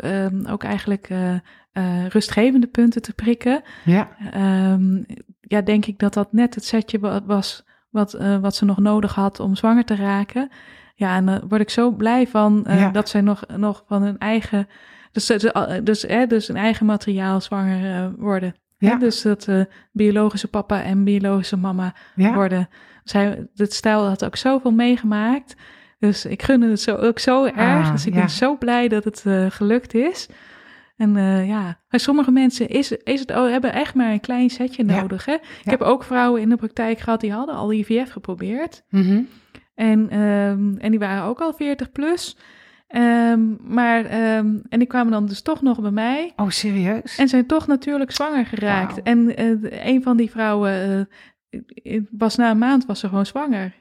ook 0.49 0.65
eigenlijk 0.65 1.11
rustgevende 2.09 2.67
punten 2.67 3.03
te 3.03 3.15
prikken. 3.15 3.63
Ja. 3.85 4.09
Um, 4.73 5.07
ja, 5.49 5.61
denk 5.61 5.87
ik 5.87 5.99
dat 5.99 6.15
dat 6.15 6.33
net 6.33 6.55
het 6.55 6.65
setje 6.65 7.23
was 7.27 7.65
wat, 7.91 8.15
uh, 8.15 8.39
wat 8.39 8.55
ze 8.55 8.65
nog 8.65 8.79
nodig 8.79 9.15
had 9.15 9.41
om 9.41 9.57
zwanger 9.57 9.85
te 9.85 9.97
raken. 9.97 10.51
Ja, 10.95 11.17
en 11.17 11.27
daar 11.27 11.47
word 11.49 11.61
ik 11.61 11.71
zo 11.71 11.91
blij 11.91 12.27
van 12.27 12.65
uh, 12.67 12.81
ja. 12.81 12.91
dat 12.91 13.09
zij 13.09 13.21
nog, 13.21 13.45
nog 13.57 13.85
van 13.87 14.03
hun 14.03 14.19
eigen, 14.19 14.69
dus, 15.13 15.27
dus, 15.83 16.05
eh, 16.07 16.29
dus 16.29 16.49
een 16.49 16.57
eigen 16.57 16.87
materiaal 16.87 17.41
zwanger 17.41 18.05
uh, 18.05 18.09
worden. 18.17 18.55
Ja. 18.79 18.91
Hè? 18.91 18.99
Dus 18.99 19.23
dat 19.23 19.49
biologische 19.93 20.49
papa 20.49 20.83
en 20.83 21.05
biologische 21.05 21.57
mama 21.57 21.95
ja. 22.15 22.35
worden. 22.35 22.69
Zij, 23.05 23.47
dit 23.55 23.73
stijl 23.73 24.07
had 24.07 24.25
ook 24.25 24.37
zoveel 24.37 24.71
meegemaakt. 24.71 25.57
Dus 25.99 26.25
ik 26.25 26.43
gun 26.43 26.61
het 26.61 26.81
zo, 26.81 26.97
ook 26.97 27.19
zo 27.19 27.45
erg. 27.45 27.87
Ah, 27.87 27.93
dus 27.93 28.07
ik 28.07 28.15
ja. 28.15 28.19
ben 28.19 28.31
zo 28.31 28.57
blij 28.57 28.89
dat 28.89 29.05
het 29.05 29.25
gelukt 29.49 29.95
is. 29.95 30.29
En 30.99 31.17
uh, 31.17 31.49
ja, 31.49 31.81
bij 31.89 31.99
sommige 31.99 32.31
mensen 32.31 32.69
is, 32.69 32.93
is 32.93 33.21
het, 33.21 33.31
oh, 33.31 33.49
hebben 33.51 33.73
echt 33.73 33.95
maar 33.95 34.11
een 34.13 34.21
klein 34.21 34.51
setje 34.51 34.87
Ja. 34.87 35.01
nodig. 35.01 35.25
Hè? 35.25 35.33
Ik 35.33 35.41
Ja. 35.65 35.71
heb 35.71 35.81
ook 35.83 36.05
vrouwen 36.05 36.41
in 36.41 36.49
de 36.49 36.57
praktijk 36.57 36.99
gehad 36.99 37.21
die 37.21 37.33
hadden 37.33 37.55
al 37.55 37.73
IVF 37.73 38.11
geprobeerd. 38.11 38.85
Mhm. 38.91 39.21
En, 39.75 40.11
ehm, 40.11 40.75
en 40.79 40.91
die 40.91 40.99
waren 40.99 41.23
ook 41.23 41.41
al 41.41 41.53
40 41.53 41.93
plus. 41.93 42.37
Ehm, 42.89 43.73
maar, 43.75 44.05
ehm, 44.05 44.57
en 44.69 44.79
die 44.79 44.87
kwamen 44.87 45.13
dan 45.13 45.27
dus 45.27 45.43
toch 45.43 45.63
nog 45.63 45.81
bij 45.81 45.91
mij. 45.91 46.33
Oh, 46.37 46.49
serieus? 46.49 47.19
En 47.19 47.29
zijn 47.29 47.47
toch 47.47 47.67
natuurlijk 47.67 48.11
zwanger 48.13 48.47
geraakt. 48.47 49.03
En 49.03 49.37
eh, 49.37 49.87
een 49.87 50.03
van 50.03 50.17
die 50.17 50.31
vrouwen 50.31 51.09
eh, 51.83 52.01
was 52.11 52.37
na 52.37 52.51
een 52.51 52.59
maand 52.59 52.87
was 52.87 53.01
ze 53.01 53.09
gewoon 53.09 53.27
zwanger. 53.27 53.75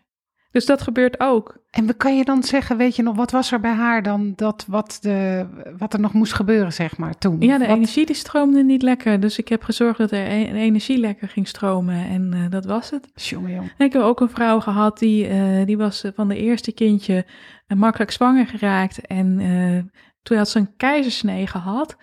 Dus 0.58 0.66
dat 0.66 0.82
gebeurt 0.82 1.20
ook. 1.20 1.58
En 1.70 1.98
kan 1.98 2.18
je 2.18 2.24
dan 2.26 2.44
zeggen, 2.44 2.78
weet 2.78 2.96
je 2.96 3.04
nog, 3.04 3.16
wat 3.16 3.32
was 3.32 3.52
er 3.52 3.60
bij 3.60 3.72
haar 3.74 4.04
dan 4.04 4.34
dat 4.36 4.66
wat, 4.68 4.98
de, 5.02 5.46
wat 5.78 5.94
er 5.94 6.00
nog 6.00 6.14
moest 6.14 6.34
gebeuren, 6.34 6.74
zeg 6.74 6.98
maar, 6.98 7.18
toen? 7.18 7.42
Ja, 7.42 7.58
de 7.58 7.68
Wat- 7.68 7.76
energie 7.76 8.06
die 8.06 8.16
stroomde 8.16 8.64
niet 8.64 8.82
lekker. 8.82 9.20
Dus 9.20 9.38
ik 9.38 9.48
heb 9.48 9.64
gezorgd 9.64 9.98
dat 9.98 10.12
er 10.12 10.28
e- 10.28 10.52
energie 10.52 10.98
lekker 10.98 11.28
ging 11.30 11.48
stromen. 11.48 12.08
En 12.10 12.34
eh, 12.34 12.40
dat 12.50 12.66
was 12.66 12.90
het. 12.90 13.08
Jongen, 13.14 13.52
jong. 13.54 13.72
En 13.78 13.86
ik 13.86 13.94
heb 13.94 14.02
ook 14.02 14.20
een 14.20 14.30
vrouw 14.30 14.60
gehad 14.60 15.00
die, 15.00 15.28
eh, 15.28 15.66
die 15.66 15.78
was 15.78 16.04
eh, 16.04 16.12
van 16.16 16.28
de 16.28 16.38
eerste 16.38 16.72
kindje 16.72 17.26
eh, 17.68 17.78
makkelijk 17.78 18.12
zwanger 18.12 18.48
geraakt. 18.48 19.08
En 19.08 19.40
toen 20.24 20.38
had 20.38 20.50
ze 20.50 20.60
een 20.60 20.76
keizersnee 20.78 21.48
gehad. 21.48 21.98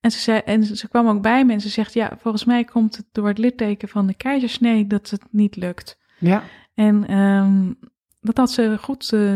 En 0.00 0.10
ze, 0.10 0.18
zei, 0.18 0.38
en 0.44 0.64
ze 0.64 0.88
kwam 0.88 1.08
ook 1.08 1.22
bij 1.22 1.44
me 1.44 1.52
en 1.52 1.60
ze 1.60 1.68
zegt, 1.68 1.92
ja, 1.94 2.12
volgens 2.20 2.44
mij 2.44 2.64
komt 2.64 2.96
het 2.96 3.06
door 3.12 3.28
het 3.28 3.38
litteken 3.38 3.88
van 3.88 4.06
de 4.06 4.14
keizersnee 4.14 4.86
dat 4.86 5.10
het 5.10 5.22
niet 5.30 5.56
lukt. 5.56 5.98
Ja, 6.18 6.42
En 6.74 7.06
ehm, 7.06 7.72
dat 8.26 8.36
had 8.36 8.50
ze 8.50 8.76
goed, 8.80 9.12
eh, 9.12 9.34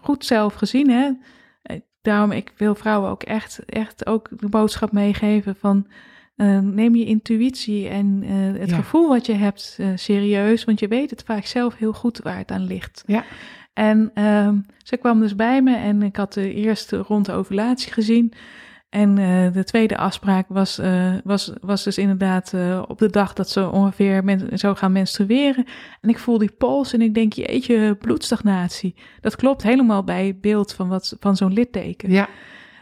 goed 0.00 0.24
zelf 0.24 0.54
gezien. 0.54 0.90
Hè? 0.90 1.10
Eh, 1.62 1.76
Daarom, 2.02 2.32
ik 2.32 2.52
wil 2.56 2.74
vrouwen 2.74 3.10
ook 3.10 3.22
echt, 3.22 3.64
echt 3.64 4.06
ook 4.06 4.28
de 4.40 4.48
boodschap 4.48 4.92
meegeven 4.92 5.56
van... 5.56 5.86
eh, 6.36 6.58
neem 6.58 6.94
je 6.94 7.04
intuïtie 7.04 7.88
en 7.88 8.22
het 8.58 8.70
Ja. 8.70 8.76
gevoel 8.76 9.08
wat 9.08 9.26
je 9.26 9.32
hebt 9.34 9.78
serieus. 9.94 10.64
Want 10.64 10.80
je 10.80 10.88
weet 10.88 11.10
het 11.10 11.22
vaak 11.22 11.44
zelf 11.46 11.76
heel 11.76 11.92
goed 11.92 12.18
waar 12.18 12.36
het 12.38 12.50
aan 12.50 12.64
ligt. 12.66 13.02
Ja. 13.06 13.24
En 13.72 14.10
ehm, 14.14 14.56
ze 14.78 14.96
kwam 14.96 15.20
dus 15.20 15.34
bij 15.36 15.62
me 15.62 15.76
en 15.76 16.02
ik 16.02 16.16
had 16.16 16.32
de 16.32 16.54
eerste 16.54 16.96
ronde 16.96 17.32
ovulatie 17.32 17.92
gezien. 17.92 18.32
En 18.92 19.18
eh, 19.18 19.52
de 19.52 19.64
tweede 19.64 19.96
afspraak 19.96 20.44
was, 20.48 20.78
eh, 20.78 21.14
was, 21.24 21.52
was 21.60 21.82
dus 21.82 21.98
inderdaad 21.98 22.52
eh, 22.52 22.82
op 22.88 22.98
de 22.98 23.10
dag 23.10 23.32
dat 23.32 23.50
ze 23.50 23.70
ongeveer 23.70 24.24
men, 24.24 24.58
zou 24.58 24.76
gaan 24.76 24.92
menstrueren. 24.92 25.64
En 26.00 26.08
ik 26.08 26.18
voel 26.18 26.38
die 26.38 26.50
pols 26.58 26.92
en 26.92 27.02
ik 27.02 27.14
denk, 27.14 27.32
jeetje, 27.32 27.94
bloedstagnatie. 27.94 28.94
Dat 29.20 29.36
klopt 29.36 29.62
helemaal 29.62 30.04
bij 30.04 30.26
het 30.26 30.40
beeld 30.40 30.72
van, 30.72 30.88
wat, 30.88 31.16
van 31.20 31.36
zo'n 31.36 31.52
litteken. 31.52 32.10
ja, 32.10 32.28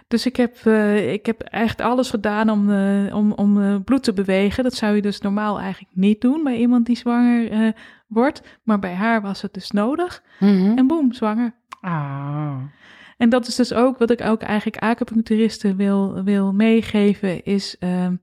Dus 0.09 0.27
ik 0.27 0.37
heb, 0.37 0.57
ik 0.97 1.27
heb 1.27 1.41
echt 1.43 1.81
alles 1.81 2.11
gedaan 2.11 2.51
om, 2.51 2.71
om, 3.13 3.33
om 3.33 3.85
bloed 3.85 4.03
te 4.03 4.13
bewegen. 4.13 4.65
Dat 4.65 4.75
zou 4.75 4.95
je 4.95 5.03
dus 5.03 5.21
normaal 5.21 5.61
eigenlijk 5.61 5.93
niet 5.95 6.21
doen 6.21 6.45
bij 6.45 6.57
iemand 6.57 6.87
die 6.87 6.97
zwanger 6.97 7.75
wordt. 8.07 8.59
Maar 8.63 8.79
bij 8.79 8.95
haar 8.95 9.23
was 9.23 9.43
het 9.43 9.55
dus 9.55 9.71
nodig. 9.71 10.23
Mhm. 10.41 10.79
En 10.79 10.87
boem, 10.87 11.13
zwanger. 11.13 11.55
Ah, 11.81 12.57
En 13.21 13.29
dat 13.29 13.47
is 13.47 13.55
dus 13.55 13.73
ook 13.73 13.99
wat 13.99 14.11
ik 14.11 14.21
ook 14.21 14.43
eigenlijk 14.43 14.83
acupuncturisten 14.83 15.77
wil, 15.77 16.23
wil 16.25 16.53
meegeven, 16.53 17.45
is 17.45 17.77
ehm, 17.79 18.17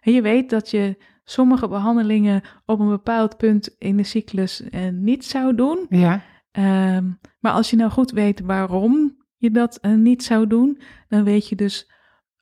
je 0.00 0.22
weet 0.22 0.50
dat 0.50 0.70
je 0.70 0.96
sommige 1.24 1.68
behandelingen 1.68 2.42
op 2.66 2.80
een 2.80 2.88
bepaald 2.88 3.36
punt 3.36 3.74
in 3.78 3.96
de 3.96 4.02
cyclus 4.02 4.62
eh, 4.62 4.88
niet 4.88 5.24
zou 5.24 5.54
doen. 5.54 5.86
ja, 5.88 6.22
Ehm, 6.50 7.10
maar 7.40 7.52
als 7.52 7.70
je 7.70 7.76
nou 7.76 7.90
goed 7.90 8.10
weet 8.10 8.40
waarom 8.40 9.16
je 9.36 9.50
dat 9.50 9.76
eh, 9.76 9.92
niet 9.92 10.24
zou 10.24 10.46
doen, 10.46 10.80
dan 11.08 11.24
weet 11.24 11.48
je 11.48 11.56
dus 11.56 11.90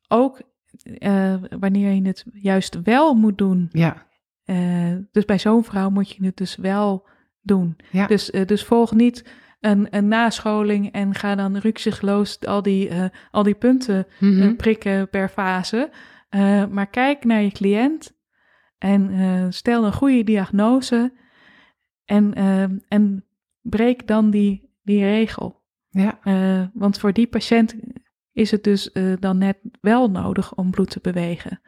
ook 0.08 0.42
eh, 0.98 1.34
wanneer 1.58 1.92
je 1.92 2.06
het 2.06 2.24
juist 2.32 2.82
wel 2.82 3.14
moet 3.14 3.38
doen. 3.38 3.68
ja, 3.72 4.06
dus 5.10 5.24
bij 5.24 5.38
zo'n 5.38 5.64
vrouw 5.64 5.90
moet 5.90 6.10
je 6.10 6.24
het 6.24 6.36
dus 6.36 6.56
wel 6.56 7.08
doen. 7.40 7.76
Ja. 7.90 8.06
Dus, 8.06 8.30
dus 8.46 8.64
volg 8.64 8.92
niet 8.94 9.24
een, 9.64 9.86
een 9.90 10.08
nascholing 10.08 10.92
en 10.92 11.14
ga 11.14 11.34
dan 11.34 11.56
rukzichtloos 11.56 12.40
al 12.40 12.62
die, 12.62 12.88
eh, 12.88 13.04
al 13.30 13.42
die 13.42 13.54
punten 13.54 14.06
Mhm. 14.18 14.42
eh, 14.42 14.56
prikken 14.56 15.08
per 15.08 15.28
fase. 15.28 15.90
Eh, 16.28 16.66
maar 16.66 16.86
kijk 16.86 17.24
naar 17.24 17.42
je 17.42 17.50
cliënt 17.50 18.16
en 18.78 19.52
stel 19.52 19.84
een 19.84 19.92
goede 19.92 20.24
diagnose 20.24 21.12
en, 22.04 22.34
en 22.88 23.24
breek 23.60 24.06
dan 24.06 24.30
die, 24.30 24.74
die 24.82 25.04
regel. 25.04 25.62
ja, 25.90 26.18
want 26.74 26.98
voor 26.98 27.12
die 27.12 27.26
patiënt 27.26 27.74
is 28.32 28.50
het 28.50 28.64
dus 28.64 28.90
dan 29.20 29.38
net 29.38 29.58
wel 29.80 30.10
nodig 30.10 30.54
om 30.54 30.70
bloed 30.70 30.90
te 30.90 31.00
bewegen. 31.02 31.60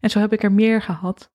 En 0.00 0.10
zo 0.10 0.18
heb 0.18 0.32
ik 0.32 0.42
er 0.42 0.52
meer 0.52 0.82
gehad. 0.82 1.32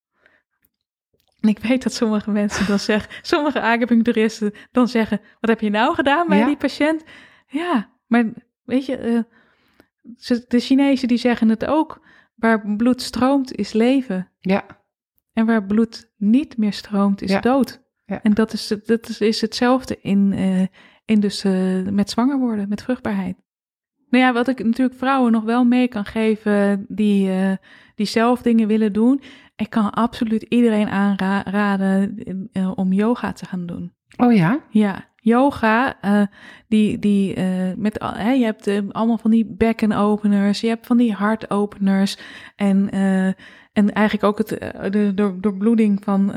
En 1.40 1.50
ik 1.50 1.60
weet 1.60 1.84
dat 1.84 1.94
sommige 1.94 2.32
mensen 2.32 2.68
dan 2.68 2.80
zeggen, 2.80 3.12
sommige 3.22 3.62
acupuncturisten 3.62 4.52
dan 4.72 4.88
zeggen, 4.88 5.22
wat 5.40 5.50
heb 5.50 5.60
je 5.60 5.70
nou 5.70 5.94
gedaan 5.96 6.28
bij 6.28 6.38
Ja. 6.38 6.46
die 6.46 6.58
patiënt? 6.58 7.04
Ja, 7.48 7.90
maar 8.08 8.26
weet 8.64 8.86
je, 8.86 8.98
eh, 8.98 9.20
ze- 10.18 10.46
de 10.48 10.60
Chinezen 10.60 11.08
die 11.08 11.18
zeggen 11.18 11.50
het 11.50 11.66
ook, 11.66 12.06
waar 12.36 12.76
bloed 12.76 13.02
stroomt 13.02 13.56
is 13.56 13.74
leven. 13.74 14.32
Ja, 14.40 14.66
En 15.34 15.46
waar 15.46 15.66
bloed 15.66 16.12
niet 16.18 16.58
meer 16.58 16.74
stroomt 16.74 17.22
is 17.22 17.32
Ja. 17.32 17.40
dood. 17.40 17.82
Ja. 18.06 18.22
En 18.24 18.34
dat 18.34 18.54
is, 18.54 18.68
dat 18.86 19.10
is, 19.10 19.20
is 19.22 19.42
hetzelfde 19.42 19.98
in, 20.02 20.34
eh, 20.34 20.62
in 21.06 21.20
dus, 21.20 21.44
eh, 21.44 21.82
met 21.84 22.10
zwanger 22.10 22.40
worden, 22.40 22.70
met 22.70 22.82
vruchtbaarheid. 22.82 23.36
Nou 24.10 24.24
ja, 24.24 24.34
wat 24.34 24.48
ik 24.48 24.64
natuurlijk 24.64 24.98
vrouwen 24.98 25.32
nog 25.32 25.44
wel 25.44 25.64
mee 25.64 25.88
kan 25.88 26.06
geven 26.06 26.86
die, 26.88 27.30
die 27.96 28.06
zelf 28.06 28.42
dingen 28.42 28.68
willen 28.68 28.94
doen. 28.94 29.22
Ik 29.58 29.70
kan 29.70 29.90
absoluut 29.90 30.42
iedereen 30.42 30.90
aanraden 30.90 32.16
eh, 32.52 32.72
om 32.76 32.94
yoga 32.94 33.34
te 33.34 33.46
gaan 33.46 33.66
doen. 33.66 33.94
oh 34.18 34.34
ja? 34.34 34.60
Ja, 34.70 35.06
yoga, 35.28 36.02
eh, 36.02 36.22
die, 36.68 37.00
die 37.00 37.34
eh, 37.34 37.74
met, 37.76 37.98
hè, 38.00 38.32
je 38.32 38.46
hebt 38.46 38.68
allemaal 38.92 39.18
van 39.18 39.32
die 39.32 39.46
bekkenopeners, 39.46 40.62
je 40.62 40.68
hebt 40.68 40.88
van 40.88 40.98
die 40.98 41.14
hartopeners 41.14 42.18
en, 42.56 42.90
en 43.74 43.94
eigenlijk 43.94 44.26
ook 44.26 44.38
het, 44.38 44.48
de, 44.92 45.12
de 45.16 45.38
doorbloeding 45.40 46.04
van 46.04 46.32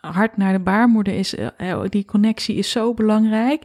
hart 0.00 0.36
naar 0.36 0.52
de 0.52 0.60
baarmoeder 0.60 1.14
is, 1.14 1.34
eh, 1.34 1.82
die 1.88 2.04
connectie 2.04 2.56
is 2.56 2.70
zo 2.70 2.94
belangrijk 2.94 3.62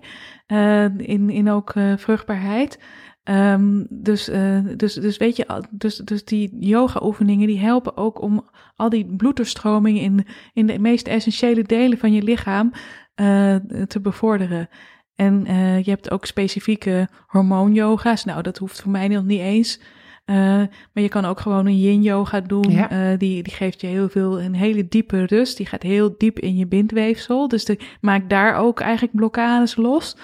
in, 0.98 1.30
in 1.30 1.50
ook 1.50 1.74
vruchtbaarheid. 1.96 2.80
Ehm, 3.28 3.84
dus, 3.90 4.30
eh, 4.30 4.60
dus, 4.78 4.94
dus 4.94 5.18
weet 5.18 5.36
je, 5.36 5.64
dus, 5.70 5.96
dus 5.96 6.26
die 6.26 6.58
yoga-oefeningen 6.60 7.48
die 7.48 7.60
helpen 7.60 7.98
ook 7.98 8.22
om 8.22 8.50
al 8.76 8.90
die 8.90 9.06
bloeddoorstroming 9.06 10.00
in, 10.00 10.26
in 10.54 10.68
de 10.68 10.80
meest 10.80 11.08
essentiële 11.08 11.64
delen 11.64 11.98
van 11.98 12.14
je 12.14 12.22
lichaam 12.22 12.72
eh, 13.16 13.56
te 13.88 14.00
bevorderen. 14.02 14.70
En 15.16 15.46
eh, 15.46 15.84
je 15.84 15.90
hebt 15.90 16.12
ook 16.12 16.26
specifieke 16.26 17.08
hormoon-yoga's. 17.28 18.26
Nou, 18.26 18.42
dat 18.42 18.58
hoeft 18.58 18.82
voor 18.82 18.92
mij 18.92 19.08
nog 19.08 19.24
niet 19.24 19.42
eens. 19.42 19.80
Maar 20.26 20.70
je 20.94 21.10
kan 21.10 21.26
ook 21.26 21.40
gewoon 21.40 21.66
een 21.66 21.80
yin-yoga 21.80 22.42
doen. 22.42 22.72
Ja. 22.72 23.16
Die, 23.16 23.44
die 23.44 23.54
geeft 23.54 23.82
je 23.82 23.88
heel 23.88 24.10
veel, 24.10 24.42
een 24.42 24.56
hele 24.56 24.88
diepe 24.88 25.26
rust. 25.26 25.58
Die 25.58 25.66
gaat 25.66 25.84
heel 25.84 26.16
diep 26.18 26.40
in 26.40 26.58
je 26.58 26.68
bindweefsel. 26.68 27.48
Dus 27.48 27.66
die 27.66 27.80
maakt 28.02 28.30
daar 28.30 28.56
ook 28.56 28.80
eigenlijk 28.80 29.16
blokkades 29.16 29.76
los. 29.76 30.16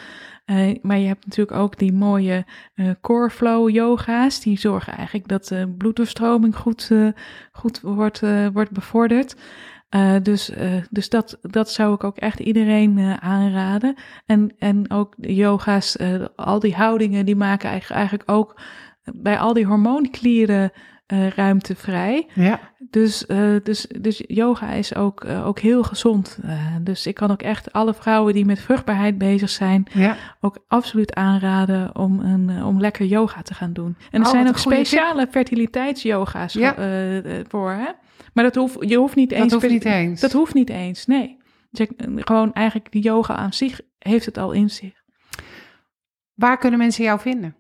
Eh, 0.46 0.76
maar 0.82 0.98
je 0.98 1.08
hebt 1.08 1.26
natuurlijk 1.26 1.58
ook 1.58 1.78
die 1.78 1.94
mooie 1.94 2.46
eh, 2.74 2.90
core 3.02 3.30
flow 3.30 3.70
yoga's. 3.70 4.40
Die 4.40 4.60
zorgen 4.60 4.94
eigenlijk 4.94 5.28
dat 5.28 5.48
de 5.48 5.74
bloeddoorstroming 5.78 6.56
goed, 6.56 6.88
eh, 6.92 7.08
goed 7.52 7.82
wordt, 7.82 8.22
wordt 8.54 8.72
bevorderd. 8.72 9.36
Dus 10.22 10.52
dus 10.90 11.10
dat, 11.10 11.38
dat 11.42 11.72
zou 11.72 11.94
ik 11.94 12.04
ook 12.04 12.18
echt 12.18 12.40
iedereen 12.40 13.22
aanraden. 13.22 13.96
En, 14.26 14.52
en 14.58 14.92
ook 14.92 15.14
yoga's, 15.18 15.98
al 16.36 16.60
die 16.60 16.76
houdingen, 16.76 17.26
die 17.26 17.36
maken 17.36 17.70
eigenlijk 17.90 18.32
ook 18.32 18.62
bij 19.04 19.40
al 19.40 19.54
die 19.54 19.66
hormoonklieren 19.66 20.72
eh, 21.14 21.28
ruimte 21.28 21.76
vrij. 21.76 22.28
Ja. 22.34 22.60
Dus, 22.90 23.26
eh, 23.26 23.56
dus, 23.64 23.88
dus 24.00 24.24
yoga 24.28 24.70
is 24.72 24.96
ook, 24.96 25.24
eh, 25.24 25.48
ook 25.48 25.60
heel 25.60 25.84
gezond. 25.84 26.40
Dus 26.82 27.08
ik 27.08 27.16
kan 27.16 27.32
ook 27.32 27.42
echt 27.42 27.74
alle 27.74 27.94
vrouwen 27.94 28.34
die 28.34 28.46
met 28.46 28.60
vruchtbaarheid 28.60 29.18
bezig 29.18 29.50
zijn, 29.50 29.86
Ja. 29.94 30.16
ook 30.42 30.64
absoluut 30.68 31.14
aanraden 31.14 31.96
om, 31.96 32.20
een, 32.20 32.64
om 32.64 32.80
lekker 32.80 33.06
yoga 33.06 33.42
te 33.42 33.54
gaan 33.54 33.74
doen. 33.74 33.96
En 34.12 34.20
er 34.20 34.26
Oh, 34.26 34.32
zijn 34.32 34.48
ook 34.48 34.58
speciale 34.58 35.28
fertiliteitsyoga's 35.32 36.54
Ja. 36.54 36.74
voor. 37.48 37.72
Hè? 37.72 37.92
Maar 38.34 38.44
dat 38.44 38.56
hoeft, 38.56 38.78
je 38.80 38.96
hoeft 38.98 39.16
niet 39.16 39.32
eens. 39.32 39.42
Dat 39.52 39.62
hoeft 39.62 39.74
niet 39.74 39.86
eens. 39.86 40.22
Dat 40.22 40.32
hoeft 40.32 40.54
niet 40.54 40.70
eens, 40.70 41.06
nee. 41.06 41.38
Dus 41.72 41.88
gewoon 42.16 42.54
eigenlijk 42.54 42.92
die 42.92 43.02
yoga 43.02 43.36
aan 43.36 43.54
zich 43.54 43.82
heeft 44.00 44.26
het 44.26 44.38
al 44.38 44.52
in 44.52 44.70
zich. 44.70 44.94
Waar 46.34 46.58
kunnen 46.58 46.80
mensen 46.80 47.04
jou 47.04 47.20
vinden? 47.20 47.56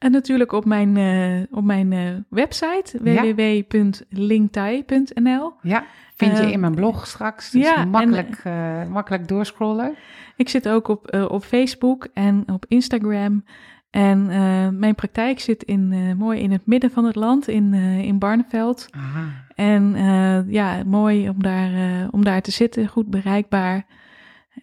En 0.00 0.10
natuurlijk 0.10 0.52
op 0.52 0.64
mijn, 0.64 0.96
eh, 0.96 1.56
op 1.58 1.64
mijn 1.64 1.92
eh, 1.92 2.00
website 2.28 2.98
Ja. 3.02 3.22
www.lingtai.nl. 3.22 5.52
Ja, 5.62 5.84
vind 6.14 6.36
je 6.36 6.42
Eh, 6.42 6.50
in 6.50 6.60
mijn 6.60 6.74
blog 6.74 7.06
straks. 7.06 7.50
Dus 7.50 7.62
ja, 7.62 7.84
makkelijk, 7.84 8.42
makkelijk 8.90 9.28
doorscrollen. 9.28 9.94
Ik 10.36 10.48
zit 10.48 10.68
ook 10.68 10.88
op, 10.88 11.26
op 11.30 11.44
Facebook 11.44 12.08
en 12.14 12.44
op 12.52 12.64
Instagram. 12.68 13.44
En 13.90 14.26
mijn 14.78 14.94
praktijk 14.94 15.40
zit 15.40 15.62
in, 15.62 16.14
mooi 16.16 16.40
in 16.40 16.50
het 16.52 16.66
midden 16.66 16.90
van 16.90 17.04
het 17.04 17.16
land, 17.16 17.48
in, 17.48 17.74
in 17.74 18.18
Barneveld. 18.18 18.86
Aha. 18.90 19.24
En 19.54 19.94
ja, 20.48 20.82
mooi 20.86 21.28
om 21.28 21.42
daar, 21.42 21.70
om 22.10 22.24
daar 22.24 22.40
te 22.42 22.50
zitten, 22.50 22.88
goed 22.88 23.10
bereikbaar. 23.10 23.86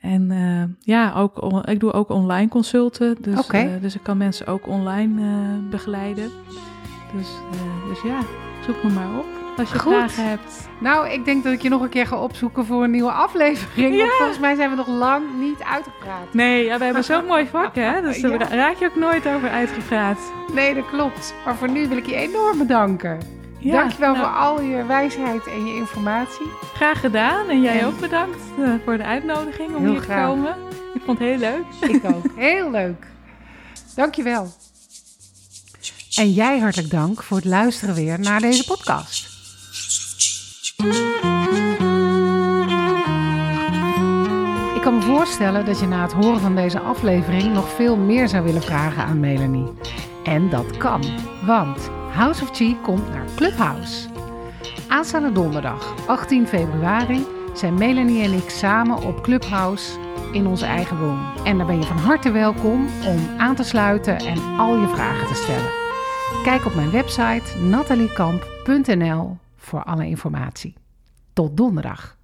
En 0.02 0.32
eh, 0.32 0.76
ja, 0.96 1.14
ook, 1.16 1.42
on- 1.42 1.64
ik 1.66 1.80
doe 1.80 1.94
ook 1.94 2.10
online 2.10 2.48
consulten. 2.50 3.16
Dus, 3.22 3.48
eh, 3.48 3.66
dus 3.82 3.96
ik 3.96 4.04
kan 4.04 4.18
mensen 4.18 4.48
ook 4.48 4.68
online 4.68 5.22
eh, 5.22 5.70
begeleiden. 5.70 6.32
Dus, 7.16 7.28
dus 7.90 8.02
ja, 8.02 8.20
zoek 8.66 8.84
me 8.84 8.90
maar 8.90 9.18
op 9.20 9.26
als 9.58 9.72
je 9.72 9.80
Goed. 9.80 9.94
vragen 9.94 10.30
hebt. 10.30 10.70
Nou, 10.80 11.10
ik 11.10 11.26
denk 11.26 11.44
dat 11.44 11.54
ik 11.54 11.62
je 11.62 11.70
nog 11.70 11.82
een 11.82 11.90
keer 11.90 12.08
ga 12.08 12.18
opzoeken 12.22 12.66
voor 12.66 12.84
een 12.84 12.92
nieuwe 12.92 13.12
aflevering. 13.12 13.98
Want 13.98 14.12
volgens 14.12 14.40
mij 14.40 14.56
zijn 14.56 14.70
we 14.70 14.76
nog 14.76 14.88
lang 14.88 15.24
niet 15.40 15.64
uitgepraat. 15.64 16.34
Nee, 16.34 16.66
ja, 16.66 16.78
we 16.78 16.84
hebben 16.86 17.04
zo'n 17.04 17.26
mooi 17.26 17.48
vak, 17.48 17.76
hè? 17.76 18.02
Dus 18.02 18.22
daar 18.22 18.32
Ja. 18.32 18.48
raak 18.56 18.76
je 18.76 18.86
ook 18.86 18.96
nooit 18.96 19.28
over 19.28 19.50
uitgepraat. 19.50 20.20
Nee, 20.54 20.74
dat 20.76 20.86
klopt. 20.90 21.34
Maar 21.46 21.56
voor 21.56 21.70
nu 21.72 21.88
wil 21.88 21.98
ik 21.98 22.06
je 22.06 22.16
enorm 22.16 22.58
bedanken. 22.58 23.18
Ja, 23.60 23.72
Dankjewel 23.80 24.14
nou, 24.14 24.26
voor 24.26 24.36
al 24.36 24.62
je 24.62 24.86
wijsheid 24.86 25.48
en 25.48 25.66
je 25.66 25.76
informatie. 25.76 26.46
Graag 26.74 27.00
gedaan. 27.00 27.50
En 27.50 27.62
jij 27.62 27.80
En- 27.80 27.86
ook 27.86 28.00
bedankt 28.00 28.40
eh, 28.60 28.70
voor 28.86 28.98
de 28.98 29.04
uitnodiging 29.04 29.76
om 29.76 29.82
Heel 29.84 29.92
hier 29.92 30.02
graag. 30.02 30.26
te 30.30 30.36
komen. 30.36 30.56
Ik 30.94 31.02
vond 31.06 31.20
het 31.20 31.28
heel 31.28 31.38
leuk. 31.38 31.64
Ik 31.96 32.06
ook. 32.06 32.26
Heel 32.36 32.72
leuk. 32.72 33.08
Dankjewel. 33.96 34.48
En 36.16 36.32
jij 36.32 36.60
hartelijk 36.60 36.90
dank 36.92 37.24
voor 37.24 37.38
het 37.38 37.46
luisteren 37.46 37.96
weer 37.96 38.20
naar 38.20 38.40
deze 38.40 38.66
podcast. 38.66 39.26
Ik 44.76 44.82
kan 44.84 44.96
me 44.98 45.02
voorstellen 45.02 45.66
dat 45.66 45.80
je 45.80 45.88
na 45.88 46.02
het 46.02 46.14
horen 46.14 46.40
van 46.42 46.56
deze 46.56 46.80
aflevering 46.80 47.54
nog 47.54 47.70
veel 47.70 47.98
meer 47.98 48.28
zou 48.28 48.44
willen 48.44 48.62
vragen 48.64 49.04
aan 49.04 49.20
Melanie. 49.20 49.68
En 50.24 50.50
dat 50.50 50.78
kan, 50.78 51.04
want 51.46 51.90
House 52.18 52.44
of 52.44 52.50
Chi 52.56 52.78
komt 52.82 53.10
naar 53.10 53.26
Clubhouse. 53.36 54.08
Aanstaande 54.88 55.32
donderdag, 55.32 56.08
18 56.08 56.48
februari, 56.48 57.26
zijn 57.54 57.74
Melanie 57.74 58.24
en 58.24 58.34
ik 58.34 58.50
samen 58.50 59.04
op 59.04 59.22
Clubhouse 59.22 60.00
in 60.32 60.48
onze 60.48 60.66
eigen 60.66 60.98
room. 60.98 61.20
En 61.44 61.58
daar 61.58 61.68
ben 61.68 61.76
je 61.76 61.84
van 61.84 61.98
harte 61.98 62.32
welkom 62.32 62.88
om 63.06 63.40
aan 63.40 63.56
te 63.56 63.64
sluiten 63.64 64.18
en 64.18 64.58
al 64.58 64.78
je 64.78 64.88
vragen 64.88 65.28
te 65.28 65.34
stellen. 65.34 65.72
Kijk 66.44 66.66
op 66.66 66.76
mijn 66.76 66.92
website 66.92 67.58
nataliekamp.nl 67.58 69.38
voor 69.56 69.84
alle 69.84 70.08
informatie. 70.08 70.74
Tot 71.34 71.58
donderdag. 71.58 72.17